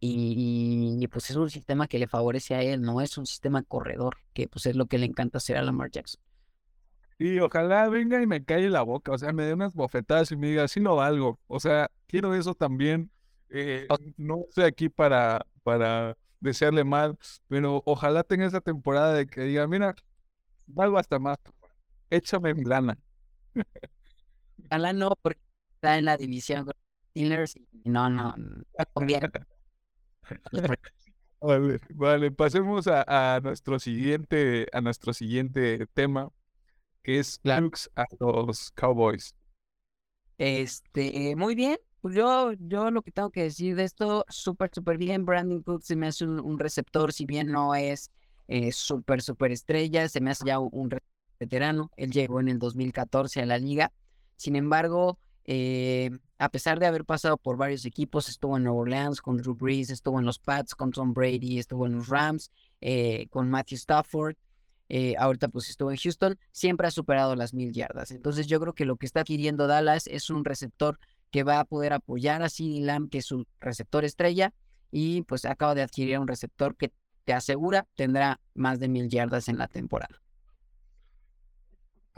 Y, 0.04 1.06
pues 1.12 1.30
es 1.30 1.36
un 1.36 1.48
sistema 1.48 1.86
que 1.86 2.00
le 2.00 2.08
favorece 2.08 2.56
a 2.56 2.62
él, 2.62 2.82
no 2.82 3.00
es 3.00 3.16
un 3.18 3.24
sistema 3.24 3.62
corredor, 3.62 4.16
que 4.32 4.48
pues 4.48 4.66
es 4.66 4.74
lo 4.74 4.86
que 4.86 4.98
le 4.98 5.06
encanta 5.06 5.38
hacer 5.38 5.56
a 5.56 5.62
Lamar 5.62 5.92
Jackson. 5.92 6.20
Y 7.20 7.38
ojalá 7.38 7.88
venga 7.88 8.20
y 8.20 8.26
me 8.26 8.44
calle 8.44 8.68
la 8.68 8.82
boca, 8.82 9.12
o 9.12 9.18
sea, 9.18 9.32
me 9.32 9.44
dé 9.44 9.54
unas 9.54 9.74
bofetadas 9.74 10.32
y 10.32 10.36
me 10.36 10.48
diga, 10.48 10.66
sí 10.66 10.80
no 10.80 10.96
valgo. 10.96 11.38
O 11.46 11.60
sea, 11.60 11.88
quiero 12.08 12.34
eso 12.34 12.52
también. 12.52 13.12
Eh, 13.48 13.86
no 14.16 14.40
estoy 14.48 14.64
aquí 14.64 14.88
para, 14.88 15.46
para 15.62 16.16
desearle 16.40 16.82
mal, 16.82 17.16
pero 17.46 17.80
ojalá 17.86 18.24
tenga 18.24 18.46
esa 18.46 18.60
temporada 18.60 19.14
de 19.14 19.28
que 19.28 19.42
diga, 19.42 19.68
mira, 19.68 19.94
valgo 20.66 20.98
hasta 20.98 21.20
más, 21.20 21.38
échame 22.10 22.54
mi 22.54 22.64
lana. 22.64 22.98
Ojalá 24.66 24.92
no, 24.92 25.16
porque 25.22 25.40
está 25.76 25.96
en 25.96 26.06
la 26.06 26.16
división 26.16 26.64
con 26.64 26.74
Steelers 27.10 27.54
y 27.54 27.88
no, 27.88 28.10
no, 28.10 28.34
no 28.36 28.64
conviene. 28.92 29.30
Vale, 31.44 31.80
vale, 31.90 32.30
pasemos 32.30 32.86
a, 32.86 33.04
a, 33.34 33.40
nuestro 33.40 33.80
siguiente, 33.80 34.68
a 34.72 34.80
nuestro 34.80 35.12
siguiente 35.12 35.88
tema, 35.92 36.30
que 37.02 37.18
es 37.18 37.40
Cooks 37.42 37.90
a 37.96 38.06
los 38.20 38.70
Cowboys. 38.70 39.34
Este, 40.38 41.34
muy 41.34 41.56
bien. 41.56 41.78
Pues 42.00 42.14
yo, 42.14 42.52
yo 42.58 42.90
lo 42.90 43.02
que 43.02 43.12
tengo 43.12 43.30
que 43.30 43.44
decir 43.44 43.76
de 43.76 43.84
esto, 43.84 44.24
súper, 44.28 44.70
súper 44.72 44.98
bien. 44.98 45.24
Brandon 45.24 45.62
Cooks 45.62 45.86
se 45.86 45.96
me 45.96 46.08
hace 46.08 46.26
un, 46.26 46.58
receptor, 46.58 47.12
si 47.12 47.26
bien 47.26 47.50
no 47.50 47.74
es 47.74 48.10
eh, 48.48 48.72
súper, 48.72 49.22
súper 49.22 49.52
estrella, 49.52 50.08
se 50.08 50.20
me 50.20 50.30
hace 50.30 50.44
ya 50.46 50.58
un, 50.58 50.90
veterano. 51.38 51.90
Él 51.96 52.10
llegó 52.12 52.40
en 52.40 52.48
el 52.48 52.58
2014 52.58 53.42
a 53.42 53.46
la 53.46 53.58
liga. 53.58 53.92
Sin 54.36 54.56
embargo, 54.56 55.18
eh, 55.44 56.10
a 56.38 56.48
pesar 56.48 56.78
de 56.78 56.86
haber 56.86 57.04
pasado 57.04 57.36
por 57.36 57.56
varios 57.56 57.84
equipos, 57.84 58.28
estuvo 58.28 58.56
en 58.56 58.64
Nueva 58.64 58.78
Orleans 58.78 59.20
con 59.20 59.36
Drew 59.36 59.54
Brees, 59.54 59.90
estuvo 59.90 60.18
en 60.18 60.24
los 60.24 60.38
Pats 60.38 60.74
con 60.74 60.90
Tom 60.90 61.12
Brady, 61.12 61.58
estuvo 61.58 61.86
en 61.86 61.96
los 61.96 62.08
Rams 62.08 62.50
eh, 62.80 63.26
con 63.30 63.50
Matthew 63.50 63.76
Stafford. 63.76 64.36
Eh, 64.88 65.14
ahorita 65.18 65.48
pues 65.48 65.70
estuvo 65.70 65.90
en 65.90 65.96
Houston, 65.96 66.38
siempre 66.50 66.86
ha 66.86 66.90
superado 66.90 67.34
las 67.34 67.54
mil 67.54 67.72
yardas. 67.72 68.10
Entonces 68.10 68.46
yo 68.46 68.60
creo 68.60 68.74
que 68.74 68.84
lo 68.84 68.96
que 68.96 69.06
está 69.06 69.20
adquiriendo 69.20 69.66
Dallas 69.66 70.06
es 70.06 70.28
un 70.28 70.44
receptor 70.44 70.98
que 71.30 71.44
va 71.44 71.60
a 71.60 71.64
poder 71.64 71.94
apoyar 71.94 72.42
a 72.42 72.50
CeeDee 72.50 72.82
Lamb, 72.82 73.08
que 73.08 73.18
es 73.18 73.24
su 73.26 73.46
receptor 73.58 74.04
estrella, 74.04 74.52
y 74.90 75.22
pues 75.22 75.46
acaba 75.46 75.74
de 75.74 75.82
adquirir 75.82 76.18
un 76.18 76.28
receptor 76.28 76.76
que 76.76 76.92
te 77.24 77.32
asegura 77.32 77.86
tendrá 77.94 78.40
más 78.54 78.80
de 78.80 78.88
mil 78.88 79.08
yardas 79.08 79.48
en 79.48 79.56
la 79.56 79.68
temporada. 79.68 80.20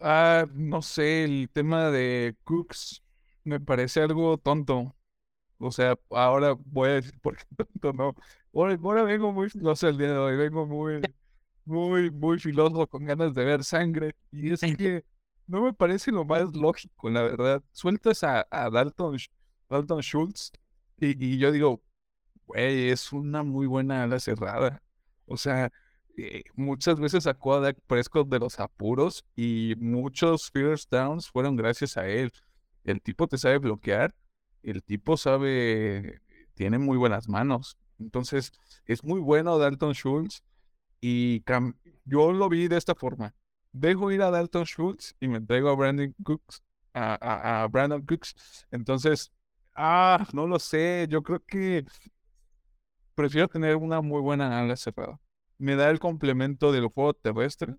Ah, 0.02 0.46
no 0.52 0.82
sé, 0.82 1.24
el 1.24 1.48
tema 1.52 1.90
de 1.90 2.34
Cooks 2.42 3.03
me 3.44 3.60
parece 3.60 4.00
algo 4.00 4.38
tonto. 4.38 4.94
O 5.58 5.70
sea, 5.70 5.98
ahora 6.10 6.56
voy 6.66 6.90
a 6.90 6.92
decir 6.94 7.18
por 7.22 7.36
qué 7.36 7.44
tonto 7.56 7.92
no. 7.92 8.14
Ahora, 8.54 9.02
vengo 9.04 9.32
muy, 9.32 9.50
sé, 9.50 9.88
el 9.88 9.98
día 9.98 10.12
de 10.12 10.18
hoy 10.18 10.36
vengo 10.36 10.66
muy 10.66 11.02
muy, 11.64 12.10
muy 12.10 12.38
filoso, 12.38 12.86
con 12.86 13.04
ganas 13.04 13.34
de 13.34 13.44
ver 13.44 13.64
sangre. 13.64 14.14
Y 14.30 14.52
es 14.52 14.60
que 14.60 15.04
no 15.46 15.62
me 15.62 15.72
parece 15.72 16.10
lo 16.12 16.24
más 16.24 16.54
lógico, 16.54 17.10
la 17.10 17.22
verdad. 17.22 17.62
Sueltas 17.72 18.22
a, 18.24 18.46
a 18.50 18.70
Dalton, 18.70 19.16
Dalton 19.68 20.00
Schultz 20.02 20.52
y, 20.98 21.38
yo 21.38 21.52
digo, 21.52 21.82
güey, 22.46 22.90
es 22.90 23.12
una 23.12 23.42
muy 23.42 23.66
buena 23.66 24.04
ala 24.04 24.18
cerrada. 24.20 24.82
O 25.26 25.36
sea, 25.36 25.70
eh, 26.16 26.44
muchas 26.54 27.00
veces 27.00 27.24
sacó 27.24 27.54
a 27.54 27.60
Dak 27.60 27.78
Prescott 27.86 28.28
de 28.28 28.38
los 28.38 28.60
apuros 28.60 29.24
y 29.36 29.74
muchos 29.78 30.50
first 30.50 30.90
downs 30.90 31.30
fueron 31.30 31.56
gracias 31.56 31.96
a 31.96 32.06
él. 32.06 32.32
El 32.84 33.00
tipo 33.00 33.26
te 33.26 33.38
sabe 33.38 33.58
bloquear, 33.58 34.14
el 34.62 34.82
tipo 34.82 35.16
sabe, 35.16 36.20
tiene 36.54 36.78
muy 36.78 36.96
buenas 36.96 37.28
manos. 37.28 37.78
Entonces, 37.98 38.52
es 38.86 39.04
muy 39.04 39.20
bueno 39.20 39.58
Dalton 39.58 39.94
Schultz 39.94 40.42
y 41.00 41.42
yo 42.04 42.32
lo 42.32 42.48
vi 42.48 42.68
de 42.68 42.76
esta 42.76 42.94
forma. 42.94 43.34
Dejo 43.72 44.10
ir 44.12 44.22
a 44.22 44.30
Dalton 44.30 44.64
Schultz 44.64 45.14
y 45.20 45.28
me 45.28 45.38
entrego 45.38 45.68
a 45.68 45.74
Brandon 45.74 46.14
Cooks. 46.22 46.62
A, 46.94 47.66
Brandon 47.70 48.04
Cooks. 48.06 48.66
Entonces, 48.70 49.32
ah, 49.74 50.26
no 50.32 50.46
lo 50.46 50.58
sé. 50.58 51.06
Yo 51.10 51.22
creo 51.22 51.40
que 51.44 51.84
prefiero 53.14 53.48
tener 53.48 53.76
una 53.76 54.00
muy 54.00 54.20
buena 54.20 54.60
ala 54.60 54.76
cerrada. 54.76 55.20
Me 55.58 55.76
da 55.76 55.90
el 55.90 55.98
complemento 55.98 56.72
del 56.72 56.86
juego 56.86 57.14
terrestre 57.14 57.76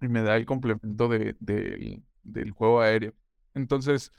y 0.00 0.08
me 0.08 0.22
da 0.22 0.36
el 0.36 0.46
complemento 0.46 1.08
de, 1.08 1.36
del 1.38 2.50
juego 2.52 2.80
aéreo. 2.80 3.14
Entonces, 3.54 4.10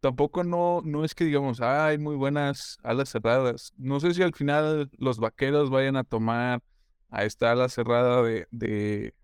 tampoco 0.00 0.44
no, 0.44 0.82
no 0.84 1.04
es 1.04 1.14
que 1.14 1.24
digamos, 1.24 1.60
hay 1.60 1.98
muy 1.98 2.16
buenas 2.16 2.78
alas 2.82 3.10
cerradas. 3.10 3.72
No 3.76 4.00
sé 4.00 4.14
si 4.14 4.22
al 4.22 4.34
final 4.34 4.90
los 4.98 5.18
vaqueros 5.18 5.70
vayan 5.70 5.96
a 5.96 6.04
tomar 6.04 6.62
Ahí 7.10 7.26
está 7.26 7.54
la 7.54 7.68
cerrada 7.68 8.22
de, 8.22 9.14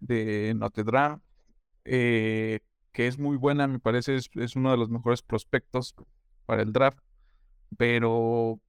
de, 0.00 0.54
Notre 0.56 0.84
Dame. 0.84 1.20
Eh, 1.84 2.60
que 2.92 3.06
es 3.06 3.18
muy 3.18 3.36
buena, 3.36 3.66
me 3.66 3.78
parece, 3.80 4.16
es, 4.16 4.28
es 4.34 4.56
uno 4.56 4.70
de 4.70 4.76
los 4.76 4.90
mejores 4.90 5.22
prospectos 5.22 5.94
para 6.46 6.62
el 6.62 6.72
draft, 6.72 6.98
pero 7.78 8.60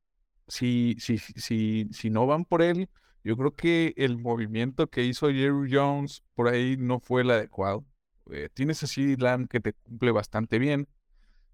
si, 0.47 0.95
si, 0.99 1.18
si, 1.18 1.88
si 1.91 2.10
no 2.10 2.26
van 2.28 2.45
por 2.45 2.62
él, 2.62 2.89
yo 3.24 3.38
creo 3.38 3.56
que 3.56 3.93
el 3.97 4.18
movimiento 4.18 4.88
que 4.89 5.04
hizo 5.04 5.30
Jerry 5.30 5.70
Jones 5.72 6.24
por 6.36 6.47
ahí 6.47 6.78
no 6.78 6.99
fue 6.99 7.24
el 7.24 7.32
adecuado. 7.32 7.86
Eh, 8.32 8.50
tienes 8.54 8.84
a 8.84 8.88
CD 8.88 9.18
Lamb 9.18 9.48
que 9.48 9.60
te 9.60 9.74
cumple 9.74 10.12
bastante 10.12 10.60
bien. 10.60 10.88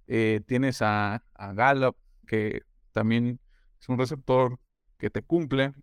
Eh, 0.08 0.42
tienes 0.48 0.82
a, 0.82 1.24
a, 1.34 1.54
Gallup 1.54 1.98
que 2.28 2.64
también 2.92 3.40
es 3.80 3.90
un 3.90 3.98
receptor 3.98 4.60
que 4.98 5.10
te 5.10 5.22
cumple. 5.24 5.74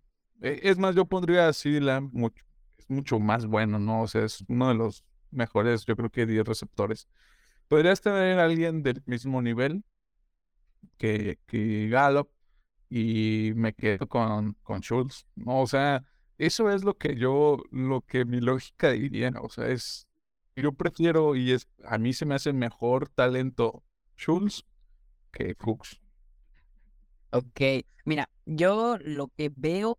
Eh, 0.41 0.61
es 0.63 0.77
más, 0.77 0.95
yo 0.95 1.05
pondría 1.05 1.47
a 1.47 1.53
CD 1.53 1.81
Lamb 1.81 2.11
mucho, 2.13 2.43
es 2.77 2.89
mucho 2.89 3.19
más 3.19 3.45
bueno, 3.45 3.79
¿no? 3.79 4.03
O 4.03 4.07
sea, 4.07 4.23
es 4.25 4.43
uno 4.47 4.69
de 4.69 4.75
los 4.75 5.03
mejores, 5.31 5.85
yo 5.85 5.95
creo 5.95 6.09
que 6.09 6.25
10 6.25 6.45
receptores. 6.45 7.07
Podrías 7.67 8.01
tener 8.01 8.39
a 8.39 8.45
alguien 8.45 8.83
del 8.83 9.03
mismo 9.05 9.41
nivel 9.41 9.83
que, 10.97 11.39
que 11.47 11.89
Gallup, 11.89 12.29
y 12.89 13.51
me 13.55 13.73
quedo 13.73 14.07
con, 14.07 14.53
con 14.63 14.81
Schultz. 14.81 15.25
¿no? 15.35 15.61
O 15.61 15.67
sea, 15.67 16.03
eso 16.37 16.69
es 16.71 16.83
lo 16.83 16.97
que 16.97 17.15
yo, 17.15 17.63
lo 17.71 18.01
que 18.01 18.25
mi 18.25 18.39
lógica 18.39 18.91
diría, 18.91 19.31
o 19.41 19.49
sea, 19.49 19.67
es, 19.67 20.06
yo 20.61 20.73
prefiero 20.73 21.35
y 21.35 21.51
es, 21.51 21.67
a 21.85 21.97
mí 21.97 22.13
se 22.13 22.25
me 22.25 22.35
hace 22.35 22.53
mejor 22.53 23.09
talento 23.09 23.83
Schultz 24.17 24.65
que 25.31 25.55
Fuchs. 25.55 25.99
Ok, 27.31 27.61
mira, 28.05 28.29
yo 28.45 28.97
lo 29.01 29.27
que 29.27 29.51
veo 29.55 29.97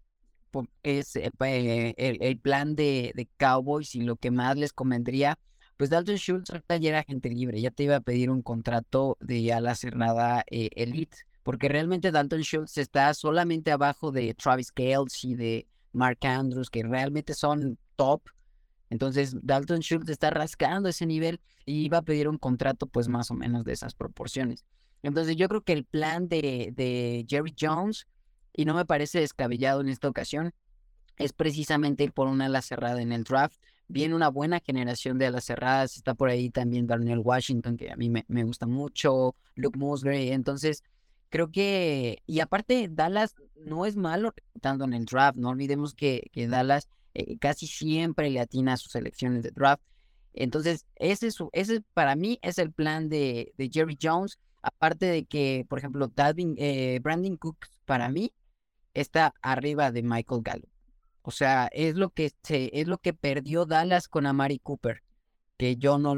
es 0.82 1.14
eh, 1.16 1.94
el, 1.96 2.18
el, 2.20 2.38
plan 2.38 2.74
de, 2.74 3.12
de, 3.14 3.28
Cowboys 3.36 3.94
y 3.94 4.00
lo 4.00 4.16
que 4.16 4.30
más 4.30 4.56
les 4.56 4.72
convendría, 4.72 5.38
pues 5.76 5.90
Dalton 5.90 6.16
Schultz 6.16 6.50
ya 6.68 6.88
era 6.88 7.04
gente 7.04 7.28
libre, 7.28 7.60
ya 7.60 7.70
te 7.70 7.84
iba 7.84 7.96
a 7.96 8.00
pedir 8.00 8.30
un 8.30 8.42
contrato 8.42 9.16
de 9.20 9.52
ala 9.52 9.74
cerrada 9.74 10.42
eh, 10.50 10.70
elite 10.74 11.18
porque 11.48 11.70
realmente 11.70 12.10
Dalton 12.10 12.42
Schultz 12.42 12.76
está 12.76 13.14
solamente 13.14 13.72
abajo 13.72 14.12
de 14.12 14.34
Travis 14.34 14.70
Kelce 14.70 15.28
y 15.28 15.34
de 15.34 15.66
Mark 15.92 16.18
Andrews, 16.20 16.68
que 16.68 16.82
realmente 16.82 17.32
son 17.32 17.78
top. 17.96 18.20
Entonces, 18.90 19.36
Dalton 19.42 19.80
Schultz 19.80 20.08
está 20.08 20.30
rascando 20.30 20.88
ese 20.88 21.06
nivel 21.06 21.40
y 21.66 21.88
va 21.88 21.98
a 21.98 22.02
pedir 22.02 22.28
un 22.28 22.38
contrato, 22.38 22.86
pues 22.86 23.08
más 23.08 23.30
o 23.30 23.34
menos 23.34 23.64
de 23.64 23.72
esas 23.72 23.94
proporciones. 23.94 24.64
Entonces, 25.02 25.36
yo 25.36 25.48
creo 25.48 25.62
que 25.62 25.74
el 25.74 25.84
plan 25.84 26.28
de, 26.28 26.72
de 26.74 27.26
Jerry 27.28 27.54
Jones, 27.58 28.06
y 28.52 28.64
no 28.64 28.74
me 28.74 28.84
parece 28.84 29.20
descabellado 29.20 29.80
en 29.80 29.88
esta 29.88 30.08
ocasión, 30.08 30.52
es 31.16 31.32
precisamente 31.32 32.04
ir 32.04 32.12
por 32.12 32.28
una 32.28 32.46
ala 32.46 32.62
cerrada 32.62 33.02
en 33.02 33.12
el 33.12 33.24
draft. 33.24 33.60
Viene 33.88 34.14
una 34.14 34.28
buena 34.28 34.60
generación 34.60 35.18
de 35.18 35.26
alas 35.26 35.44
cerradas. 35.44 35.96
Está 35.96 36.14
por 36.14 36.28
ahí 36.28 36.50
también 36.50 36.86
Daniel 36.86 37.20
Washington, 37.20 37.76
que 37.76 37.90
a 37.90 37.96
mí 37.96 38.08
me, 38.08 38.24
me 38.28 38.44
gusta 38.44 38.66
mucho, 38.66 39.34
Luke 39.54 39.78
Musgrave. 39.78 40.32
Entonces, 40.32 40.82
creo 41.28 41.50
que, 41.50 42.22
y 42.26 42.40
aparte, 42.40 42.88
Dallas 42.90 43.34
no 43.56 43.86
es 43.86 43.96
malo 43.96 44.34
tanto 44.60 44.84
en 44.84 44.94
el 44.94 45.04
draft, 45.04 45.36
no 45.38 45.50
olvidemos 45.50 45.94
que, 45.94 46.30
que 46.32 46.48
Dallas 46.48 46.88
eh, 47.14 47.38
casi 47.38 47.66
siempre 47.66 48.30
le 48.30 48.40
atina 48.40 48.74
a 48.74 48.76
sus 48.76 48.94
elecciones 48.94 49.42
de 49.42 49.50
draft. 49.50 49.82
Entonces, 50.34 50.86
ese, 50.96 51.28
es 51.28 51.38
ese 51.52 51.80
para 51.94 52.14
mí 52.14 52.38
es 52.42 52.58
el 52.58 52.72
plan 52.72 53.08
de, 53.08 53.52
de 53.56 53.70
Jerry 53.72 53.98
Jones, 54.00 54.38
aparte 54.62 55.06
de 55.06 55.24
que, 55.24 55.66
por 55.68 55.78
ejemplo, 55.78 56.12
eh, 56.56 57.00
Brandon 57.02 57.36
Cooks 57.36 57.80
para 57.84 58.08
mí 58.08 58.32
está 58.94 59.34
arriba 59.42 59.90
de 59.90 60.02
Michael 60.02 60.42
Gallup. 60.42 60.70
O 61.22 61.30
sea, 61.30 61.68
es 61.72 61.96
lo 61.96 62.10
que 62.10 62.32
se, 62.42 62.70
es 62.72 62.86
lo 62.86 62.98
que 62.98 63.12
perdió 63.12 63.66
Dallas 63.66 64.08
con 64.08 64.26
Amari 64.26 64.58
Cooper, 64.58 65.02
que 65.56 65.76
yo 65.76 65.98
no, 65.98 66.14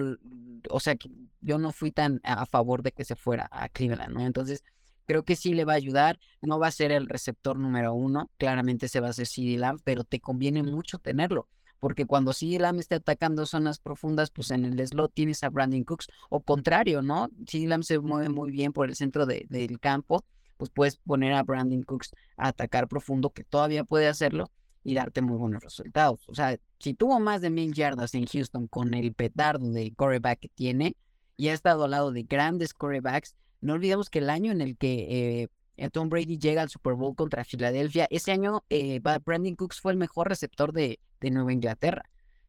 o 0.68 0.80
sea, 0.80 0.96
que 0.96 1.10
yo 1.40 1.58
no 1.58 1.72
fui 1.72 1.90
tan 1.90 2.20
a 2.22 2.46
favor 2.46 2.82
de 2.82 2.92
que 2.92 3.04
se 3.04 3.16
fuera 3.16 3.48
a 3.50 3.68
Cleveland, 3.68 4.14
¿no? 4.14 4.24
Entonces, 4.24 4.62
Creo 5.10 5.24
que 5.24 5.34
sí 5.34 5.54
le 5.54 5.64
va 5.64 5.72
a 5.72 5.76
ayudar. 5.76 6.20
No 6.40 6.60
va 6.60 6.68
a 6.68 6.70
ser 6.70 6.92
el 6.92 7.08
receptor 7.08 7.58
número 7.58 7.92
uno. 7.94 8.30
Claramente 8.38 8.86
se 8.86 9.00
va 9.00 9.08
a 9.08 9.10
hacer 9.10 9.26
CD 9.26 9.58
Lamb, 9.58 9.80
pero 9.82 10.04
te 10.04 10.20
conviene 10.20 10.62
mucho 10.62 10.98
tenerlo. 10.98 11.48
Porque 11.80 12.06
cuando 12.06 12.32
CD 12.32 12.60
Lamb 12.60 12.78
esté 12.78 12.94
atacando 12.94 13.44
zonas 13.44 13.80
profundas, 13.80 14.30
pues 14.30 14.52
en 14.52 14.64
el 14.64 14.86
slot 14.86 15.12
tienes 15.12 15.42
a 15.42 15.50
Brandon 15.50 15.82
Cooks. 15.82 16.06
O 16.28 16.38
contrario, 16.42 17.02
¿no? 17.02 17.28
CD 17.44 17.66
Lamb 17.66 17.82
se 17.82 17.98
mueve 17.98 18.28
muy 18.28 18.52
bien 18.52 18.72
por 18.72 18.88
el 18.88 18.94
centro 18.94 19.26
del 19.26 19.80
campo. 19.80 20.24
Pues 20.56 20.70
puedes 20.70 20.98
poner 20.98 21.32
a 21.32 21.42
Brandon 21.42 21.82
Cooks 21.82 22.12
a 22.36 22.46
atacar 22.46 22.86
profundo, 22.86 23.30
que 23.30 23.42
todavía 23.42 23.82
puede 23.82 24.06
hacerlo 24.06 24.48
y 24.84 24.94
darte 24.94 25.22
muy 25.22 25.38
buenos 25.38 25.60
resultados. 25.60 26.20
O 26.28 26.36
sea, 26.36 26.56
si 26.78 26.94
tuvo 26.94 27.18
más 27.18 27.40
de 27.40 27.50
mil 27.50 27.74
yardas 27.74 28.14
en 28.14 28.26
Houston 28.26 28.68
con 28.68 28.94
el 28.94 29.12
petardo 29.14 29.72
de 29.72 29.92
coreback 29.92 30.38
que 30.38 30.50
tiene 30.50 30.94
y 31.36 31.48
ha 31.48 31.52
estado 31.52 31.82
al 31.82 31.90
lado 31.90 32.12
de 32.12 32.22
grandes 32.22 32.72
corebacks, 32.72 33.34
no 33.60 33.74
olvidemos 33.74 34.10
que 34.10 34.20
el 34.20 34.30
año 34.30 34.52
en 34.52 34.60
el 34.60 34.76
que 34.76 35.48
eh, 35.76 35.90
Tom 35.90 36.08
Brady 36.08 36.38
llega 36.38 36.62
al 36.62 36.68
Super 36.68 36.94
Bowl 36.94 37.14
contra 37.14 37.44
Filadelfia, 37.44 38.06
ese 38.10 38.32
año 38.32 38.64
eh, 38.68 39.00
Brandon 39.00 39.54
Cooks 39.56 39.80
fue 39.80 39.92
el 39.92 39.98
mejor 39.98 40.28
receptor 40.28 40.72
de, 40.72 41.00
de 41.20 41.30
Nueva 41.30 41.52
Inglaterra, 41.52 42.04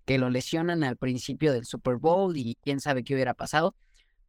que 0.05 0.17
lo 0.17 0.29
lesionan 0.29 0.83
al 0.83 0.97
principio 0.97 1.53
del 1.53 1.65
Super 1.65 1.97
Bowl 1.97 2.35
y 2.35 2.57
quién 2.61 2.79
sabe 2.79 3.03
qué 3.03 3.13
hubiera 3.13 3.33
pasado. 3.33 3.75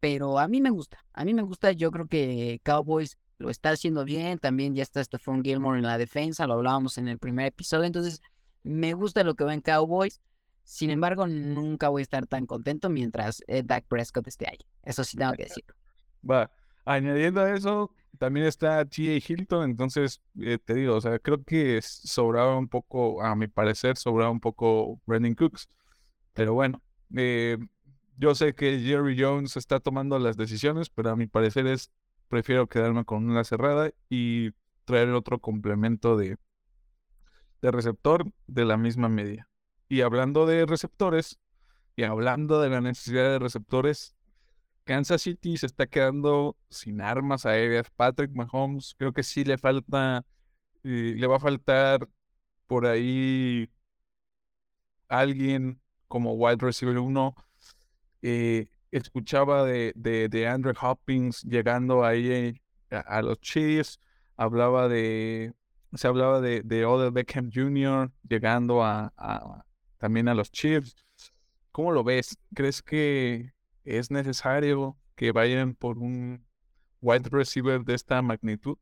Pero 0.01 0.39
a 0.39 0.49
mí 0.49 0.61
me 0.61 0.71
gusta, 0.71 1.05
a 1.13 1.25
mí 1.25 1.33
me 1.33 1.43
gusta, 1.43 1.71
yo 1.73 1.93
creo 1.93 2.07
que 2.07 2.61
Cowboys 2.65 3.19
lo 3.39 3.51
está 3.51 3.71
haciendo 3.71 4.05
bien, 4.05 4.39
también 4.39 4.75
ya 4.75 4.83
está 4.83 5.03
Stephon 5.03 5.45
Gilmore 5.45 5.79
en 5.79 5.85
la 5.85 5.99
defensa, 5.99 6.47
lo 6.47 6.55
hablábamos 6.55 6.99
en 6.99 7.09
el 7.09 7.19
primer 7.19 7.47
episodio, 7.47 7.85
entonces 7.85 8.21
me 8.63 8.95
gusta 8.95 9.25
lo 9.25 9.35
que 9.35 9.45
va 9.45 9.55
en 9.55 9.61
Cowboys, 9.61 10.21
sin 10.65 10.91
embargo 10.91 11.27
nunca 11.27 11.89
voy 11.89 12.03
a 12.03 12.05
estar 12.05 12.27
tan 12.27 12.47
contento 12.47 12.89
mientras 12.89 13.43
eh, 13.47 13.63
Dak 13.65 13.85
Prescott 13.87 14.27
esté 14.27 14.49
ahí, 14.49 14.59
eso 14.83 15.05
sí 15.05 15.17
tengo 15.17 15.33
que 15.33 15.45
decir. 15.45 15.65
Va, 16.29 16.51
Añadiendo 16.85 17.41
a 17.41 17.55
eso, 17.55 17.95
también 18.19 18.47
está 18.47 18.85
T.A. 18.85 19.17
Hilton, 19.17 19.71
entonces 19.71 20.21
eh, 20.41 20.59
te 20.65 20.75
digo, 20.75 20.97
o 20.97 21.01
sea, 21.01 21.19
creo 21.19 21.43
que 21.45 21.81
sobraba 21.83 22.57
un 22.57 22.69
poco, 22.69 23.23
a 23.23 23.35
mi 23.37 23.47
parecer, 23.47 23.97
sobraba 23.97 24.31
un 24.31 24.41
poco 24.41 25.01
Brandon 25.07 25.35
Cooks, 25.35 25.69
pero 26.33 26.55
bueno, 26.55 26.83
eh, 27.17 27.59
yo 28.17 28.35
sé 28.35 28.55
que 28.55 28.81
Jerry 28.81 29.21
Jones 29.21 29.57
está 29.57 29.81
tomando 29.81 30.19
las 30.19 30.37
decisiones, 30.37 30.91
pero 30.91 31.11
a 31.11 31.17
mi 31.17 31.27
parecer 31.27 31.67
es, 31.67 31.91
prefiero 32.29 32.67
quedarme 32.67 33.05
con 33.05 33.29
una 33.29 33.45
cerrada 33.45 33.91
y 34.09 34.51
traer 34.85 35.11
otro 35.11 35.39
complemento 35.41 36.17
de, 36.17 36.37
de 37.61 37.71
receptor 37.71 38.31
de 38.47 38.65
la 38.65 38.77
misma 38.77 39.09
media. 39.09 39.49
Y 39.89 40.01
hablando 40.01 40.47
de 40.47 40.67
receptores, 40.67 41.39
y 41.97 42.05
hablando 42.05 42.61
de 42.61 42.71
la 42.71 42.81
necesidad 42.81 43.25
de 43.25 43.39
receptores, 43.39 44.15
Kansas 44.85 45.23
City 45.23 45.57
se 45.57 45.67
está 45.67 45.87
quedando 45.87 46.57
sin 46.69 47.01
armas 47.01 47.47
aéreas. 47.47 47.91
Patrick 47.97 48.33
Mahomes, 48.33 48.95
creo 48.99 49.13
que 49.13 49.23
sí 49.23 49.45
le 49.45 49.59
falta, 49.59 50.25
eh, 50.85 51.15
le 51.17 51.27
va 51.27 51.37
a 51.37 51.41
faltar 51.41 52.09
por 52.67 52.87
ahí 52.87 53.71
alguien 55.09 55.81
como 56.09 56.35
wide 56.35 56.59
receiver 56.61 56.99
1. 56.99 57.35
Eh, 58.23 58.69
escuchaba 58.91 59.65
de, 59.65 59.93
de, 59.95 60.49
Andrew 60.49 60.75
Hopkins 60.81 61.43
llegando 61.43 62.05
ahí 62.05 62.61
a, 62.91 63.23
los 63.23 63.41
Chiefs. 63.41 63.99
Hablaba 64.37 64.89
de, 64.89 65.53
se 65.95 66.09
hablaba 66.09 66.41
de, 66.41 66.63
de 66.63 66.85
Odell 66.85 67.13
Beckham 67.13 67.51
Jr. 67.53 68.11
llegando 68.29 68.85
a, 68.85 69.13
también 69.99 70.29
a 70.29 70.35
los 70.35 70.51
Chiefs. 70.51 70.95
¿Cómo 71.71 71.93
lo 71.93 72.05
ves? 72.05 72.37
¿Crees 72.55 72.83
que 72.83 73.53
¿Es 73.85 74.11
necesario 74.11 74.97
que 75.15 75.33
vayan 75.33 75.75
por 75.75 75.99
un 75.99 76.45
wide 77.01 77.29
receiver 77.31 77.85
de 77.85 77.95
esta 77.95 78.23
magnitud? 78.23 78.79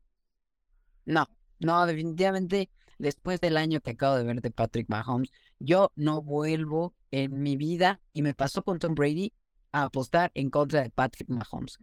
No, 1.05 1.27
no, 1.59 1.85
definitivamente 1.85 2.69
después 3.01 3.41
del 3.41 3.57
año 3.57 3.81
que 3.81 3.91
acabo 3.91 4.15
de 4.15 4.23
ver 4.23 4.41
de 4.41 4.51
Patrick 4.51 4.87
Mahomes, 4.89 5.31
yo 5.59 5.91
no 5.95 6.21
vuelvo 6.21 6.93
en 7.09 7.41
mi 7.41 7.57
vida, 7.57 7.99
y 8.13 8.21
me 8.21 8.33
pasó 8.33 8.63
con 8.63 8.79
Tom 8.79 8.95
Brady, 8.95 9.33
a 9.71 9.83
apostar 9.83 10.31
en 10.33 10.49
contra 10.49 10.83
de 10.83 10.89
Patrick 10.91 11.29
Mahomes. 11.29 11.77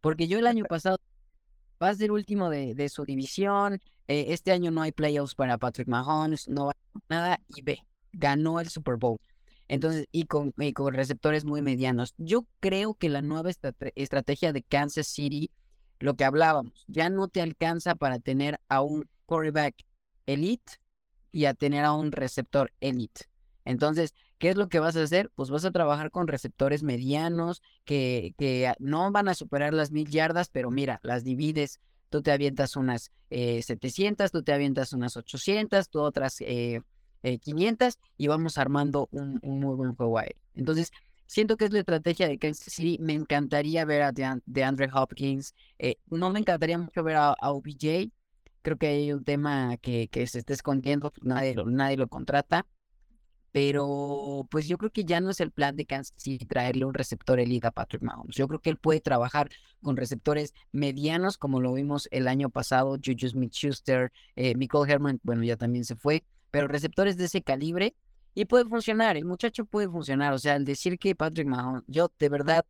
Porque 0.00 0.26
yo 0.26 0.38
el 0.38 0.46
año 0.46 0.64
pasado 0.64 0.98
va 1.82 1.90
a 1.90 1.94
ser 1.94 2.10
último 2.10 2.50
de, 2.50 2.74
de 2.74 2.88
su 2.88 3.04
división, 3.04 3.80
eh, 4.08 4.26
este 4.28 4.52
año 4.52 4.70
no 4.70 4.82
hay 4.82 4.92
playoffs 4.92 5.34
para 5.34 5.58
Patrick 5.58 5.88
Mahomes, 5.88 6.48
no 6.48 6.66
va 6.66 6.72
a 6.72 6.98
nada, 7.08 7.40
y 7.48 7.62
ve, 7.62 7.78
ganó 8.12 8.60
el 8.60 8.68
Super 8.68 8.96
Bowl. 8.96 9.18
Entonces, 9.68 10.06
y 10.12 10.24
con, 10.26 10.52
con 10.74 10.94
receptores 10.94 11.44
muy 11.44 11.62
medianos. 11.62 12.14
Yo 12.18 12.46
creo 12.60 12.94
que 12.94 13.08
la 13.08 13.22
nueva 13.22 13.50
estrategia 13.94 14.52
de 14.52 14.62
Kansas 14.62 15.06
City, 15.06 15.50
lo 15.98 16.14
que 16.14 16.24
hablábamos, 16.24 16.84
ya 16.86 17.08
no 17.08 17.28
te 17.28 17.40
alcanza 17.40 17.94
para 17.94 18.18
tener 18.18 18.60
a 18.68 18.82
un 18.82 19.08
quarterback 19.26 19.74
elite 20.26 20.74
y 21.32 21.46
a 21.46 21.54
tener 21.54 21.84
a 21.84 21.92
un 21.92 22.12
receptor 22.12 22.72
elite. 22.80 23.22
Entonces, 23.64 24.14
¿qué 24.38 24.50
es 24.50 24.56
lo 24.56 24.68
que 24.68 24.78
vas 24.78 24.96
a 24.96 25.02
hacer? 25.02 25.30
Pues 25.34 25.50
vas 25.50 25.64
a 25.64 25.70
trabajar 25.70 26.10
con 26.10 26.28
receptores 26.28 26.82
medianos 26.82 27.62
que, 27.84 28.34
que 28.36 28.72
no 28.78 29.10
van 29.10 29.28
a 29.28 29.34
superar 29.34 29.72
las 29.72 29.90
mil 29.90 30.08
yardas, 30.10 30.48
pero 30.50 30.70
mira, 30.70 31.00
las 31.02 31.24
divides. 31.24 31.80
Tú 32.10 32.22
te 32.22 32.30
avientas 32.30 32.76
unas 32.76 33.10
700, 33.30 34.26
eh, 34.26 34.30
tú 34.30 34.42
te 34.42 34.52
avientas 34.52 34.92
unas 34.92 35.16
800, 35.16 35.88
tú 35.88 36.00
otras 36.00 36.36
eh, 36.40 36.80
500 37.42 37.94
eh, 37.94 37.98
y 38.18 38.26
vamos 38.28 38.58
armando 38.58 39.08
un, 39.12 39.40
muy 39.42 39.74
buen 39.74 39.94
juego 39.94 40.18
aéreo. 40.18 40.40
Entonces, 40.54 40.90
siento 41.26 41.56
que 41.56 41.66
es 41.66 41.72
la 41.72 41.80
estrategia 41.80 42.28
de 42.28 42.38
Kansas 42.38 42.72
City. 42.72 42.98
Me 43.00 43.14
encantaría 43.14 43.84
ver 43.84 44.02
a 44.02 44.12
DeAndre 44.12 44.88
Hopkins. 44.92 45.54
Eh, 45.78 45.96
no 46.06 46.30
me 46.30 46.40
encantaría 46.40 46.78
mucho 46.78 47.02
ver 47.02 47.16
a, 47.16 47.34
OBJ. 47.40 48.10
Creo 48.62 48.78
que 48.78 48.86
hay 48.86 49.12
un 49.12 49.24
tema 49.24 49.76
que, 49.78 50.08
se 50.26 50.38
está 50.38 50.52
escondiendo, 50.54 51.12
nadie, 51.22 51.54
lo, 51.54 51.66
nadie 51.66 51.96
lo 51.96 52.08
contrata. 52.08 52.66
Pero 53.52 54.48
pues 54.50 54.66
yo 54.66 54.78
creo 54.78 54.90
que 54.90 55.04
ya 55.04 55.20
no 55.20 55.30
es 55.30 55.38
el 55.38 55.52
plan 55.52 55.76
de 55.76 55.86
Kansas 55.86 56.14
City 56.16 56.44
traerle 56.44 56.86
un 56.86 56.94
receptor 56.94 57.38
elite 57.38 57.68
a 57.68 57.70
Patrick 57.70 58.02
Mahomes. 58.02 58.34
Yo 58.34 58.48
creo 58.48 58.58
que 58.58 58.70
él 58.70 58.78
puede 58.78 59.00
trabajar 59.00 59.48
con 59.80 59.96
receptores 59.96 60.54
medianos, 60.72 61.38
como 61.38 61.60
lo 61.60 61.72
vimos 61.72 62.08
el 62.10 62.26
año 62.26 62.50
pasado, 62.50 62.96
Juju 62.96 63.28
Smith-Schuster, 63.28 64.10
eh, 64.34 64.56
Michael 64.56 64.90
Herman, 64.90 65.20
bueno, 65.22 65.44
ya 65.44 65.56
también 65.56 65.84
se 65.84 65.94
fue, 65.94 66.24
pero 66.54 66.68
receptores 66.68 67.16
de 67.16 67.24
ese 67.24 67.42
calibre 67.42 67.96
y 68.32 68.44
puede 68.44 68.64
funcionar, 68.64 69.16
el 69.16 69.24
muchacho 69.24 69.64
puede 69.64 69.88
funcionar. 69.88 70.32
O 70.32 70.38
sea, 70.38 70.54
al 70.54 70.64
decir 70.64 71.00
que 71.00 71.16
Patrick 71.16 71.48
Mahomes, 71.48 71.82
yo 71.88 72.12
de 72.16 72.28
verdad 72.28 72.64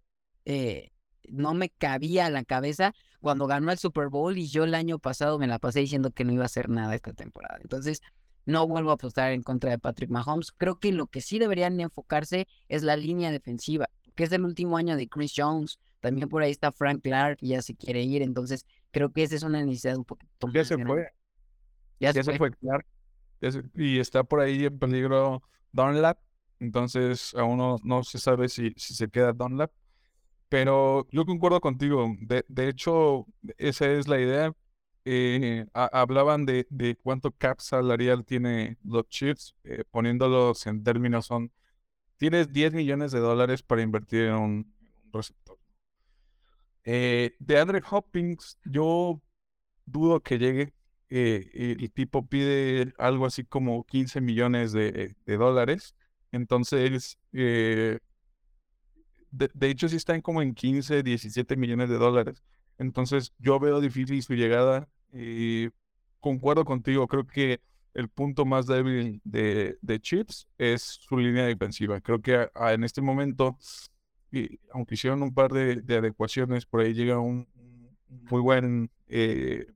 eh, 0.47 0.91
no 1.29 1.53
me 1.53 1.69
cabía 1.69 2.25
a 2.25 2.31
la 2.31 2.45
cabeza 2.45 2.95
cuando 3.21 3.47
ganó 3.47 3.71
el 3.71 3.77
Super 3.77 4.09
Bowl 4.09 4.39
y 4.39 4.47
yo 4.47 4.65
el 4.65 4.75
año 4.75 4.99
pasado 4.99 5.39
me 5.39 5.47
la 5.47 5.59
pasé 5.59 5.81
diciendo 5.81 6.13
que 6.13 6.25
no 6.25 6.33
iba 6.33 6.45
a 6.45 6.47
hacer 6.47 6.71
nada 6.71 6.95
esta 6.95 7.13
temporada. 7.13 7.59
Entonces, 7.61 8.01
no 8.47 8.67
vuelvo 8.67 8.89
a 8.89 8.95
apostar 8.95 9.33
en 9.33 9.43
contra 9.43 9.73
de 9.73 9.79
Patrick 9.79 10.09
Mahomes. 10.09 10.51
Creo 10.53 10.81
que 10.81 10.91
lo 10.91 11.07
que 11.09 11.21
sí 11.21 11.39
deberían 11.39 11.79
enfocarse 11.79 12.49
es 12.71 12.85
la 12.85 12.97
línea 12.97 13.33
defensiva, 13.33 13.91
que 14.15 14.25
es 14.25 14.33
el 14.33 14.47
último 14.47 14.79
año 14.79 14.97
de 14.97 15.11
Chris 15.11 15.35
Jones. 15.37 15.79
También 16.01 16.31
por 16.31 16.43
ahí 16.43 16.53
está 16.53 16.73
Frank 16.73 17.03
Clark, 17.03 17.37
y 17.43 17.49
ya 17.49 17.61
se 17.61 17.75
quiere 17.75 18.01
ir. 18.03 18.23
Entonces, 18.23 18.65
creo 18.93 19.13
que 19.13 19.25
esa 19.25 19.35
es 19.35 19.43
una 19.43 19.63
necesidad 19.63 19.99
un 19.99 20.07
poquito 20.07 20.49
Ya 20.55 20.65
se 20.65 20.79
fue. 20.79 21.09
Ya, 22.01 22.15
se, 22.15 22.23
fue. 22.39 22.51
Clark. 22.51 22.87
Y 23.75 23.99
está 23.99 24.25
por 24.25 24.41
ahí 24.41 24.65
en 24.65 24.79
peligro 24.79 25.43
Dunlap, 25.73 26.19
entonces 26.61 27.35
aún 27.35 27.81
no, 27.83 28.05
se 28.05 28.19
sabe 28.19 28.49
si, 28.49 28.73
si, 28.77 28.95
se 28.95 29.09
queda 29.09 29.33
Dunlap, 29.33 29.73
pero 30.49 31.07
yo 31.11 31.25
concuerdo 31.27 31.61
contigo, 31.61 32.15
de, 32.21 32.45
de 32.49 32.69
hecho 32.69 33.27
esa 33.59 33.91
es 33.91 34.09
la 34.09 34.21
idea. 34.21 34.53
Eh, 35.07 35.67
hablaban 35.75 36.47
de, 36.47 36.67
de, 36.71 36.97
cuánto 36.97 37.31
cap 37.31 37.61
salarial 37.61 38.25
tiene 38.25 38.79
los 38.85 39.07
Chiefs, 39.09 39.55
eh, 39.65 39.85
poniéndolos 39.91 40.67
en 40.67 40.83
términos 40.83 41.27
son, 41.27 41.53
tienes 42.17 42.53
10 42.53 42.73
millones 42.73 43.13
de 43.13 43.21
dólares 43.21 43.63
para 43.63 43.83
invertir 43.83 44.23
en 44.25 44.35
un, 44.35 44.75
receptor. 45.13 45.59
Eh, 46.85 47.35
de 47.39 47.59
Andre 47.59 47.83
Hopkins, 47.91 48.59
yo 48.65 49.23
dudo 49.87 50.21
que 50.21 50.39
llegue, 50.39 50.75
eh, 51.11 51.77
el 51.81 51.91
tipo 51.93 52.27
pide 52.27 52.93
algo 52.99 53.27
así 53.27 53.45
como 53.45 53.85
15 53.85 54.21
millones 54.21 54.73
de, 54.73 55.15
dólares. 55.27 55.95
Entonces, 56.33 57.19
eh, 57.33 57.99
de, 59.31 59.71
hecho, 59.71 59.89
sí 59.89 59.97
están 59.97 60.21
como 60.21 60.43
en 60.43 60.55
15, 60.55 61.03
17 61.03 61.57
millones 61.57 61.89
de 61.89 61.99
dólares. 61.99 62.43
Entonces, 62.79 63.33
yo 63.39 63.59
veo 63.61 63.81
difícil 63.81 64.23
su 64.23 64.35
llegada. 64.35 64.89
y 65.13 65.69
concuerdo 66.21 66.65
contigo, 66.65 67.07
creo 67.07 67.27
que 67.27 67.61
el 67.95 68.09
punto 68.09 68.45
más 68.45 68.67
débil 68.67 69.21
de, 69.25 69.79
de 69.81 70.01
Chips 70.01 70.49
es 70.59 70.83
su 70.83 71.17
línea 71.17 71.47
defensiva. 71.47 72.01
Creo 72.01 72.21
que 72.21 72.49
en 72.55 72.85
este 72.85 73.01
momento, 73.01 73.57
y, 74.33 74.59
aunque 74.73 74.95
hicieron 74.95 75.23
un 75.23 75.33
par 75.33 75.53
de, 75.53 75.83
adecuaciones, 75.97 76.67
por 76.67 76.81
ahí 76.81 76.93
llega 76.93 77.19
un 77.19 77.47
muy 78.09 78.41
buen 78.41 78.91
eh, 79.09 79.67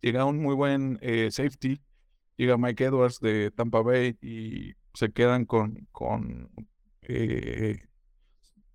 llega 0.00 0.24
un 0.24 0.40
muy 0.42 0.54
buen 0.54 0.98
eh, 1.02 1.30
safety, 1.30 1.80
llega 2.36 2.56
Mike 2.56 2.84
Edwards 2.84 3.20
de 3.20 3.50
Tampa 3.50 3.82
Bay 3.82 4.16
y 4.22 4.74
se 4.94 5.12
quedan 5.12 5.44
con, 5.44 5.86
con 5.92 6.50
eh, 7.02 7.78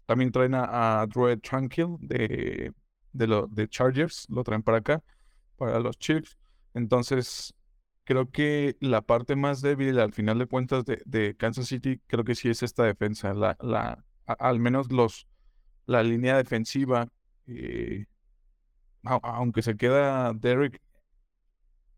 también 0.05 0.31
traen 0.31 0.55
a, 0.55 1.01
a 1.01 1.07
Drew 1.07 1.37
Tranquil 1.39 1.97
de, 1.99 2.71
de, 3.11 3.45
de 3.49 3.67
Chargers, 3.67 4.27
lo 4.29 4.43
traen 4.43 4.63
para 4.63 4.77
acá, 4.77 5.03
para 5.57 5.79
los 5.79 5.97
Chiefs. 5.97 6.37
Entonces, 6.73 7.53
creo 8.03 8.29
que 8.29 8.77
la 8.79 9.01
parte 9.01 9.35
más 9.35 9.61
débil 9.61 9.99
al 9.99 10.13
final 10.13 10.37
de 10.39 10.45
cuentas 10.47 10.85
de, 10.85 11.01
de 11.05 11.35
Kansas 11.35 11.67
City, 11.67 12.01
creo 12.07 12.23
que 12.23 12.35
sí 12.35 12.49
es 12.49 12.61
esta 12.63 12.83
defensa, 12.83 13.33
la, 13.33 13.57
la, 13.61 14.03
al 14.25 14.59
menos 14.59 14.91
los, 14.91 15.27
la 15.85 16.03
línea 16.03 16.37
defensiva, 16.37 17.07
eh, 17.47 18.05
aunque 19.03 19.61
se 19.61 19.75
queda 19.77 20.33
Derrick 20.33 20.81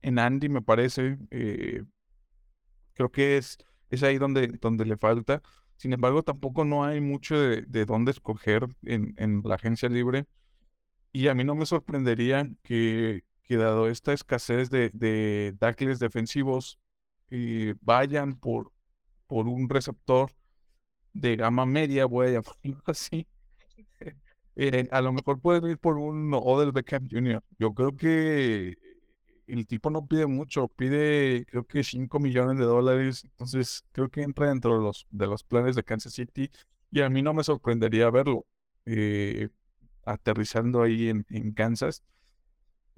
en 0.07 0.19
Andy, 0.19 0.49
me 0.49 0.61
parece. 0.61 1.17
Eh, 1.31 1.83
creo 2.93 3.11
que 3.11 3.37
es, 3.37 3.57
es 3.89 4.03
ahí 4.03 4.17
donde, 4.17 4.47
donde 4.61 4.85
le 4.85 4.97
falta. 4.97 5.41
Sin 5.77 5.93
embargo, 5.93 6.23
tampoco 6.23 6.65
no 6.65 6.85
hay 6.85 7.01
mucho 7.01 7.37
de, 7.39 7.63
de 7.63 7.85
dónde 7.85 8.11
escoger 8.11 8.67
en, 8.83 9.13
en, 9.17 9.41
la 9.43 9.55
agencia 9.55 9.89
libre. 9.89 10.25
Y 11.11 11.27
a 11.27 11.35
mí 11.35 11.43
no 11.43 11.55
me 11.55 11.65
sorprendería 11.65 12.49
que, 12.63 13.23
dado 13.49 13.87
esta 13.89 14.13
escasez 14.13 14.69
de, 14.69 14.91
de 14.93 15.55
tackles 15.59 15.99
defensivos, 15.99 16.79
eh, 17.29 17.75
vayan 17.81 18.37
por, 18.37 18.71
por 19.27 19.47
un 19.47 19.69
receptor 19.69 20.31
de 21.13 21.35
gama 21.35 21.65
media, 21.65 22.05
voy 22.05 22.27
a 22.27 22.31
llamarlo 22.63 22.83
así. 22.87 23.27
Eh, 24.55 24.87
a 24.91 25.01
lo 25.01 25.13
mejor 25.13 25.39
pueden 25.39 25.69
ir 25.69 25.77
por 25.77 25.97
un 25.97 26.33
Odell 26.33 26.71
Beckham 26.71 27.07
Jr. 27.11 27.43
Yo 27.59 27.73
creo 27.73 27.95
que 27.95 28.75
el 29.47 29.65
tipo 29.67 29.89
no 29.89 30.05
pide 30.05 30.27
mucho, 30.27 30.67
pide 30.67 31.45
creo 31.45 31.65
que 31.65 31.83
5 31.83 32.19
millones 32.19 32.57
de 32.57 32.65
dólares, 32.65 33.23
entonces 33.23 33.85
creo 33.91 34.09
que 34.09 34.21
entra 34.21 34.49
dentro 34.49 34.77
de 34.77 34.83
los, 34.83 35.07
de 35.09 35.27
los 35.27 35.43
planes 35.43 35.75
de 35.75 35.83
Kansas 35.83 36.13
City 36.13 36.51
y 36.91 37.01
a 37.01 37.09
mí 37.09 37.21
no 37.21 37.33
me 37.33 37.43
sorprendería 37.43 38.09
verlo 38.09 38.45
eh, 38.85 39.49
aterrizando 40.05 40.81
ahí 40.83 41.09
en, 41.09 41.25
en 41.29 41.51
Kansas. 41.53 42.03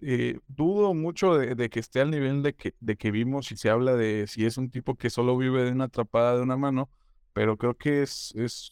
Eh, 0.02 0.40
dudo 0.48 0.94
mucho 0.94 1.38
de, 1.38 1.70
que 1.70 1.80
esté 1.80 2.00
al 2.00 2.12
nivel 2.12 2.42
de 2.42 2.54
que, 2.56 2.74
de 2.80 2.96
que 2.96 3.12
vimos 3.12 3.52
y 3.52 3.58
se 3.58 3.70
habla 3.70 3.96
de 3.96 4.28
si 4.28 4.46
es 4.46 4.58
un 4.58 4.72
tipo 4.72 4.96
que 4.96 5.10
solo 5.10 5.36
vive 5.38 5.64
de 5.64 5.72
una 5.72 5.86
atrapada 5.86 6.38
de 6.38 6.42
una 6.44 6.56
mano, 6.58 6.90
pero 7.34 7.58
creo 7.58 7.76
que 7.78 8.02
es, 8.04 8.34
es, 8.36 8.72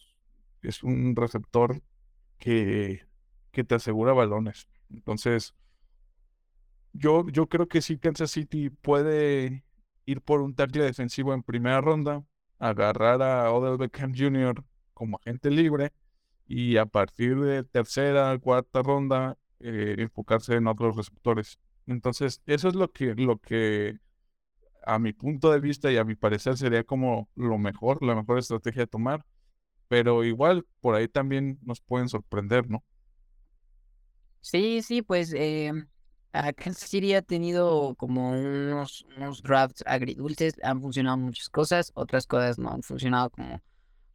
es 0.61 0.83
un 0.83 1.15
receptor 1.15 1.81
que, 2.37 3.01
que 3.51 3.63
te 3.63 3.75
asegura 3.75 4.13
balones. 4.13 4.69
Entonces, 4.89 5.53
yo, 6.93 7.27
yo 7.29 7.47
creo 7.47 7.67
que 7.67 7.81
sí, 7.81 7.97
Kansas 7.97 8.31
City 8.31 8.69
puede 8.69 9.63
ir 10.05 10.21
por 10.21 10.41
un 10.41 10.55
tackle 10.55 10.83
defensivo 10.83 11.33
en 11.33 11.43
primera 11.43 11.81
ronda, 11.81 12.23
agarrar 12.59 13.21
a 13.21 13.51
Odell 13.51 13.77
Beckham 13.77 14.13
Jr. 14.15 14.63
como 14.93 15.17
agente 15.17 15.51
libre 15.51 15.93
y 16.47 16.77
a 16.77 16.85
partir 16.85 17.39
de 17.39 17.63
tercera, 17.63 18.37
cuarta 18.39 18.81
ronda, 18.81 19.37
eh, 19.59 19.95
enfocarse 19.99 20.55
en 20.55 20.67
otros 20.67 20.95
receptores. 20.95 21.59
Entonces, 21.87 22.41
eso 22.45 22.67
es 22.69 22.75
lo 22.75 22.91
que, 22.91 23.15
lo 23.15 23.37
que 23.39 23.97
a 24.85 24.99
mi 24.99 25.13
punto 25.13 25.51
de 25.51 25.59
vista 25.59 25.91
y 25.91 25.97
a 25.97 26.05
mi 26.05 26.15
parecer 26.15 26.57
sería 26.57 26.83
como 26.83 27.29
lo 27.35 27.57
mejor, 27.57 28.03
la 28.03 28.15
mejor 28.15 28.39
estrategia 28.39 28.83
de 28.83 28.87
tomar. 28.87 29.25
Pero 29.89 30.23
igual, 30.23 30.65
por 30.81 30.95
ahí 30.95 31.07
también 31.07 31.59
nos 31.63 31.81
pueden 31.81 32.09
sorprender, 32.09 32.69
¿no? 32.69 32.83
Sí, 34.41 34.81
sí, 34.81 35.01
pues 35.01 35.33
eh, 35.33 35.73
Kansas 36.53 36.89
City 36.89 37.13
ha 37.13 37.21
tenido 37.21 37.95
como 37.95 38.31
unos, 38.31 39.05
unos 39.17 39.41
drafts 39.41 39.83
agridulces, 39.85 40.55
han 40.63 40.81
funcionado 40.81 41.17
muchas 41.17 41.49
cosas, 41.49 41.91
otras 41.95 42.27
cosas 42.27 42.57
no 42.59 42.71
han 42.71 42.83
funcionado 42.83 43.29
como, 43.29 43.61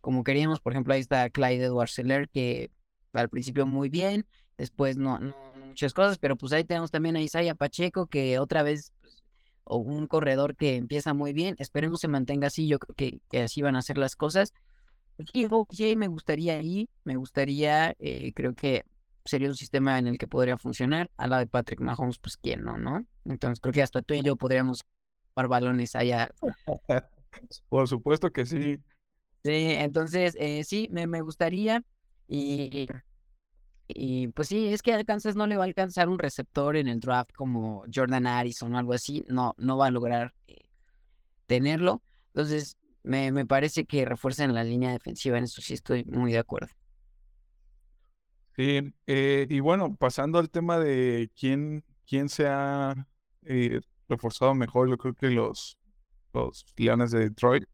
como 0.00 0.24
queríamos. 0.24 0.60
Por 0.60 0.72
ejemplo, 0.72 0.94
ahí 0.94 1.00
está 1.00 1.28
Clyde 1.30 1.64
Edwards 1.64 1.92
Seller, 1.92 2.28
que 2.28 2.70
al 3.12 3.28
principio 3.28 3.66
muy 3.66 3.88
bien, 3.88 4.26
después 4.56 4.96
no, 4.96 5.18
no 5.18 5.34
muchas 5.72 5.94
cosas, 5.94 6.18
pero 6.18 6.36
pues 6.36 6.52
ahí 6.52 6.64
tenemos 6.64 6.90
también 6.90 7.16
a 7.16 7.20
Isaiah 7.22 7.54
Pacheco, 7.54 8.06
que 8.06 8.38
otra 8.38 8.62
vez, 8.62 8.92
pues, 9.02 9.16
un 9.64 10.06
corredor 10.06 10.54
que 10.54 10.76
empieza 10.76 11.14
muy 11.14 11.32
bien, 11.32 11.56
esperemos 11.58 12.00
se 12.00 12.08
mantenga 12.08 12.48
así, 12.48 12.68
yo 12.68 12.78
creo 12.78 12.94
que, 12.94 13.20
que 13.30 13.42
así 13.42 13.62
van 13.62 13.76
a 13.76 13.82
ser 13.82 13.96
las 13.98 14.16
cosas. 14.16 14.52
Y 15.32 15.46
me 15.96 16.08
gustaría 16.08 16.54
ahí, 16.54 16.88
me 17.04 17.16
gustaría, 17.16 17.94
eh, 17.98 18.32
creo 18.34 18.54
que 18.54 18.84
sería 19.24 19.48
un 19.48 19.56
sistema 19.56 19.98
en 19.98 20.06
el 20.06 20.18
que 20.18 20.28
podría 20.28 20.58
funcionar. 20.58 21.10
A 21.16 21.26
la 21.26 21.38
de 21.38 21.46
Patrick 21.46 21.80
Mahomes, 21.80 22.18
pues 22.18 22.36
quién 22.36 22.62
no, 22.64 22.78
¿no? 22.78 23.06
Entonces 23.24 23.60
creo 23.60 23.72
que 23.72 23.82
hasta 23.82 24.02
tú 24.02 24.14
y 24.14 24.22
yo 24.22 24.36
podríamos 24.36 24.84
jugar 25.34 25.48
balones 25.48 25.94
allá. 25.96 26.30
Por 27.68 27.88
supuesto 27.88 28.30
que 28.30 28.46
sí. 28.46 28.78
Sí, 29.44 29.72
entonces 29.78 30.36
eh, 30.38 30.62
sí, 30.64 30.88
me, 30.92 31.06
me 31.06 31.20
gustaría. 31.20 31.82
Y, 32.28 32.88
y 33.88 34.28
pues 34.28 34.48
sí, 34.48 34.68
es 34.68 34.82
que 34.82 34.94
a 34.94 35.04
Kansas 35.04 35.36
no 35.36 35.46
le 35.46 35.56
va 35.56 35.64
a 35.64 35.66
alcanzar 35.66 36.08
un 36.08 36.18
receptor 36.18 36.76
en 36.76 36.88
el 36.88 37.00
draft 37.00 37.32
como 37.34 37.84
Jordan 37.92 38.26
Harrison 38.26 38.74
o 38.74 38.78
algo 38.78 38.92
así. 38.92 39.24
No, 39.28 39.54
no 39.58 39.76
va 39.76 39.86
a 39.86 39.90
lograr 39.90 40.34
eh, 40.46 40.60
tenerlo. 41.46 42.02
Entonces, 42.34 42.76
me, 43.02 43.32
me 43.32 43.46
parece 43.46 43.84
que 43.84 44.04
refuerzan 44.04 44.54
la 44.54 44.64
línea 44.64 44.92
defensiva. 44.92 45.38
En 45.38 45.44
eso 45.44 45.62
sí 45.62 45.74
estoy 45.74 46.04
muy 46.04 46.32
de 46.32 46.38
acuerdo. 46.38 46.72
Sí, 48.56 48.92
eh, 49.06 49.46
y 49.48 49.60
bueno, 49.60 49.96
pasando 49.96 50.38
al 50.38 50.50
tema 50.50 50.78
de 50.78 51.30
quién, 51.38 51.84
quién 52.06 52.28
se 52.28 52.46
ha 52.46 53.08
eh, 53.42 53.80
reforzado 54.08 54.54
mejor, 54.54 54.90
yo 54.90 54.98
creo 54.98 55.14
que 55.14 55.30
los, 55.30 55.78
los 56.34 56.66
Leones 56.76 57.12
de 57.12 57.20
Detroit, 57.20 57.64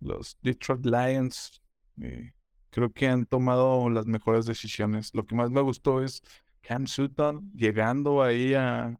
los 0.00 0.36
Detroit 0.42 0.84
Lions, 0.84 1.62
eh, 2.02 2.32
creo 2.68 2.92
que 2.92 3.08
han 3.08 3.24
tomado 3.24 3.88
las 3.88 4.04
mejores 4.06 4.44
decisiones. 4.44 5.10
Lo 5.14 5.24
que 5.24 5.34
más 5.34 5.50
me 5.50 5.62
gustó 5.62 6.02
es 6.02 6.22
Cam 6.60 6.86
Sutton 6.86 7.50
llegando 7.54 8.22
ahí 8.22 8.52
a, 8.52 8.98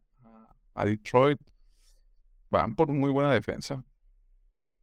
a 0.73 0.85
Detroit. 0.85 1.39
Van 2.49 2.75
por 2.75 2.91
muy 2.91 3.11
buena 3.11 3.31
defensa. 3.31 3.83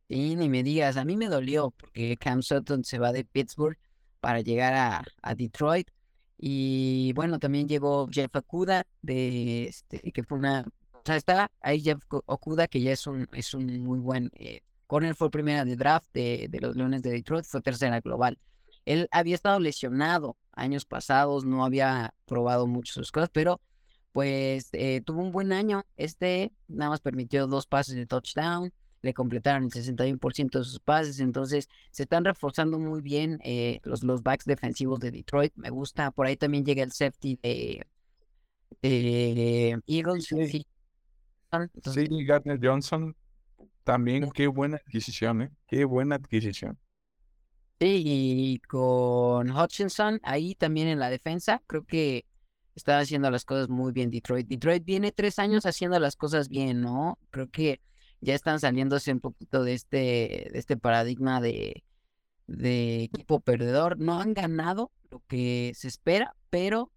Sí, 0.09 0.37
ni 0.37 0.49
me 0.49 0.63
digas, 0.63 0.97
a 0.97 1.05
mí 1.05 1.17
me 1.17 1.29
dolió 1.29 1.71
porque 1.71 2.17
Cam 2.17 2.43
Sutton 2.43 2.85
se 2.85 2.99
va 2.99 3.13
de 3.13 3.25
Pittsburgh 3.25 3.79
para 4.21 4.41
llegar 4.41 4.75
a, 4.75 5.05
a 5.23 5.35
Detroit. 5.35 5.89
Y 6.45 7.13
bueno, 7.13 7.39
también 7.39 7.69
llegó 7.69 8.09
Jeff 8.11 8.35
Okuda, 8.35 8.85
de 9.01 9.67
este, 9.67 10.01
que 10.11 10.25
fue 10.25 10.39
una. 10.39 10.67
O 10.93 11.03
sea, 11.05 11.15
está 11.15 11.53
ahí 11.61 11.81
Jeff 11.81 12.03
Okuda, 12.09 12.67
que 12.67 12.81
ya 12.81 12.91
es 12.91 13.07
un, 13.07 13.29
es 13.33 13.55
un 13.55 13.85
muy 13.85 14.01
buen 14.01 14.29
eh, 14.35 14.61
corner, 14.89 15.15
fue 15.15 15.31
primera 15.31 15.65
de 15.65 15.77
draft 15.77 16.09
de, 16.13 16.49
de 16.51 16.61
los 16.61 16.75
Leones 16.75 17.03
de 17.03 17.13
Detroit, 17.13 17.45
fue 17.45 17.61
tercera 17.61 18.01
global. 18.01 18.41
Él 18.87 19.07
había 19.13 19.37
estado 19.37 19.61
lesionado 19.61 20.37
años 20.51 20.85
pasados, 20.85 21.45
no 21.45 21.65
había 21.65 22.13
probado 22.27 22.67
muchas 22.67 22.95
sus 22.95 23.13
cosas, 23.13 23.31
pero 23.33 23.61
pues 24.11 24.69
eh, 24.73 25.01
tuvo 25.07 25.23
un 25.23 25.31
buen 25.31 25.53
año. 25.53 25.85
Este 25.97 26.51
nada 26.67 26.91
más 26.91 27.01
permitió 27.01 27.47
dos 27.47 27.67
pases 27.67 27.95
de 27.95 28.07
touchdown, 28.07 28.73
le 29.03 29.13
completaron 29.13 29.65
el 29.65 29.71
61% 29.71 30.59
de 30.59 30.65
sus 30.65 30.81
pases, 30.81 31.21
entonces 31.21 31.69
se 31.91 32.05
están 32.05 32.25
reforzando 32.25 32.79
muy 32.79 33.03
bien 33.03 33.39
eh, 33.45 33.81
los, 33.83 34.03
los 34.03 34.23
backs 34.23 34.45
defensivos 34.45 35.01
de 35.01 35.11
Detroit. 35.11 35.53
Me 35.57 35.71
gusta, 35.71 36.11
por 36.13 36.27
ahí 36.27 36.37
también 36.37 36.65
llega 36.65 36.83
el 36.83 36.93
safety 36.93 37.39
de, 37.43 37.87
Eagles. 39.87 40.27
Sí, 40.27 40.47
sí 40.47 40.67
Gardner 42.25 42.59
Johnson, 42.63 43.15
también 43.85 44.31
qué 44.31 44.47
buena 44.47 44.77
adquisición, 44.77 45.43
¿eh? 45.43 45.51
Qué 45.67 45.85
buena 45.85 46.15
adquisición. 46.17 46.79
Sí, 47.81 48.03
y 48.05 48.59
con 48.61 49.51
Hutchinson 49.51 50.21
ahí 50.23 50.55
también 50.55 50.87
en 50.87 51.01
la 51.01 51.11
defensa, 51.11 51.61
creo 51.67 51.85
que 51.85 52.25
está 52.77 52.99
haciendo 52.99 53.31
las 53.31 53.45
cosas 53.45 53.69
muy 53.69 53.93
bien 53.93 54.11
Detroit. 54.11 54.47
Detroit 54.47 54.85
viene 54.85 55.13
tres 55.13 55.39
años 55.39 55.67
haciendo 55.67 55.99
las 55.99 56.17
cosas 56.17 56.49
bien, 56.49 56.81
¿no? 56.81 57.19
Creo 57.31 57.51
que 57.51 57.81
ya 58.23 58.35
están 58.35 58.59
saliéndose 58.59 59.13
un 59.13 59.21
poquito 59.21 59.63
de 59.63 59.75
este, 59.75 60.49
de 60.51 60.59
este 60.59 60.79
paradigma 60.79 61.43
de, 61.43 61.85
de 62.47 63.03
equipo 63.05 63.41
perdedor. 63.41 63.99
No 63.99 64.19
han 64.19 64.33
ganado 64.33 64.91
lo 65.11 65.23
que 65.29 65.73
se 65.75 65.89
espera, 65.89 66.35
pero 66.49 66.91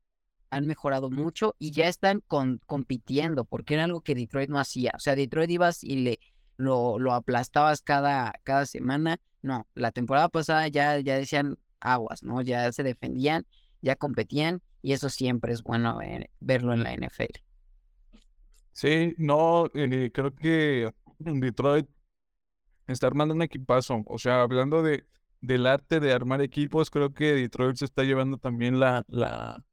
han 0.49 0.65
mejorado 0.67 1.09
mucho 1.09 1.55
y 1.59 1.71
ya 1.71 1.89
están 1.89 2.23
compitiendo, 2.65 3.43
porque 3.43 3.73
era 3.73 3.83
algo 3.83 3.99
que 3.99 4.15
Detroit 4.15 4.49
no 4.49 4.59
hacía. 4.59 4.93
O 4.95 4.99
sea, 4.99 5.15
Detroit 5.15 5.51
ibas 5.51 5.83
y 5.83 5.97
le 5.97 6.19
lo, 6.55 6.97
lo 6.99 7.13
aplastabas 7.13 7.81
cada, 7.81 8.33
cada 8.43 8.65
semana 8.65 9.19
no, 9.45 9.67
la 9.75 9.91
temporada 9.91 10.27
pasada 10.27 10.67
ya, 10.67 10.99
ya 10.99 11.17
decían 11.17 11.57
aguas, 11.79 12.23
¿no? 12.23 12.41
Ya 12.41 12.71
se 12.71 12.81
defendían, 12.81 13.45
ya 13.79 13.95
competían 13.95 14.61
y 14.81 14.93
eso 14.93 15.09
siempre 15.09 15.53
es 15.53 15.61
bueno 15.61 16.01
eh, 16.01 16.31
verlo 16.39 16.73
en 16.73 16.83
la 16.83 16.93
NFL. 16.95 17.39
Sí, 18.71 19.13
no, 19.17 19.67
eh, 19.75 20.09
creo 20.11 20.33
que 20.33 20.91
Detroit 21.19 21.87
está 22.87 23.07
armando 23.07 23.33
un 23.33 23.41
equipazo. 23.41 24.03
O 24.07 24.17
sea, 24.17 24.41
hablando 24.41 24.83
de 24.83 25.05
del 25.41 25.67
arte 25.67 25.99
de 25.99 26.11
armar 26.11 26.41
equipos, 26.41 26.89
creo 26.89 27.13
que 27.13 27.33
Detroit 27.33 27.77
se 27.77 27.85
está 27.85 28.03
llevando 28.03 28.37
también 28.37 28.79
la, 28.79 29.03
la 29.07 29.63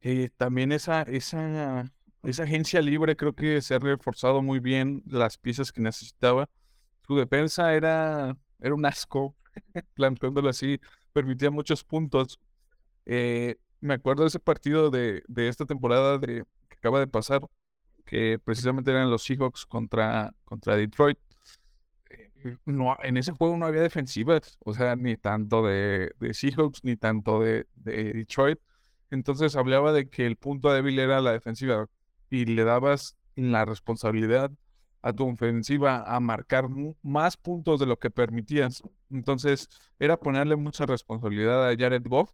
eh, 0.00 0.30
también 0.36 0.72
esa, 0.72 1.02
esa, 1.02 1.92
esa 2.22 2.42
agencia 2.42 2.80
libre, 2.82 3.16
creo 3.16 3.32
que 3.34 3.60
se 3.62 3.74
ha 3.74 3.78
reforzado 3.78 4.42
muy 4.42 4.58
bien 4.58 5.02
las 5.06 5.38
piezas 5.38 5.72
que 5.72 5.80
necesitaba. 5.80 6.48
Su 7.06 7.16
defensa 7.16 7.74
era 7.74 8.36
era 8.60 8.74
un 8.74 8.86
asco, 8.86 9.36
planteándolo 9.94 10.48
así, 10.48 10.80
permitía 11.12 11.50
muchos 11.50 11.84
puntos. 11.84 12.40
Eh, 13.06 13.56
me 13.80 13.94
acuerdo 13.94 14.22
de 14.22 14.28
ese 14.28 14.40
partido 14.40 14.90
de, 14.90 15.22
de 15.28 15.48
esta 15.48 15.66
temporada 15.66 16.18
de, 16.18 16.44
que 16.68 16.76
acaba 16.76 17.00
de 17.00 17.06
pasar, 17.06 17.42
que 18.06 18.38
precisamente 18.42 18.90
eran 18.90 19.10
los 19.10 19.24
Seahawks 19.24 19.66
contra, 19.66 20.32
contra 20.44 20.76
Detroit. 20.76 21.18
Eh, 22.10 22.56
no, 22.64 22.96
en 23.02 23.16
ese 23.18 23.32
juego 23.32 23.56
no 23.58 23.66
había 23.66 23.82
defensivas, 23.82 24.58
o 24.64 24.72
sea, 24.72 24.96
ni 24.96 25.16
tanto 25.16 25.62
de, 25.66 26.12
de 26.20 26.34
Seahawks 26.34 26.84
ni 26.84 26.96
tanto 26.96 27.40
de, 27.40 27.66
de 27.74 28.12
Detroit. 28.14 28.58
Entonces 29.10 29.56
hablaba 29.56 29.92
de 29.92 30.08
que 30.08 30.26
el 30.26 30.36
punto 30.36 30.72
débil 30.72 30.98
era 30.98 31.20
la 31.20 31.32
defensiva 31.32 31.88
y 32.30 32.46
le 32.46 32.64
dabas 32.64 33.16
la 33.34 33.64
responsabilidad 33.64 34.50
a 35.02 35.12
tu 35.12 35.28
ofensiva 35.28 36.02
a 36.02 36.18
marcar 36.20 36.66
más 37.02 37.36
puntos 37.36 37.78
de 37.78 37.86
lo 37.86 37.98
que 37.98 38.10
permitías. 38.10 38.82
Entonces, 39.10 39.68
era 40.00 40.16
ponerle 40.18 40.56
mucha 40.56 40.84
responsabilidad 40.86 41.68
a 41.68 41.76
Jared 41.76 42.02
Goff 42.06 42.32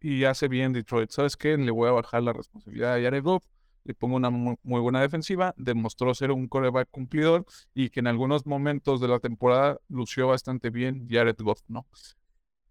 y 0.00 0.24
hace 0.24 0.48
bien 0.48 0.72
Detroit. 0.72 1.10
¿Sabes 1.10 1.36
qué? 1.36 1.56
Le 1.56 1.70
voy 1.72 1.88
a 1.88 1.92
bajar 1.92 2.22
la 2.22 2.32
responsabilidad 2.32 2.94
a 2.94 3.02
Jared 3.02 3.24
Goff. 3.24 3.44
Le 3.84 3.94
pongo 3.94 4.16
una 4.16 4.30
muy, 4.30 4.56
buena 4.62 5.00
defensiva. 5.00 5.54
Demostró 5.56 6.14
ser 6.14 6.30
un 6.30 6.48
coreback 6.48 6.88
cumplidor 6.90 7.44
y 7.74 7.90
que 7.90 8.00
en 8.00 8.06
algunos 8.06 8.46
momentos 8.46 9.00
de 9.00 9.08
la 9.08 9.18
temporada 9.18 9.78
lució 9.88 10.28
bastante 10.28 10.70
bien 10.70 11.08
Jared 11.10 11.36
Goff, 11.38 11.62
¿no? 11.68 11.86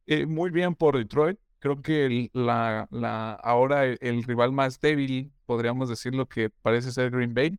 Eh, 0.07 0.26
muy 0.26 0.51
bien 0.51 0.76
por 0.76 0.97
Detroit. 0.97 1.39
Creo 1.59 1.82
que 1.82 2.30
la, 2.34 2.88
la, 2.91 3.34
ahora 3.34 3.86
el, 3.86 3.97
el, 4.01 4.24
rival 4.24 4.51
más 4.51 4.80
débil, 4.80 5.32
podríamos 5.45 5.89
decirlo, 5.89 6.28
que 6.28 6.49
parece 6.49 6.91
ser 6.91 7.12
Green 7.12 7.34
Bay. 7.34 7.57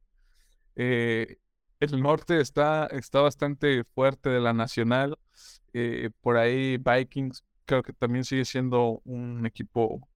Eh, 0.76 1.38
el 1.80 2.00
norte 2.00 2.40
está, 2.40 2.86
está 2.86 3.20
bastante 3.20 3.84
fuerte 3.84 4.30
de 4.30 4.40
la 4.40 4.52
nacional. 4.52 5.18
Eh, 5.72 6.10
por 6.20 6.36
ahí 6.36 6.78
Vikings 6.78 7.44
creo 7.64 7.82
que 7.82 7.92
también 7.92 8.24
sigue 8.24 8.44
siendo 8.44 9.00
un 9.04 9.46
equipo 9.46 10.08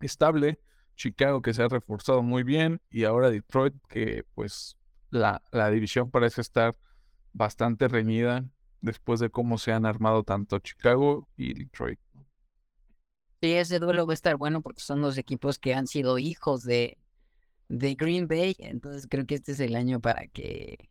estable. 0.00 0.58
Chicago 0.98 1.40
que 1.40 1.54
se 1.54 1.62
ha 1.62 1.68
reforzado 1.68 2.22
muy 2.22 2.42
bien 2.42 2.82
y 2.90 3.04
ahora 3.04 3.30
Detroit 3.30 3.74
que 3.88 4.24
pues 4.34 4.76
la, 5.10 5.40
la 5.52 5.70
división 5.70 6.10
parece 6.10 6.40
estar 6.40 6.76
bastante 7.32 7.86
reñida 7.88 8.44
después 8.80 9.20
de 9.20 9.30
cómo 9.30 9.58
se 9.58 9.72
han 9.72 9.86
armado 9.86 10.24
tanto 10.24 10.58
Chicago 10.58 11.28
y 11.36 11.54
Detroit. 11.54 12.00
Sí, 13.40 13.52
ese 13.52 13.78
duelo 13.78 14.06
va 14.06 14.12
a 14.12 14.14
estar 14.14 14.36
bueno 14.36 14.60
porque 14.60 14.80
son 14.80 15.00
dos 15.00 15.16
equipos 15.16 15.60
que 15.60 15.72
han 15.72 15.86
sido 15.86 16.18
hijos 16.18 16.64
de, 16.64 16.98
de 17.68 17.94
Green 17.94 18.26
Bay, 18.26 18.56
entonces 18.58 19.06
creo 19.08 19.24
que 19.24 19.36
este 19.36 19.52
es 19.52 19.60
el 19.60 19.76
año 19.76 20.00
para 20.00 20.26
que 20.26 20.90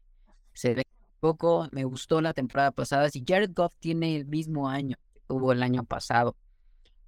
se 0.53 0.73
ve 0.73 0.83
poco, 1.19 1.67
me 1.73 1.83
gustó 1.83 2.21
la 2.21 2.33
temporada 2.33 2.71
pasada. 2.71 3.09
Si 3.09 3.25
Jared 3.27 3.51
Goff 3.53 3.73
tiene 3.79 4.15
el 4.15 4.25
mismo 4.25 4.69
año 4.69 4.95
que 5.13 5.19
tuvo 5.27 5.51
el 5.51 5.61
año 5.61 5.83
pasado, 5.83 6.37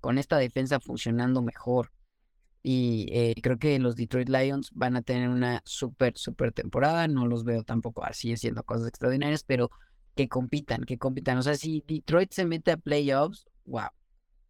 con 0.01 0.17
esta 0.17 0.37
defensa 0.37 0.81
funcionando 0.81 1.41
mejor, 1.41 1.91
y 2.61 3.07
eh, 3.11 3.35
creo 3.41 3.57
que 3.57 3.79
los 3.79 3.95
Detroit 3.95 4.29
Lions 4.29 4.71
van 4.73 4.95
a 4.95 5.01
tener 5.01 5.29
una 5.29 5.61
súper, 5.65 6.17
súper 6.17 6.51
temporada. 6.51 7.07
No 7.07 7.27
los 7.27 7.43
veo 7.43 7.63
tampoco 7.63 8.03
así 8.03 8.33
haciendo 8.33 8.63
cosas 8.63 8.87
extraordinarias, 8.87 9.43
pero 9.43 9.71
que 10.15 10.27
compitan, 10.27 10.83
que 10.83 10.97
compitan. 10.97 11.37
O 11.37 11.41
sea, 11.41 11.55
si 11.55 11.83
Detroit 11.87 12.31
se 12.31 12.45
mete 12.45 12.71
a 12.71 12.77
playoffs, 12.77 13.47
wow, 13.65 13.89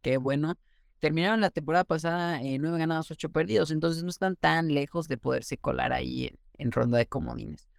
qué 0.02 0.18
bueno. 0.18 0.56
Terminaron 1.00 1.40
la 1.40 1.50
temporada 1.50 1.84
pasada 1.84 2.42
en 2.42 2.62
nueve 2.62 2.80
ganados, 2.80 3.12
ocho 3.12 3.30
perdidos, 3.30 3.72
entonces 3.72 4.04
no 4.04 4.10
están 4.10 4.36
tan 4.36 4.74
lejos 4.74 5.08
de 5.08 5.18
poderse 5.18 5.58
colar 5.58 5.94
ahí 5.94 6.36
en 6.58 6.72
ronda 6.72 6.98
de 6.98 7.06
comodines. 7.06 7.70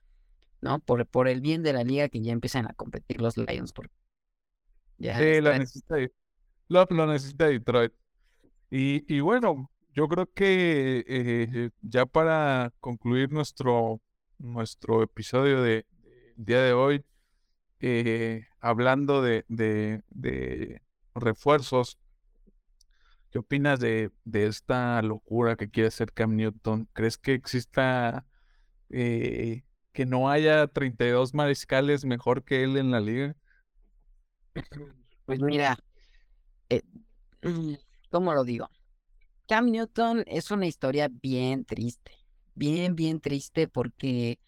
¿no? 0.61 0.79
Por, 0.81 1.07
por 1.07 1.29
el 1.29 1.41
bien 1.41 1.63
de 1.63 1.73
la 1.73 1.85
liga 1.85 2.09
que 2.09 2.21
ya 2.21 2.33
empiezan 2.33 2.67
a 2.67 2.75
competir 2.75 3.21
los 3.21 3.37
Lions. 3.37 3.73
Por... 3.73 3.91
Ya 4.99 5.19
sí, 5.19 5.41
lo 5.41 5.57
necesita, 5.57 5.97
lo, 6.69 6.87
lo 6.89 7.07
necesita 7.07 7.47
Detroit. 7.47 7.93
Y, 8.71 9.13
y 9.13 9.21
bueno, 9.21 9.71
yo 9.95 10.09
creo 10.09 10.27
que 10.33 11.05
eh, 11.07 11.71
ya 11.83 12.07
para 12.07 12.73
concluir 12.81 13.33
nuestro, 13.33 14.01
nuestro 14.39 15.03
episodio 15.03 15.63
de, 15.63 15.87
día 16.37 16.63
de 16.63 16.73
hoy, 16.73 17.05
eh, 17.81 18.47
hablando 18.61 19.23
de, 19.23 19.45
de, 19.49 20.83
refuerzos, 21.15 21.99
¿qué 23.31 23.39
opinas 23.39 23.81
de, 23.81 24.11
de 24.25 24.47
esta 24.47 25.03
locura 25.03 25.57
que 25.57 25.71
quiere 25.71 25.89
hacer 25.89 26.13
Cam 26.13 26.37
Newton? 26.37 26.89
¿Crees 26.93 27.19
que 27.19 27.35
exista 27.35 28.27
eh, 28.91 29.65
que 29.93 30.07
no 30.07 30.31
haya 30.31 30.67
32 30.67 31.35
mariscales 31.35 32.05
mejor 32.05 32.45
que 32.45 32.63
él 32.65 32.77
en 32.77 32.91
la 32.91 33.01
liga? 33.01 33.37
Pues 35.27 35.41
mira, 35.41 35.77
eh, 36.69 36.83
¿cómo 38.11 38.35
lo 38.35 38.45
digo? 38.45 38.69
Cam 39.51 39.73
Newton 39.73 40.23
es 40.29 40.53
una 40.53 40.69
historia 40.69 41.09
bien 41.11 41.65
triste, 41.65 42.13
bien, 42.55 42.95
bien 42.95 43.19
triste 43.19 43.67
porque 43.67 44.39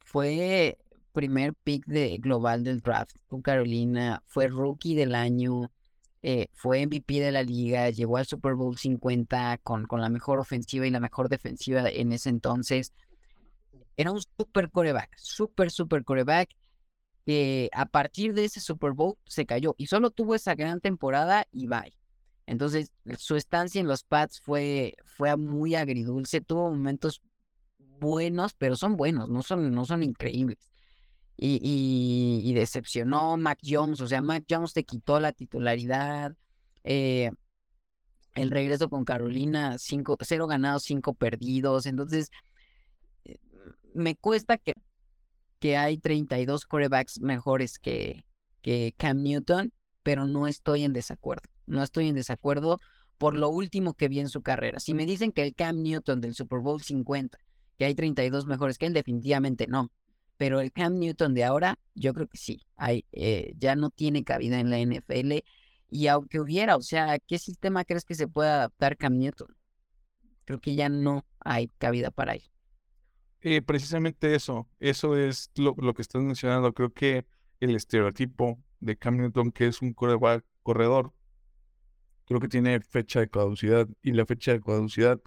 fue 0.00 0.76
primer 1.12 1.54
pick 1.54 1.86
de 1.86 2.18
global 2.18 2.62
del 2.62 2.82
draft 2.82 3.16
con 3.28 3.40
Carolina, 3.40 4.22
fue 4.26 4.48
rookie 4.48 4.94
del 4.94 5.14
año, 5.14 5.72
eh, 6.20 6.48
fue 6.52 6.86
MVP 6.86 7.18
de 7.20 7.32
la 7.32 7.42
liga, 7.42 7.88
llegó 7.88 8.18
al 8.18 8.26
Super 8.26 8.52
Bowl 8.54 8.76
50 8.76 9.56
con, 9.62 9.86
con 9.86 10.02
la 10.02 10.10
mejor 10.10 10.38
ofensiva 10.38 10.86
y 10.86 10.90
la 10.90 11.00
mejor 11.00 11.30
defensiva 11.30 11.88
en 11.88 12.12
ese 12.12 12.28
entonces 12.28 12.92
era 13.96 14.12
un 14.12 14.20
super 14.20 14.70
coreback, 14.70 15.16
super, 15.16 15.70
super 15.70 16.04
coreback. 16.04 16.50
que 17.24 17.70
a 17.72 17.86
partir 17.86 18.34
de 18.34 18.44
ese 18.44 18.60
Super 18.60 18.92
Bowl 18.92 19.16
se 19.24 19.46
cayó 19.46 19.74
y 19.78 19.86
solo 19.86 20.10
tuvo 20.10 20.34
esa 20.34 20.54
gran 20.54 20.82
temporada 20.82 21.46
y 21.52 21.68
bye. 21.68 22.01
Entonces, 22.46 22.90
su 23.18 23.36
estancia 23.36 23.80
en 23.80 23.86
los 23.86 24.02
Pats 24.04 24.40
fue, 24.40 24.94
fue 25.04 25.36
muy 25.36 25.74
agridulce, 25.74 26.40
tuvo 26.40 26.70
momentos 26.70 27.22
buenos, 27.78 28.54
pero 28.54 28.76
son 28.76 28.96
buenos, 28.96 29.28
no 29.28 29.42
son, 29.42 29.72
no 29.72 29.84
son 29.84 30.02
increíbles. 30.02 30.58
Y, 31.36 32.40
y, 32.44 32.52
decepcionó 32.54 33.36
Mac 33.36 33.58
Jones, 33.64 34.00
o 34.00 34.06
sea, 34.06 34.22
Mac 34.22 34.44
Jones 34.48 34.74
te 34.74 34.84
quitó 34.84 35.18
la 35.18 35.32
titularidad. 35.32 36.36
Eh, 36.84 37.30
el 38.34 38.50
regreso 38.50 38.88
con 38.88 39.04
Carolina, 39.04 39.76
cinco, 39.78 40.16
cero 40.20 40.46
ganados, 40.46 40.84
cinco 40.84 41.14
perdidos. 41.14 41.86
Entonces, 41.86 42.30
eh, 43.24 43.38
me 43.94 44.14
cuesta 44.14 44.56
que, 44.58 44.74
que 45.58 45.76
hay 45.76 45.98
32 45.98 46.64
corebacks 46.66 47.20
mejores 47.20 47.78
que, 47.78 48.24
que 48.62 48.94
Cam 48.96 49.22
Newton, 49.22 49.72
pero 50.02 50.26
no 50.26 50.46
estoy 50.46 50.84
en 50.84 50.92
desacuerdo. 50.92 51.51
No 51.66 51.82
estoy 51.82 52.08
en 52.08 52.14
desacuerdo 52.14 52.80
por 53.18 53.36
lo 53.36 53.50
último 53.50 53.94
que 53.94 54.08
vi 54.08 54.18
en 54.20 54.28
su 54.28 54.42
carrera. 54.42 54.80
Si 54.80 54.94
me 54.94 55.06
dicen 55.06 55.30
que 55.30 55.44
el 55.44 55.54
Cam 55.54 55.80
Newton 55.82 56.20
del 56.20 56.34
Super 56.34 56.58
Bowl 56.58 56.82
50, 56.82 57.38
que 57.78 57.84
hay 57.84 57.94
32 57.94 58.46
mejores 58.46 58.78
que 58.78 58.86
él, 58.86 58.92
definitivamente 58.92 59.66
no. 59.68 59.92
Pero 60.36 60.60
el 60.60 60.72
Cam 60.72 60.98
Newton 60.98 61.34
de 61.34 61.44
ahora, 61.44 61.78
yo 61.94 62.14
creo 62.14 62.26
que 62.26 62.38
sí. 62.38 62.66
Eh, 63.12 63.52
ya 63.56 63.76
no 63.76 63.90
tiene 63.90 64.24
cabida 64.24 64.58
en 64.58 64.70
la 64.70 64.80
NFL. 64.80 65.44
Y 65.88 66.06
aunque 66.08 66.40
hubiera, 66.40 66.76
o 66.76 66.82
sea, 66.82 67.18
¿qué 67.20 67.38
sistema 67.38 67.84
crees 67.84 68.04
que 68.04 68.16
se 68.16 68.26
puede 68.26 68.50
adaptar 68.50 68.96
Cam 68.96 69.18
Newton? 69.18 69.54
Creo 70.44 70.60
que 70.60 70.74
ya 70.74 70.88
no 70.88 71.24
hay 71.38 71.68
cabida 71.78 72.10
para 72.10 72.34
él. 72.34 72.42
Eh, 73.42 73.62
precisamente 73.62 74.34
eso, 74.34 74.68
eso 74.80 75.16
es 75.16 75.50
lo, 75.54 75.76
lo, 75.78 75.94
que 75.94 76.02
estás 76.02 76.22
mencionando. 76.22 76.72
Creo 76.72 76.92
que 76.92 77.24
el 77.60 77.76
estereotipo 77.76 78.58
de 78.80 78.96
Cam 78.96 79.16
Newton, 79.16 79.52
que 79.52 79.68
es 79.68 79.80
un 79.80 79.92
corredor, 79.94 81.12
creo 82.26 82.40
que 82.40 82.48
tiene 82.48 82.80
fecha 82.80 83.20
de 83.20 83.28
caducidad 83.28 83.88
y 84.02 84.12
la 84.12 84.26
fecha 84.26 84.52
de 84.52 84.60
caducidad 84.60 85.20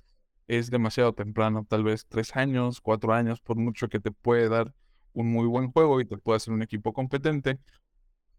es 0.47 0.69
demasiado 0.69 1.13
temprano, 1.13 1.65
tal 1.67 1.83
vez 1.83 2.05
tres 2.07 2.35
años, 2.35 2.81
cuatro 2.81 3.13
años, 3.13 3.41
por 3.41 3.57
mucho 3.57 3.89
que 3.89 3.99
te 3.99 4.11
puede 4.11 4.49
dar 4.49 4.73
un 5.13 5.31
muy 5.31 5.47
buen 5.47 5.71
juego 5.71 6.01
y 6.01 6.05
te 6.05 6.17
puede 6.17 6.37
hacer 6.37 6.53
un 6.53 6.61
equipo 6.61 6.93
competente, 6.93 7.59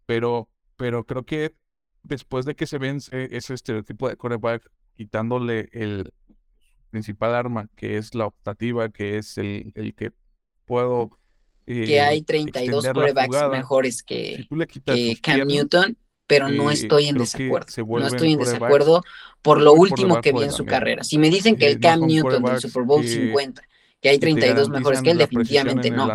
pero, 0.05 0.49
pero 0.77 1.05
creo 1.05 1.25
que 1.25 1.55
después 2.03 2.45
de 2.45 2.55
que 2.55 2.67
se 2.67 2.77
vence 2.77 3.35
ese 3.35 3.53
estereotipo 3.53 4.07
de 4.07 4.15
quarterback, 4.15 4.69
quitándole 4.95 5.69
el 5.73 6.13
principal 6.89 7.35
arma, 7.35 7.69
que 7.75 7.97
es 7.97 8.15
la 8.15 8.27
optativa, 8.27 8.89
que 8.89 9.17
es 9.17 9.37
el, 9.37 9.71
el 9.75 9.93
que 9.93 10.13
puedo... 10.65 11.19
que 11.65 11.99
hay 11.99 12.21
32 12.21 12.85
eh, 12.85 12.93
quarterbacks 12.93 13.49
mejores 13.51 14.03
que, 14.03 14.47
que 14.83 15.17
Cam 15.21 15.47
Newton 15.47 15.97
pero 16.27 16.49
no 16.49 16.69
estoy 16.69 17.07
en 17.07 17.17
desacuerdo. 17.17 17.67
No 17.87 18.07
estoy 18.07 18.33
en 18.33 18.39
desacuerdo 18.39 19.03
por 19.41 19.61
lo 19.61 19.73
último 19.73 20.21
que 20.21 20.33
vi 20.33 20.43
en 20.43 20.51
su 20.51 20.65
carrera. 20.65 21.03
Si 21.03 21.17
me 21.17 21.29
dicen 21.29 21.55
que 21.55 21.67
el 21.67 21.79
Cam 21.79 22.05
Newton 22.05 22.43
del 22.43 22.59
Super 22.59 22.83
Bowl 22.83 23.07
50 23.07 23.63
que 24.01 24.09
hay 24.09 24.19
32 24.19 24.69
mejores 24.69 25.01
que 25.01 25.11
él, 25.11 25.17
definitivamente 25.17 25.89
no. 25.89 26.07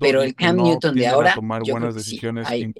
Pero 0.00 0.22
el 0.22 0.34
Cam 0.34 0.56
Newton 0.56 0.94
de 0.94 1.06
ahora, 1.06 1.34
yo 1.64 1.74
creo 1.74 1.94
que 1.94 2.00
sí, 2.00 2.18
eh, 2.22 2.72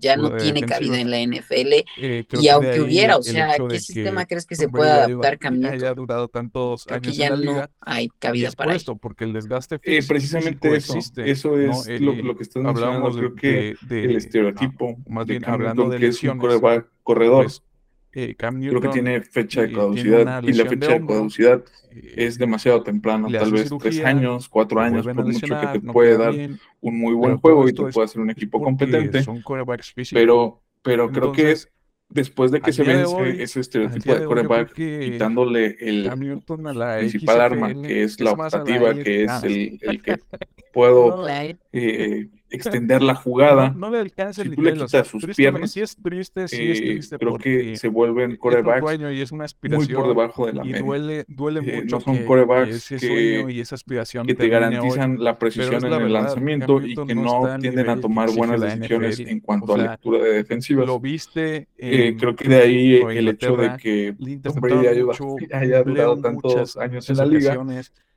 ya 0.00 0.16
no 0.16 0.36
tiene 0.36 0.62
cabida 0.62 1.00
en 1.00 1.10
la 1.10 1.20
NFL. 1.20 1.84
Eh, 1.96 2.24
y 2.40 2.48
aunque 2.48 2.80
hubiera, 2.80 3.16
o 3.16 3.22
sea, 3.22 3.56
¿qué 3.68 3.80
sistema 3.80 4.24
crees 4.26 4.46
que 4.46 4.54
se 4.54 4.68
puede 4.68 4.90
adaptar 4.90 5.38
Cam 5.38 5.58
Newton? 5.58 5.74
Haya 5.74 5.94
durado 5.94 6.28
tantos 6.28 6.84
creo 6.84 7.00
que 7.00 7.12
ya 7.12 7.30
no 7.30 7.68
hay 7.80 8.08
cabida 8.18 8.50
para 8.52 8.74
esto, 8.74 8.96
porque 8.96 9.24
el 9.24 9.32
desgaste 9.32 9.80
eh, 9.82 10.02
precisamente 10.06 10.76
eso, 10.76 10.98
eso 11.16 11.58
es 11.58 12.00
lo, 12.00 12.36
que 12.36 12.42
estás 12.42 12.62
mencionando, 12.62 13.10
creo 13.10 13.34
que 13.34 13.76
el 13.90 14.16
estereotipo, 14.16 14.96
más 15.08 15.26
bien 15.26 15.44
hablando 15.44 15.88
de 15.88 15.98
que 15.98 16.06
es 16.08 16.22
un 16.22 16.38
corredor, 16.38 17.46
eh, 18.14 18.36
Creo 18.36 18.80
que 18.80 18.88
tiene 18.88 19.20
fecha 19.20 19.62
de 19.62 19.72
caducidad 19.72 20.42
y 20.42 20.52
la 20.52 20.66
fecha 20.66 20.98
de, 20.98 21.06
caducidad 21.06 21.64
eh, 21.90 22.14
es 22.16 22.38
demasiado 22.38 22.82
temprano, 22.82 23.28
tal 23.30 23.52
vez 23.52 23.70
tres 23.80 24.04
años, 24.04 24.48
cuatro 24.48 24.80
años, 24.80 25.04
por 25.04 25.24
mucho 25.24 25.60
que 25.60 25.66
te 25.78 25.80
puede 25.80 26.16
dar 26.16 26.34
un 26.80 26.98
muy 26.98 27.14
buen 27.14 27.38
juego 27.38 27.68
y 27.68 27.72
te 27.72 27.82
puede 27.82 28.04
hacer 28.04 28.20
un 28.20 28.30
equipo 28.30 28.60
competente. 28.62 29.24
Pero, 30.12 30.62
pero 30.82 31.10
creo 31.10 31.32
que 31.32 31.54
después 32.08 32.50
de 32.50 32.60
que 32.60 32.72
se 32.72 32.84
vence 32.84 33.42
ese 33.42 33.60
estereotipo 33.60 34.14
de 34.14 34.24
coreback, 34.24 34.74
quitándole 34.74 35.76
el 35.80 36.10
principal 36.98 37.40
arma, 37.40 37.74
que 37.82 38.04
es 38.04 38.20
la 38.20 38.32
optativa, 38.32 38.94
que 38.94 39.24
es 39.24 39.42
el, 39.42 39.78
el 39.82 40.02
que 40.02 40.16
puedo 40.74 41.26
eh, 41.72 42.28
extender 42.50 43.02
la 43.02 43.14
jugada. 43.14 43.70
No, 43.70 43.90
le 43.90 43.98
alcanza 43.98 44.42
si 44.42 44.50
tú 44.50 44.62
le 44.62 44.74
quitas 44.74 45.06
sus 45.06 45.24
piernas, 45.26 45.72
sí 45.72 45.80
es 45.80 45.96
triste, 45.96 46.48
sí 46.48 46.70
es 46.70 46.78
eh, 46.78 46.82
triste 46.82 47.18
creo 47.18 47.38
que 47.38 47.76
se 47.76 47.88
vuelven 47.88 48.36
corebacks 48.36 49.00
y 49.00 49.20
es 49.20 49.32
una 49.32 49.44
aspiración 49.44 49.86
muy 49.86 49.94
por 49.94 50.08
debajo 50.08 50.46
de 50.46 50.52
la 50.52 50.64
media. 50.64 50.78
Y 50.78 50.82
duele, 50.82 51.24
duele 51.28 51.60
eh, 51.60 51.82
mucho 51.82 51.96
no 51.96 52.00
son 52.00 52.24
corebacks 52.24 52.90
ese 52.90 52.98
sueño 52.98 53.50
y 53.50 53.60
esa 53.60 53.74
aspiración 53.74 54.26
que 54.26 54.34
te 54.34 54.48
garantizan 54.48 55.22
la 55.22 55.38
precisión 55.38 55.84
en 55.84 55.92
el 55.92 56.12
lanzamiento 56.12 56.80
y 56.80 56.94
que 56.94 57.14
no 57.14 57.56
tienden 57.60 57.88
a 57.88 58.00
tomar 58.00 58.30
buenas 58.34 58.60
decisiones 58.60 59.20
en 59.20 59.40
cuanto 59.40 59.74
a 59.74 59.78
lectura 59.78 60.18
de 60.18 60.32
defensivas. 60.34 60.86
Lo 60.86 61.00
viste. 61.00 61.68
Eh, 61.78 62.16
creo 62.18 62.34
que 62.34 62.48
de 62.48 62.56
ahí 62.56 62.94
el 62.94 63.28
hecho 63.28 63.56
de 63.56 63.76
que 63.76 64.14
Tom 64.42 64.60
Brady 64.60 64.88
haya 65.52 65.82
durado 65.82 66.20
tantos 66.20 66.76
años 66.76 67.08
en 67.10 67.16
la 67.16 67.26
liga 67.26 67.58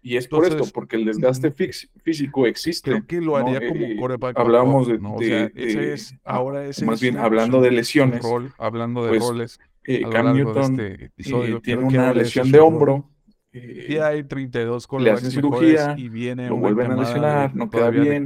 y 0.02 0.18
es 0.18 0.28
por 0.28 0.45
esto, 0.45 0.64
porque 0.74 0.95
el 0.95 1.06
desgaste 1.06 1.52
físico 1.52 2.48
existe. 2.48 2.91
Creo 2.91 3.06
que 3.06 3.22
lo 3.22 3.36
haría 3.36 3.68
como 3.68 3.86
eh, 3.86 3.98
coreback. 4.00 4.39
Hablamos 4.39 4.88
de, 4.88 5.00
¿no? 5.00 5.18
es, 5.20 6.16
ahora 6.24 6.66
ese 6.66 6.86
más 6.86 7.02
bien 7.02 7.18
hablando 7.18 7.62
de 7.62 7.72
lesiones. 7.72 8.22
Rol, 8.22 8.54
hablando 8.58 9.04
de 9.04 9.10
pues, 9.10 9.24
roles. 9.24 9.60
Eh, 9.86 10.04
Cam 10.10 10.36
Newton 10.36 10.80
este 10.80 11.06
episodio, 11.06 11.62
tiene 11.62 11.84
una 11.84 12.14
lesión 12.14 12.52
de 12.52 12.60
hombro. 12.60 13.10
Eh, 13.54 14.00
hay 14.02 14.24
32 14.24 14.88
le 15.00 15.12
hacen 15.12 15.32
cirugía 15.32 15.95
y 15.98 16.10
viene 16.10 16.48
lo 16.50 16.58
vuelven 16.58 16.91
a 16.91 16.95
lesionar, 16.95 17.56
no 17.56 17.70
queda 17.70 17.89
bien. 17.89 18.26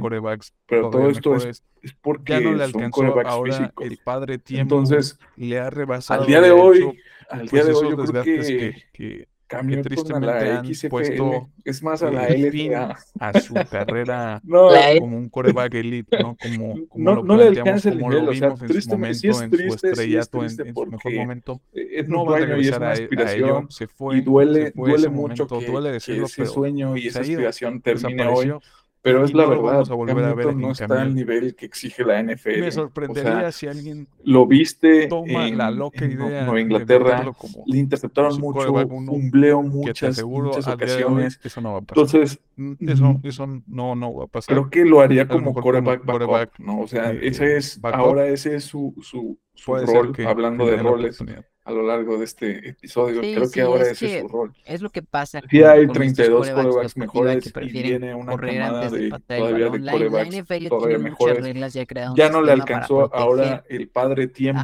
Pero 0.66 0.90
todo 0.90 1.08
esto 1.08 1.36
es, 1.36 1.64
es, 1.80 1.94
porque 2.00 2.34
ya 2.34 2.40
no 2.40 2.52
le 2.52 2.64
alcanzó 2.64 3.02
ahora 3.24 3.52
físicos. 3.52 3.86
el 3.86 3.98
padre 4.04 4.38
tiempo 4.38 4.74
Entonces, 4.74 5.18
le 5.36 5.58
ha 5.58 5.70
rebasado. 5.70 6.22
Al 6.22 6.26
día 6.26 6.40
de 6.40 6.50
hoy, 6.50 6.98
al 7.30 7.48
día 7.48 7.64
de 7.64 7.72
hoy 7.72 7.90
yo 7.90 7.96
creo 7.96 8.22
que, 8.24 8.74
que 8.92 9.28
Cambio 9.52 9.82
tristemente 9.82 10.30
a 10.30 10.44
la 10.44 10.58
han 10.60 10.66
puesto 10.88 11.50
es 11.62 11.82
más 11.82 12.02
a 12.02 12.10
la 12.10 12.26
LFA. 12.28 12.96
a 13.20 13.40
su 13.40 13.52
carrera 13.70 14.40
no, 14.44 14.70
como 14.98 15.18
un 15.18 15.28
coreback 15.28 15.74
elite, 15.74 16.18
¿no? 16.18 16.36
Como, 16.42 16.88
como 16.88 17.04
no, 17.04 17.14
lo 17.16 17.22
no 17.22 17.36
le 17.36 17.48
alcanza 17.48 17.90
el 17.90 17.98
nivel, 17.98 18.28
o 18.30 18.34
sea, 18.34 18.48
en 18.48 18.82
su 18.82 18.90
momento, 18.90 19.14
sí 19.18 19.28
es 19.28 19.50
triste, 19.50 19.62
en 19.62 19.78
su 19.78 19.86
estrellato, 19.86 20.40
sí 20.40 20.46
es 20.46 20.58
en, 20.58 20.68
en, 20.68 20.74
su 20.74 20.86
mejor 20.86 21.14
momento. 21.14 21.60
Es 21.74 22.08
no 22.08 22.24
va 22.24 22.38
a 22.38 22.40
regresar 22.40 22.82
a, 22.82 22.92
a, 22.92 23.32
ello, 23.32 23.66
se 23.68 23.86
fue, 23.86 24.16
y 24.16 24.20
duele, 24.22 24.66
se 24.66 24.72
fue 24.72 24.88
duele 24.88 25.08
mucho 25.08 25.46
momento, 25.46 25.58
que, 25.58 25.66
duele 25.66 25.92
decirlo, 25.92 26.26
que 26.26 26.32
ese 26.32 26.42
pero 26.42 26.52
sueño 26.52 26.96
y 26.96 27.08
esa 27.08 27.20
aspiración 27.20 27.82
termine 27.82 28.26
hoy 28.26 28.54
pero 29.02 29.24
es 29.24 29.34
la 29.34 29.46
verdad, 29.46 29.82
a 29.90 29.94
volver 29.94 30.24
a 30.24 30.32
ver 30.32 30.54
no 30.54 30.70
está 30.70 31.02
al 31.02 31.12
nivel 31.12 31.56
que 31.56 31.66
exige 31.66 32.04
la 32.04 32.22
NFL. 32.22 32.60
Me 32.60 32.70
sorprendería 32.70 33.32
o 33.32 33.40
sea, 33.40 33.52
si 33.52 33.66
alguien 33.66 34.06
lo 34.22 34.46
viste 34.46 35.08
toma 35.08 35.48
en, 35.48 35.58
la 35.58 35.72
loca 35.72 36.04
en 36.04 36.12
idea 36.12 36.44
Nueva 36.44 36.60
Inglaterra, 36.60 37.32
le 37.66 37.78
interceptaron 37.78 38.40
mucho, 38.40 38.72
fumbleo 38.86 39.62
muchas, 39.62 40.22
muchas 40.22 40.68
ocasiones. 40.68 41.40
Eso 41.42 41.60
no 41.60 41.72
va 41.72 41.78
a 41.78 41.82
pasar. 41.82 42.04
Entonces, 42.04 42.40
eso, 42.80 43.20
eso 43.24 43.62
no, 43.66 43.96
no 43.96 44.14
va 44.14 44.24
a 44.24 44.28
pasar. 44.28 44.54
Creo 44.54 44.70
que 44.70 44.84
lo 44.84 45.00
haría 45.00 45.26
como 45.26 45.52
backup, 45.52 46.58
¿no? 46.58 46.80
O 46.80 46.86
sea, 46.86 47.10
eh, 47.10 47.20
ese 47.22 47.56
es, 47.56 47.80
ahora 47.82 48.28
ese 48.28 48.54
es 48.54 48.64
su, 48.64 48.94
su, 49.02 49.36
su 49.54 49.74
rol, 49.74 50.14
hablando 50.24 50.64
de 50.66 50.76
roles 50.76 51.18
a 51.64 51.70
lo 51.70 51.82
largo 51.82 52.18
de 52.18 52.24
este 52.24 52.70
episodio. 52.70 53.20
Creo 53.20 53.50
que 53.50 53.60
ahora 53.60 53.90
ese 53.90 54.16
es 54.16 54.20
su 54.22 54.28
rol. 54.28 54.54
Es 54.64 54.82
lo 54.82 54.90
que 54.90 55.02
pasa. 55.02 55.40
Sí 55.48 55.62
hay 55.62 55.86
32 55.86 56.50
corebacks 56.50 56.96
mejores 56.96 57.52
y 57.60 57.82
viene 57.82 58.14
una 58.14 58.36
camada 58.36 58.90
de, 58.90 59.10
todavía 59.10 59.70
de 59.70 59.90
corebacks 59.90 60.68
todavía 60.68 60.98
mejores. 60.98 61.72
Ya, 61.72 61.86
ya 62.16 62.30
no 62.30 62.42
le 62.42 62.52
alcanzó 62.52 63.14
ahora 63.14 63.64
el 63.68 63.88
padre 63.88 64.26
tiempo. 64.28 64.62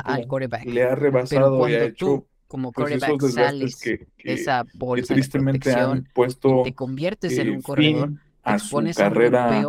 Le 0.65 0.83
ha 0.83 0.95
rebasado 0.95 1.69
y 1.69 1.75
ha 1.75 1.85
hecho 1.85 2.27
como 2.49 2.73
pues 2.73 2.99
coreback 2.99 3.21
sales 3.29 3.77
que, 3.77 4.07
que, 4.17 4.33
esa 4.33 4.65
bolsa 4.75 5.15
que 5.15 5.21
tristemente 5.21 5.69
de 5.69 5.77
han 5.77 6.05
puesto 6.15 6.63
te 6.65 6.75
conviertes 6.75 7.37
en 7.37 7.51
un 7.51 7.63
corredor, 7.63 8.13
a 8.43 8.59
su 8.59 8.83
carrera 8.97 9.63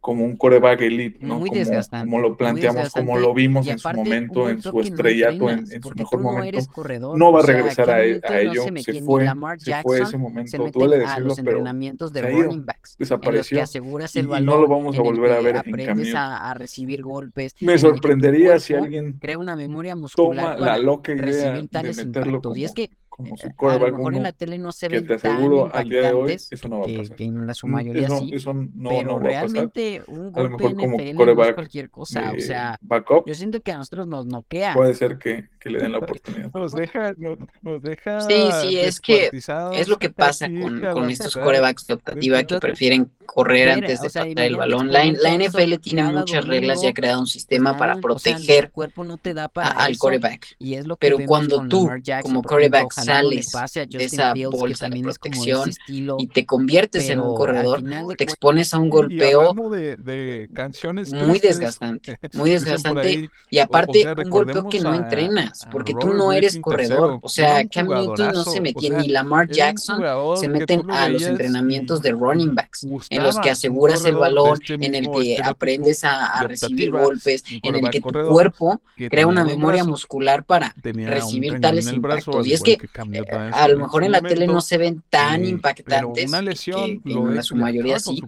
como 0.00 0.24
un 0.24 0.36
coreback 0.36 0.80
elite, 0.80 1.18
¿no? 1.20 1.38
Muy 1.38 1.50
como, 1.50 1.58
desgastante, 1.58 2.10
como 2.10 2.22
lo 2.22 2.36
planteamos, 2.36 2.90
como 2.90 3.18
lo 3.18 3.34
vimos 3.34 3.66
en 3.66 3.78
su 3.78 3.88
momento, 3.92 4.48
en 4.48 4.62
su 4.62 4.80
estrellato, 4.80 5.50
en, 5.50 5.58
en, 5.70 5.82
su 5.82 5.90
mejor 5.94 6.20
no 6.20 6.32
momento. 6.32 6.66
Corredor, 6.72 7.18
no 7.18 7.32
va 7.32 7.40
a 7.40 7.42
regresar 7.42 7.86
sea, 7.86 7.94
a, 7.94 7.98
a, 7.98 8.40
ello, 8.40 8.64
no 8.70 8.80
se, 8.80 8.82
se, 8.82 9.02
fue, 9.02 9.26
se 9.58 9.82
fue 9.82 10.00
ese 10.00 10.16
momento, 10.16 10.70
duele 10.70 10.98
decirlo, 10.98 11.34
pero 11.44 11.64
de 12.10 12.32
ido, 12.32 12.62
backs, 12.64 12.96
desapareció 12.98 13.58
que 13.58 13.62
aseguras 13.62 14.16
el 14.16 14.26
valor, 14.26 14.42
y 14.42 14.46
no 14.46 14.60
lo 14.62 14.68
vamos 14.68 14.98
a 14.98 15.02
volver 15.02 15.32
a 15.32 15.40
ver 15.40 15.62
en 15.64 15.86
cambio. 15.86 16.16
A, 16.16 16.50
a 16.50 16.54
recibir 16.54 17.02
golpes. 17.02 17.54
Me 17.60 17.78
sorprendería 17.78 18.58
si 18.58 18.74
alguien 18.74 19.18
crea 19.20 19.38
una 19.38 19.54
memoria 19.54 19.96
muscular 19.96 20.56
toma 20.56 20.66
la 20.66 20.78
loca 20.78 21.12
idea 21.12 21.52
de 21.52 21.94
meterlo 21.94 22.40
y 22.54 22.64
es 22.64 22.72
que 22.72 22.90
como 23.22 23.36
su 23.36 23.54
coreback. 23.54 23.88
A 23.88 23.90
lo 23.90 23.96
mejor 23.98 24.14
en 24.14 24.22
la 24.22 24.32
tele 24.32 24.58
no 24.58 24.72
se 24.72 24.88
ven 24.88 25.06
tan 25.06 25.42
impactantes, 25.42 26.52
eso 26.52 26.68
no 26.68 26.80
va 26.80 26.86
a 26.86 26.96
pasar. 26.98 27.16
que, 27.16 27.24
en 27.24 27.46
la 27.46 27.54
su 27.54 27.66
mayoría 27.66 28.06
eso, 28.06 28.18
sí, 28.20 28.30
eso 28.32 28.54
no, 28.54 28.90
pero 28.90 29.02
no 29.12 29.18
realmente 29.18 30.02
un 30.06 30.32
golpe 30.32 30.64
en 30.64 30.76
NFL 30.76 31.34
no 31.36 31.44
es 31.44 31.54
cualquier 31.54 31.90
cosa, 31.90 32.32
o 32.36 32.40
sea, 32.40 32.78
backup, 32.80 33.26
yo 33.26 33.34
siento 33.34 33.60
que 33.60 33.72
a 33.72 33.78
nosotros 33.78 34.06
nos 34.06 34.26
noquea. 34.26 34.74
Puede 34.74 34.94
ser 34.94 35.18
que, 35.18 35.48
que 35.58 35.70
le 35.70 35.78
den 35.80 35.92
la 35.92 35.98
oportunidad. 35.98 36.50
Nos 36.52 36.72
deja, 36.72 37.14
nos, 37.16 37.38
nos 37.62 37.82
deja 37.82 38.20
Sí, 38.22 38.48
sí, 38.62 38.78
es 38.78 39.00
que 39.00 39.30
es 39.74 39.88
lo 39.88 39.98
que 39.98 40.10
pasa 40.10 40.46
con, 40.48 40.80
con 40.80 41.10
estos 41.10 41.36
corebacks 41.36 41.86
de 41.86 41.94
optativa 41.94 42.42
que 42.44 42.58
prefieren 42.58 43.10
correr 43.26 43.70
antes 43.70 44.00
de 44.00 44.08
pasar 44.08 44.26
el 44.36 44.56
balón. 44.56 44.92
La, 44.92 45.04
la 45.04 45.36
NFL 45.36 45.74
tiene 45.80 46.04
muchas 46.04 46.46
reglas 46.46 46.82
y 46.82 46.88
ha 46.88 46.92
creado 46.92 47.20
un 47.20 47.26
sistema 47.26 47.76
para 47.76 47.96
proteger 47.96 48.70
cuerpo 48.70 49.04
no 49.04 49.16
te 49.16 49.34
da 49.34 49.48
para 49.48 49.70
al 49.70 49.98
coreback. 49.98 50.56
Y 50.58 50.74
es 50.74 50.86
lo 50.86 50.96
que 50.96 51.08
Pero 51.08 51.26
cuando 51.26 51.66
tú, 51.68 51.88
como 52.22 52.42
coreback, 52.42 52.92
sales 53.10 53.52
de 53.88 54.04
esa 54.04 54.34
bolsa 54.50 54.88
de 54.88 55.00
protección 55.00 55.70
y 55.88 56.26
te 56.28 56.46
conviertes 56.46 57.08
en 57.10 57.20
un 57.20 57.34
corredor, 57.34 57.82
te 58.16 58.24
expones 58.24 58.72
a 58.74 58.78
un 58.78 58.90
golpeo 58.90 59.54
de, 59.70 60.48
canciones 60.54 61.12
muy 61.12 61.38
desgastante, 61.38 62.18
muy 62.34 62.50
desgastante. 62.50 63.30
Y 63.50 63.58
aparte, 63.58 64.06
un 64.24 64.30
golpeo 64.30 64.68
que 64.68 64.80
no 64.80 64.94
entrenas, 64.94 65.66
porque 65.70 65.94
tú 65.98 66.14
no 66.14 66.32
eres 66.32 66.58
corredor. 66.58 67.18
O 67.22 67.28
sea, 67.28 67.66
Cam 67.66 67.88
Newton 67.88 68.32
no 68.32 68.44
se 68.44 68.60
metía, 68.60 68.98
ni 68.98 69.08
Lamar 69.08 69.48
Jackson 69.48 70.02
se 70.36 70.48
meten 70.48 70.90
a 70.90 71.08
los 71.08 71.22
entrenamientos 71.22 72.02
de 72.02 72.12
running 72.12 72.54
backs, 72.54 72.86
en 73.10 73.22
los 73.22 73.38
que 73.38 73.50
aseguras 73.50 74.04
el 74.04 74.16
balón, 74.16 74.58
en 74.68 74.94
el 74.94 75.10
que 75.10 75.38
aprendes 75.42 76.04
a 76.04 76.42
recibir 76.46 76.90
golpes, 76.90 77.44
en 77.62 77.76
el 77.76 77.90
que 77.90 78.00
tu 78.00 78.10
cuerpo 78.10 78.80
crea 79.08 79.26
una 79.26 79.44
memoria 79.44 79.84
muscular 79.84 80.44
para 80.44 80.74
recibir 80.82 81.60
tales 81.60 81.92
impactos. 81.92 82.46
Y 82.46 82.52
es 82.52 82.62
que, 82.62 82.78
eh, 83.12 83.50
a 83.52 83.68
lo 83.68 83.78
mejor 83.78 84.04
en 84.04 84.12
la 84.12 84.20
tele 84.20 84.46
no 84.46 84.60
se 84.60 84.78
ven 84.78 85.02
tan 85.08 85.44
impactantes, 85.44 86.28
una 86.28 86.42
lesión 86.42 87.00
que, 87.00 87.12
en 87.12 87.42
su 87.42 87.56
mayoría 87.56 87.98
sí, 87.98 88.22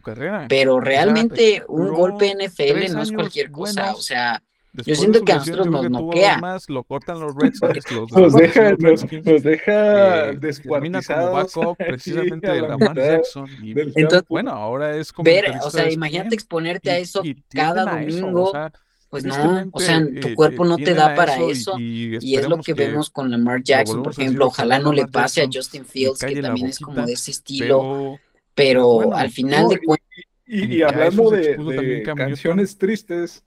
pero 0.48 0.80
realmente 0.80 1.62
un 1.68 1.92
golpe 1.92 2.34
NFL 2.34 2.92
no 2.92 3.02
es 3.02 3.12
cualquier 3.12 3.50
cosa, 3.50 3.94
o 3.94 4.00
sea, 4.00 4.42
yo 4.74 4.94
siento 4.94 5.22
que 5.22 5.32
a 5.32 5.36
nosotros 5.36 5.66
nos 5.66 5.90
noquea. 5.90 6.38
Más, 6.38 6.68
lo 6.70 6.82
cortan 6.82 7.20
los 7.20 7.34
Redskins, 7.36 7.90
los 7.92 8.10
nos, 8.10 8.32
deja, 8.32 8.72
nos, 8.72 9.12
nos 9.24 9.42
deja 9.42 10.30
eh, 10.30 10.36
descuartizados. 10.38 11.52
como 11.52 11.74
precisamente 11.76 12.50
de 12.50 12.62
Lamar 12.62 12.96
Jackson. 12.96 13.46
Y, 13.62 13.78
Entonces, 13.78 14.26
bueno, 14.28 14.52
ahora 14.52 14.96
es 14.96 15.12
como. 15.12 15.24
Ver, 15.24 15.52
o 15.62 15.70
sea, 15.70 15.90
imagínate 15.90 16.34
exponerte 16.34 16.90
a 16.90 16.98
eso 16.98 17.22
cada 17.50 17.84
domingo. 17.84 18.44
o 18.44 18.50
sea, 18.50 18.72
pues 19.12 19.24
no, 19.24 19.68
o 19.72 19.78
sea, 19.78 20.02
tu 20.22 20.28
eh, 20.28 20.34
cuerpo 20.34 20.64
no 20.64 20.78
te 20.78 20.94
da 20.94 21.14
para 21.14 21.36
eso. 21.36 21.78
Y, 21.78 22.34
es 22.34 22.48
lo 22.48 22.56
que, 22.62 22.72
vemos 22.72 23.10
con 23.10 23.30
Lamar 23.30 23.62
Jackson, 23.62 24.02
por 24.02 24.12
ejemplo. 24.12 24.46
Ojalá 24.46 24.78
no 24.78 24.90
le 24.90 25.06
pase 25.06 25.42
a 25.42 25.48
Justin 25.52 25.84
Fields, 25.84 26.20
que 26.20 26.40
también 26.40 26.68
es 26.68 26.78
como 26.78 27.04
de 27.04 27.12
ese 27.12 27.32
estilo. 27.32 28.18
Pero, 28.54 29.14
al 29.14 29.30
final 29.30 29.68
de 29.68 29.80
cuentas. 29.80 30.08
Y, 30.46 30.80
hablando 30.80 31.28
de 31.28 32.02
canciones 32.16 32.78
tristes, 32.78 33.44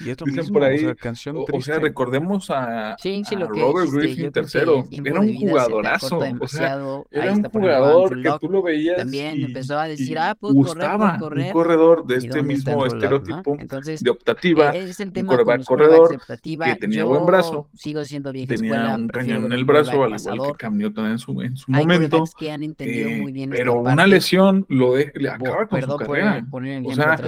y 0.00 0.10
esto 0.10 0.24
Dicen 0.36 0.52
por 0.52 0.64
ahí, 0.64 0.76
o 0.76 0.80
sea, 0.80 0.94
canción 0.94 1.36
o, 1.36 1.60
sea, 1.60 1.78
recordemos 1.78 2.50
a, 2.50 2.96
sí, 2.98 3.22
sí, 3.26 3.36
lo 3.36 3.48
que 3.48 3.60
Robert 3.60 3.90
Griffin 3.90 4.32
tercero, 4.32 4.86
era 4.90 5.20
un 5.20 5.34
jugadorazo, 5.34 6.18
o 6.40 6.48
sea, 6.48 6.78
era 7.10 7.32
un 7.32 7.44
jugador 7.44 8.22
que 8.22 8.32
tú 8.40 8.48
lo 8.50 8.62
veías 8.62 8.98
también 8.98 9.40
y, 9.40 9.44
empezó 9.44 9.78
a 9.78 9.88
decir, 9.88 10.18
ah, 10.18 10.36
pues 10.38 10.54
gustaba 10.54 11.18
correr, 11.18 11.46
un 11.46 11.52
corredor 11.52 12.06
de 12.06 12.16
este 12.16 12.42
mismo 12.42 12.86
estereotipo 12.86 13.56
Entonces, 13.58 14.02
de 14.02 14.10
optativa, 14.10 14.70
es 14.70 15.00
el 15.00 15.12
tema 15.12 15.32
un 15.32 15.64
corredor 15.64 16.18
que 16.42 16.76
tenía 16.78 17.04
buen 17.04 17.26
brazo, 17.26 17.68
sigo 17.74 18.04
siendo 18.04 18.32
vieja 18.32 18.54
tenía 18.54 18.74
escuela, 18.74 18.96
un 18.96 19.08
cañón 19.08 19.44
en 19.46 19.52
el 19.52 19.64
brazo, 19.64 20.04
al 20.04 20.16
igual 20.18 20.52
que 20.52 20.58
Cam 20.58 20.76
Newton 20.76 21.06
en 21.06 21.18
su, 21.18 21.40
en 21.40 21.56
su 21.56 21.70
momento, 21.70 22.24
bien 22.38 23.50
pero 23.50 23.80
una 23.80 24.06
lesión 24.06 24.64
lo 24.68 24.96
le 24.96 25.28
acaba 25.28 25.66
con 25.66 25.82
su 25.82 25.96
carrera, 25.96 26.46
o 26.84 26.94
sea, 26.94 27.18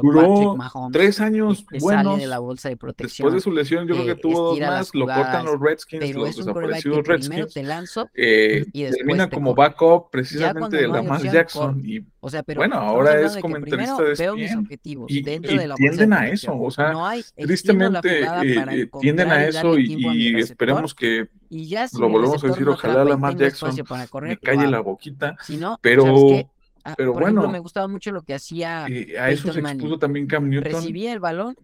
duró 0.00 0.56
tres 0.92 1.20
años 1.20 1.64
buenos 1.80 1.97
de 2.04 2.26
la 2.26 2.38
bolsa 2.38 2.68
de 2.68 2.76
protección. 2.76 3.26
Después 3.26 3.34
de 3.34 3.40
su 3.40 3.52
lesión, 3.52 3.86
yo 3.86 3.94
creo 3.94 4.06
que 4.06 4.20
tuvo 4.20 4.50
dos 4.50 4.60
más, 4.60 4.94
lo 4.94 5.06
cortan 5.06 5.44
los 5.46 5.60
Redskins, 5.60 6.04
pero 6.04 6.20
los 6.20 6.36
desaparecidos 6.36 7.06
Redskins. 7.06 7.54
Te 7.54 7.62
lanzo 7.62 8.08
eh, 8.14 8.64
y 8.72 8.84
termina 8.84 9.28
como 9.28 9.54
backup 9.54 10.10
precisamente 10.10 10.76
de 10.76 10.88
Lamar 10.88 11.22
Jackson. 11.22 11.82
Y 11.84 12.04
o 12.20 12.30
sea, 12.30 12.42
pero 12.42 12.60
bueno, 12.60 12.76
ahora 12.76 13.20
es 13.20 13.36
comentarista 13.36 14.02
de 14.02 14.14
veo 14.14 14.34
mis 14.34 14.54
objetivos 14.54 15.10
y, 15.10 15.22
dentro 15.22 15.56
de 15.56 15.68
la 15.68 15.74
tienden 15.76 16.12
a 16.12 16.28
eso, 16.28 16.58
o 16.58 16.70
sea, 16.70 16.92
no 16.92 17.06
hay, 17.06 17.22
tristemente 17.36 18.22
eh, 18.22 18.64
eh, 18.70 18.90
tienden 19.00 19.30
a 19.30 19.44
eso 19.46 19.78
y, 19.78 19.96
y 19.98 20.36
esperemos 20.36 20.94
que 20.94 21.28
y 21.48 21.66
ya 21.66 21.86
lo 21.98 22.08
volvemos 22.08 22.42
a 22.42 22.48
decir, 22.48 22.68
ojalá 22.68 23.04
Lamar 23.04 23.36
Jackson 23.36 23.74
me 24.22 24.36
calle 24.36 24.66
la 24.66 24.80
boquita, 24.80 25.36
si 25.40 25.56
no, 25.56 25.78
pero 25.80 26.44
Ah, 26.88 26.94
pero 26.96 27.12
por 27.12 27.22
bueno, 27.22 27.40
ejemplo, 27.40 27.52
me 27.52 27.58
gustaba 27.58 27.86
mucho 27.86 28.12
lo 28.12 28.22
que 28.22 28.34
hacía. 28.34 28.86
Eh, 28.88 29.18
a 29.18 29.30
eso 29.30 29.52
se 29.52 29.60
expuso 29.60 29.98
también 29.98 30.26
Cam 30.26 30.48
Newton. 30.48 30.72
Recibía 30.72 31.12
el 31.12 31.20
balón 31.20 31.54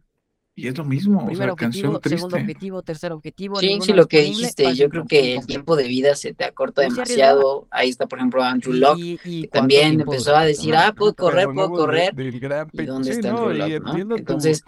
y 0.56 0.68
es 0.68 0.78
lo 0.78 0.84
mismo, 0.84 1.26
Primer 1.26 1.50
o 1.50 1.56
sea, 1.56 1.66
objetivo, 1.66 2.00
segundo 2.04 2.36
objetivo, 2.36 2.82
tercer 2.82 3.10
objetivo. 3.10 3.56
Sí, 3.56 3.76
sí, 3.80 3.92
lo 3.92 4.06
que 4.06 4.20
dijiste, 4.22 4.72
yo 4.76 4.88
creo 4.88 5.04
que 5.04 5.34
el 5.34 5.46
tiempo 5.46 5.74
de 5.74 5.88
vida 5.88 6.14
se 6.14 6.32
te 6.32 6.44
acorta 6.44 6.82
demasiado. 6.82 7.66
Ahí 7.72 7.88
está, 7.88 8.06
por 8.06 8.20
ejemplo, 8.20 8.40
Andrew 8.40 8.72
Locke, 8.72 9.18
que 9.20 9.48
también 9.48 10.00
empezó 10.00 10.36
a 10.36 10.44
decir, 10.44 10.76
ah, 10.76 10.94
puedo 10.96 11.12
correr, 11.14 11.48
puedo 11.52 11.70
correr. 11.70 12.14
¿Y 12.16 12.84
dónde 12.86 13.10
está 13.10 13.30
Andrew 13.30 13.52
Locke? 13.52 14.16
Entonces, 14.16 14.62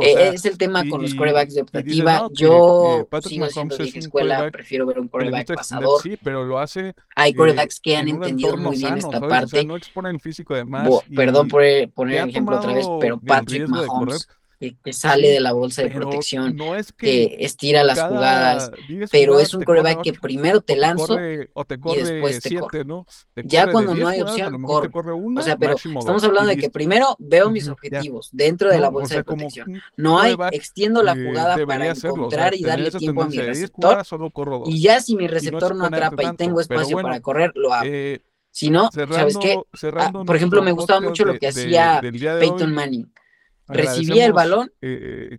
eh, 0.00 0.30
es 0.32 0.44
el 0.44 0.56
tema 0.56 0.88
con 0.88 1.02
los 1.02 1.12
corebacks 1.14 1.54
de 1.54 1.62
optativa. 1.62 2.28
Yo 2.32 3.08
sigo 3.22 3.48
siendo 3.48 3.76
de 3.76 3.84
escuela, 3.88 4.48
prefiero 4.52 4.86
ver 4.86 5.00
un 5.00 5.08
coreback 5.08 5.56
pasador. 5.56 6.00
Sí, 6.02 6.16
pero 6.22 6.44
lo 6.44 6.60
hace. 6.60 6.94
Hay 7.16 7.34
corebacks 7.34 7.80
que 7.80 7.96
han 7.96 8.08
entendido 8.08 8.56
muy 8.56 8.76
bien 8.76 8.98
esta 8.98 9.20
parte. 9.20 9.64
no 9.64 9.76
exponen 9.76 10.20
físico 10.20 10.54
de 10.54 10.64
más. 10.64 10.88
Perdón 11.12 11.48
por 11.48 11.62
poner 11.94 12.22
el 12.22 12.28
ejemplo 12.28 12.58
otra 12.58 12.74
vez, 12.74 12.86
pero 13.00 13.18
Patrick 13.18 13.66
Mahomes 13.66 14.28
que, 14.70 14.92
sale 14.92 15.28
de 15.28 15.40
la 15.40 15.52
bolsa 15.52 15.82
de 15.82 15.90
protección, 15.90 16.56
que, 16.96 17.36
estira 17.40 17.82
las 17.82 18.00
jugadas, 18.00 18.70
pero 19.10 19.40
es 19.40 19.54
un 19.54 19.64
coreback 19.64 20.02
que 20.02 20.12
primero 20.12 20.60
te 20.60 20.76
lanzo 20.76 21.18
y 21.20 21.48
después 21.96 22.40
te 22.40 22.58
corre. 22.58 22.84
ya 23.44 23.70
cuando 23.70 23.94
no 23.94 24.08
hay 24.08 24.20
opción, 24.20 24.62
corre. 24.62 24.90
o 24.92 25.42
sea, 25.42 25.56
pero 25.56 25.76
estamos 25.76 26.22
hablando 26.24 26.50
de 26.50 26.56
que 26.56 26.70
primero 26.70 27.16
veo 27.18 27.50
mis 27.50 27.68
objetivos 27.68 28.28
dentro 28.32 28.70
de 28.70 28.78
la 28.78 28.88
bolsa 28.88 29.16
de 29.16 29.24
protección. 29.24 29.80
No 29.96 30.20
hay, 30.20 30.36
extiendo 30.52 31.02
la 31.02 31.14
jugada 31.14 31.64
para 31.66 31.88
encontrar 31.88 32.54
y 32.54 32.62
darle 32.62 32.90
tiempo 32.90 33.22
a 33.22 33.26
mi 33.26 33.38
receptor. 33.38 34.02
Y 34.66 34.82
ya 34.82 35.00
si 35.00 35.16
mi 35.16 35.26
receptor 35.26 35.74
no 35.74 35.86
atrapa 35.86 36.22
y 36.22 36.36
tengo 36.36 36.60
espacio 36.60 37.00
para 37.00 37.20
correr, 37.20 37.52
lo 37.54 37.72
hago. 37.72 37.86
Eh, 37.86 38.22
si 38.50 38.68
no, 38.68 38.90
¿sabes 38.92 39.38
qué? 39.38 39.58
Ah, 39.96 40.12
por 40.12 40.36
ejemplo, 40.36 40.62
me 40.62 40.72
gustaba 40.72 41.00
mucho 41.00 41.24
lo 41.24 41.38
que 41.38 41.48
hacía 41.48 42.00
Peyton 42.02 42.72
Manning 42.72 43.11
recibía 43.72 44.26
el 44.26 44.32
balón. 44.32 44.72
Eh, 44.80 45.38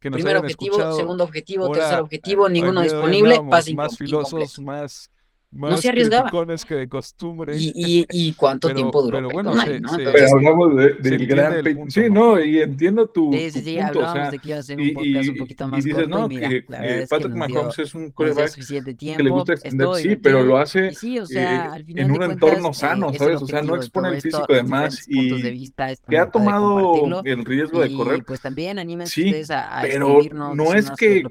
primer 0.00 0.36
objetivo, 0.36 0.96
segundo 0.96 1.24
objetivo, 1.24 1.70
tercer 1.70 2.00
objetivo, 2.00 2.48
ninguno 2.48 2.82
disponible, 2.82 3.40
pase 3.48 3.74
más 3.74 3.96
filosos, 3.96 4.58
más 4.58 5.11
no 5.52 5.76
se 5.76 5.88
arriesgaba. 5.90 6.30
que 6.66 6.74
de 6.74 6.88
costumbre. 6.88 7.56
¿Y, 7.56 7.72
y, 7.74 8.06
y 8.10 8.32
cuánto 8.32 8.72
tiempo 8.72 9.02
duró? 9.02 9.18
Pero 9.18 9.30
bueno, 9.30 9.54
se, 9.60 9.80
¿no? 9.80 9.90
pero 9.96 10.34
hablamos 10.34 10.76
de, 10.76 10.94
del 10.94 11.26
gran 11.26 11.62
punto, 11.62 11.90
Sí, 11.90 12.10
no, 12.10 12.42
y 12.42 12.60
entiendo 12.60 13.06
tu, 13.06 13.32
sí, 13.32 13.50
sí, 13.50 13.60
sí, 13.60 13.76
punto. 13.76 13.98
O 14.00 14.12
sea, 14.12 14.30
de 14.30 14.38
que 14.38 14.48
iba 14.48 14.58
a 14.58 14.62
ser 14.62 14.80
un 14.80 14.94
podcast 14.94 15.28
un 15.28 15.36
poquito 15.36 15.68
más 15.68 15.80
y 15.80 15.88
dices, 15.88 16.04
corto, 16.04 16.18
no, 16.18 16.26
y 16.26 16.28
mira, 16.28 16.48
que, 16.48 16.64
que 16.64 17.06
Patrick 17.08 17.34
Mahomes 17.34 17.78
es 17.78 17.94
un 17.94 18.10
coreback 18.10 18.54
que 18.54 19.22
le 19.22 19.30
gusta 19.30 19.52
extender, 19.52 19.88
sí, 19.96 20.16
pero 20.16 20.42
lo 20.42 20.56
hace 20.56 20.92
sí, 20.94 21.18
o 21.18 21.26
sea, 21.26 21.76
eh, 21.76 21.84
en 21.88 22.10
un 22.10 22.22
entorno 22.22 22.70
eh, 22.70 22.74
sano, 22.74 23.12
¿sabes? 23.12 23.42
O 23.42 23.46
sea, 23.46 23.62
no 23.62 23.76
expone 23.76 24.08
el 24.08 24.20
físico 24.22 24.52
de 24.52 24.62
más 24.62 25.04
y 25.06 25.70
que 26.08 26.18
ha 26.18 26.30
tomado 26.30 27.22
el 27.24 27.44
riesgo 27.44 27.80
de 27.80 27.92
correr. 27.92 28.24
pues 28.24 28.40
también 28.40 28.78
anímense 28.78 29.22
ustedes 29.22 29.50
a 29.50 29.86
escribirnos 29.86 30.56
no 30.56 30.74
es 30.74 30.90
que 30.92 31.22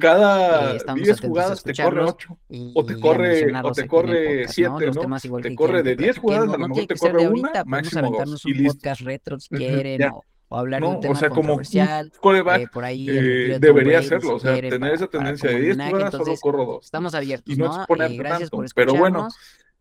cada 0.00 0.78
10 0.94 1.20
jugadas 1.20 1.62
te 1.62 1.74
corre 1.74 2.04
8 2.04 2.38
o 2.74 2.84
te 2.84 2.98
corre 2.98 3.49
o 3.62 3.72
te 3.72 3.86
corre 3.86 4.48
7, 4.48 4.90
¿no? 4.92 5.40
Te 5.40 5.54
corre 5.54 5.82
de 5.82 5.96
10 5.96 6.18
jugadas, 6.18 6.54
a 6.54 6.58
lo 6.58 6.68
mejor 6.68 6.86
te 6.86 6.96
corre 6.96 7.28
una, 7.28 7.64
máximo 7.64 8.10
dos. 8.10 8.44
Y 8.46 8.54
listo. 8.54 8.74
podcast 8.74 9.02
retro 9.02 9.40
si 9.40 9.48
quieren, 9.48 10.02
o, 10.10 10.24
o, 10.48 10.58
hablar 10.58 10.82
de 10.82 10.88
un 10.88 11.00
tema 11.00 11.14
o 11.14 11.16
sea, 11.16 11.30
como 11.30 11.54
un 11.54 11.62
coreback, 12.20 12.62
eh, 12.62 12.68
por 12.72 12.84
ahí 12.84 13.06
eh, 13.08 13.58
debería 13.60 14.00
hacerlo, 14.00 14.36
o 14.36 14.38
sea, 14.38 14.54
tener 14.54 14.94
esa 14.94 15.06
tendencia 15.06 15.50
de 15.50 15.60
10 15.60 15.76
jugadas, 15.76 16.12
solo 16.12 16.34
corro 16.40 16.64
2. 16.66 16.84
Estamos 16.84 17.14
abiertos, 17.14 17.58
¿no? 17.58 17.82
Eh, 17.82 18.16
gracias 18.16 18.50
por 18.50 18.64
escucharnos. 18.64 18.72
Pero 18.74 18.94
bueno, 18.94 19.28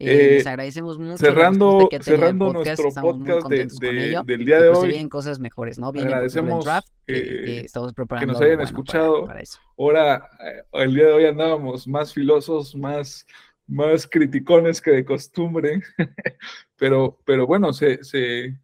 eh, 0.01 0.35
les 0.37 0.47
agradecemos 0.47 0.97
mucho. 0.97 1.17
Cerrando, 1.17 1.89
cerrando 2.01 2.53
podcast, 2.53 2.81
nuestro 2.81 3.01
podcast 3.01 3.47
de, 3.49 3.67
de, 3.81 4.21
del 4.25 4.45
día 4.45 4.61
de 4.61 4.69
pues, 4.69 4.79
hoy. 4.79 4.87
vienen 4.87 5.09
cosas 5.09 5.39
mejores, 5.39 5.77
¿no? 5.77 5.91
Viene 5.91 6.07
agradecemos 6.07 6.63
draft, 6.63 6.87
eh, 7.05 7.63
estamos 7.65 7.93
preparando 7.93 8.27
que 8.27 8.31
nos 8.31 8.41
hayan 8.41 8.55
bueno 8.55 8.69
escuchado. 8.69 9.13
Para, 9.15 9.27
para 9.27 9.39
eso. 9.41 9.59
Ahora, 9.77 10.29
el 10.71 10.95
día 10.95 11.07
de 11.07 11.11
hoy 11.11 11.25
andábamos 11.25 11.85
más 11.85 12.13
filosos, 12.13 12.75
más 12.75 13.27
más 13.69 14.07
criticones 14.07 14.81
que 14.81 14.91
de 14.91 15.05
costumbre, 15.05 15.81
pero, 16.75 17.19
pero 17.23 17.45
bueno, 17.45 17.71
se, 17.71 18.03
se, 18.03 18.57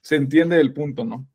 se 0.00 0.16
entiende 0.16 0.60
el 0.60 0.72
punto, 0.72 1.04
¿no? 1.04 1.26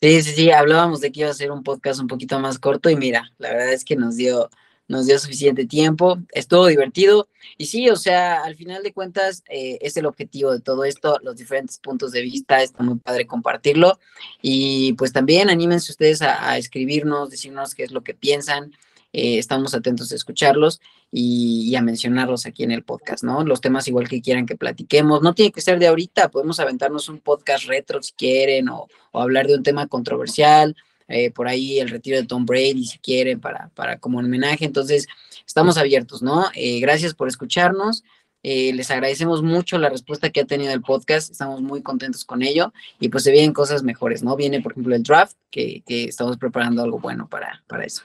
Sí, 0.00 0.22
sí, 0.22 0.32
sí, 0.32 0.50
hablábamos 0.50 1.00
de 1.00 1.12
que 1.12 1.20
iba 1.20 1.30
a 1.30 1.34
ser 1.34 1.50
un 1.50 1.62
podcast 1.62 2.00
un 2.00 2.08
poquito 2.08 2.38
más 2.38 2.58
corto 2.58 2.90
y 2.90 2.96
mira, 2.96 3.32
la 3.38 3.50
verdad 3.50 3.72
es 3.72 3.84
que 3.84 3.96
nos 3.96 4.16
dio, 4.16 4.50
nos 4.86 5.06
dio 5.06 5.18
suficiente 5.18 5.66
tiempo, 5.66 6.18
estuvo 6.32 6.66
divertido 6.66 7.28
y 7.56 7.66
sí, 7.66 7.88
o 7.88 7.96
sea, 7.96 8.42
al 8.42 8.54
final 8.54 8.82
de 8.82 8.92
cuentas 8.92 9.42
eh, 9.48 9.78
es 9.80 9.96
el 9.96 10.04
objetivo 10.04 10.52
de 10.52 10.60
todo 10.60 10.84
esto, 10.84 11.18
los 11.22 11.36
diferentes 11.36 11.78
puntos 11.78 12.12
de 12.12 12.20
vista, 12.20 12.62
está 12.62 12.82
muy 12.82 12.98
padre 12.98 13.26
compartirlo 13.26 13.98
y 14.42 14.92
pues 14.94 15.12
también 15.12 15.48
anímense 15.48 15.90
ustedes 15.90 16.20
a, 16.20 16.58
escribirnos, 16.58 17.30
decirnos 17.30 17.74
qué 17.74 17.84
es 17.84 17.92
lo 17.92 18.02
que 18.02 18.12
piensan, 18.12 18.72
eh, 19.14 19.38
estamos 19.38 19.74
atentos 19.74 20.12
a 20.12 20.16
escucharlos 20.16 20.80
y, 21.16 21.74
a 21.76 21.82
mencionarlos 21.82 22.46
aquí 22.46 22.64
en 22.64 22.72
el 22.72 22.82
podcast, 22.82 23.22
¿no? 23.22 23.44
Los 23.44 23.60
temas 23.60 23.86
igual 23.88 24.08
que 24.08 24.20
quieran 24.20 24.46
que 24.46 24.56
platiquemos, 24.56 25.22
no 25.22 25.34
tiene 25.34 25.52
que 25.52 25.60
ser 25.60 25.78
de 25.78 25.86
ahorita, 25.86 26.28
podemos 26.30 26.60
aventarnos 26.60 27.08
un 27.08 27.20
podcast 27.20 27.66
retro 27.66 28.02
si 28.02 28.12
quieren 28.12 28.68
o, 28.68 28.88
o 29.12 29.20
hablar 29.22 29.46
de 29.46 29.54
un 29.54 29.62
tema 29.62 29.86
controversial 29.86 30.74
eh, 31.08 31.30
por 31.30 31.48
ahí 31.48 31.78
el 31.80 31.90
retiro 31.90 32.16
de 32.16 32.26
Tom 32.26 32.46
Brady, 32.46 32.84
si 32.84 32.98
quieren, 32.98 33.40
para, 33.40 33.70
para 33.74 33.98
como 33.98 34.18
homenaje. 34.18 34.64
Entonces, 34.64 35.06
estamos 35.46 35.76
abiertos, 35.76 36.22
¿no? 36.22 36.46
Eh, 36.54 36.80
gracias 36.80 37.14
por 37.14 37.28
escucharnos. 37.28 38.04
Eh, 38.42 38.72
les 38.74 38.90
agradecemos 38.90 39.42
mucho 39.42 39.78
la 39.78 39.88
respuesta 39.88 40.30
que 40.30 40.40
ha 40.40 40.44
tenido 40.44 40.72
el 40.74 40.82
podcast, 40.82 41.30
estamos 41.30 41.62
muy 41.62 41.82
contentos 41.82 42.26
con 42.26 42.42
ello 42.42 42.74
y 43.00 43.08
pues 43.08 43.24
se 43.24 43.30
vienen 43.30 43.54
cosas 43.54 43.82
mejores, 43.82 44.22
¿no? 44.22 44.36
Viene, 44.36 44.60
por 44.60 44.72
ejemplo, 44.72 44.94
el 44.94 45.02
draft, 45.02 45.36
que, 45.50 45.82
que 45.86 46.04
estamos 46.04 46.36
preparando 46.36 46.82
algo 46.82 46.98
bueno 46.98 47.26
para, 47.26 47.64
para 47.66 47.84
eso. 47.84 48.02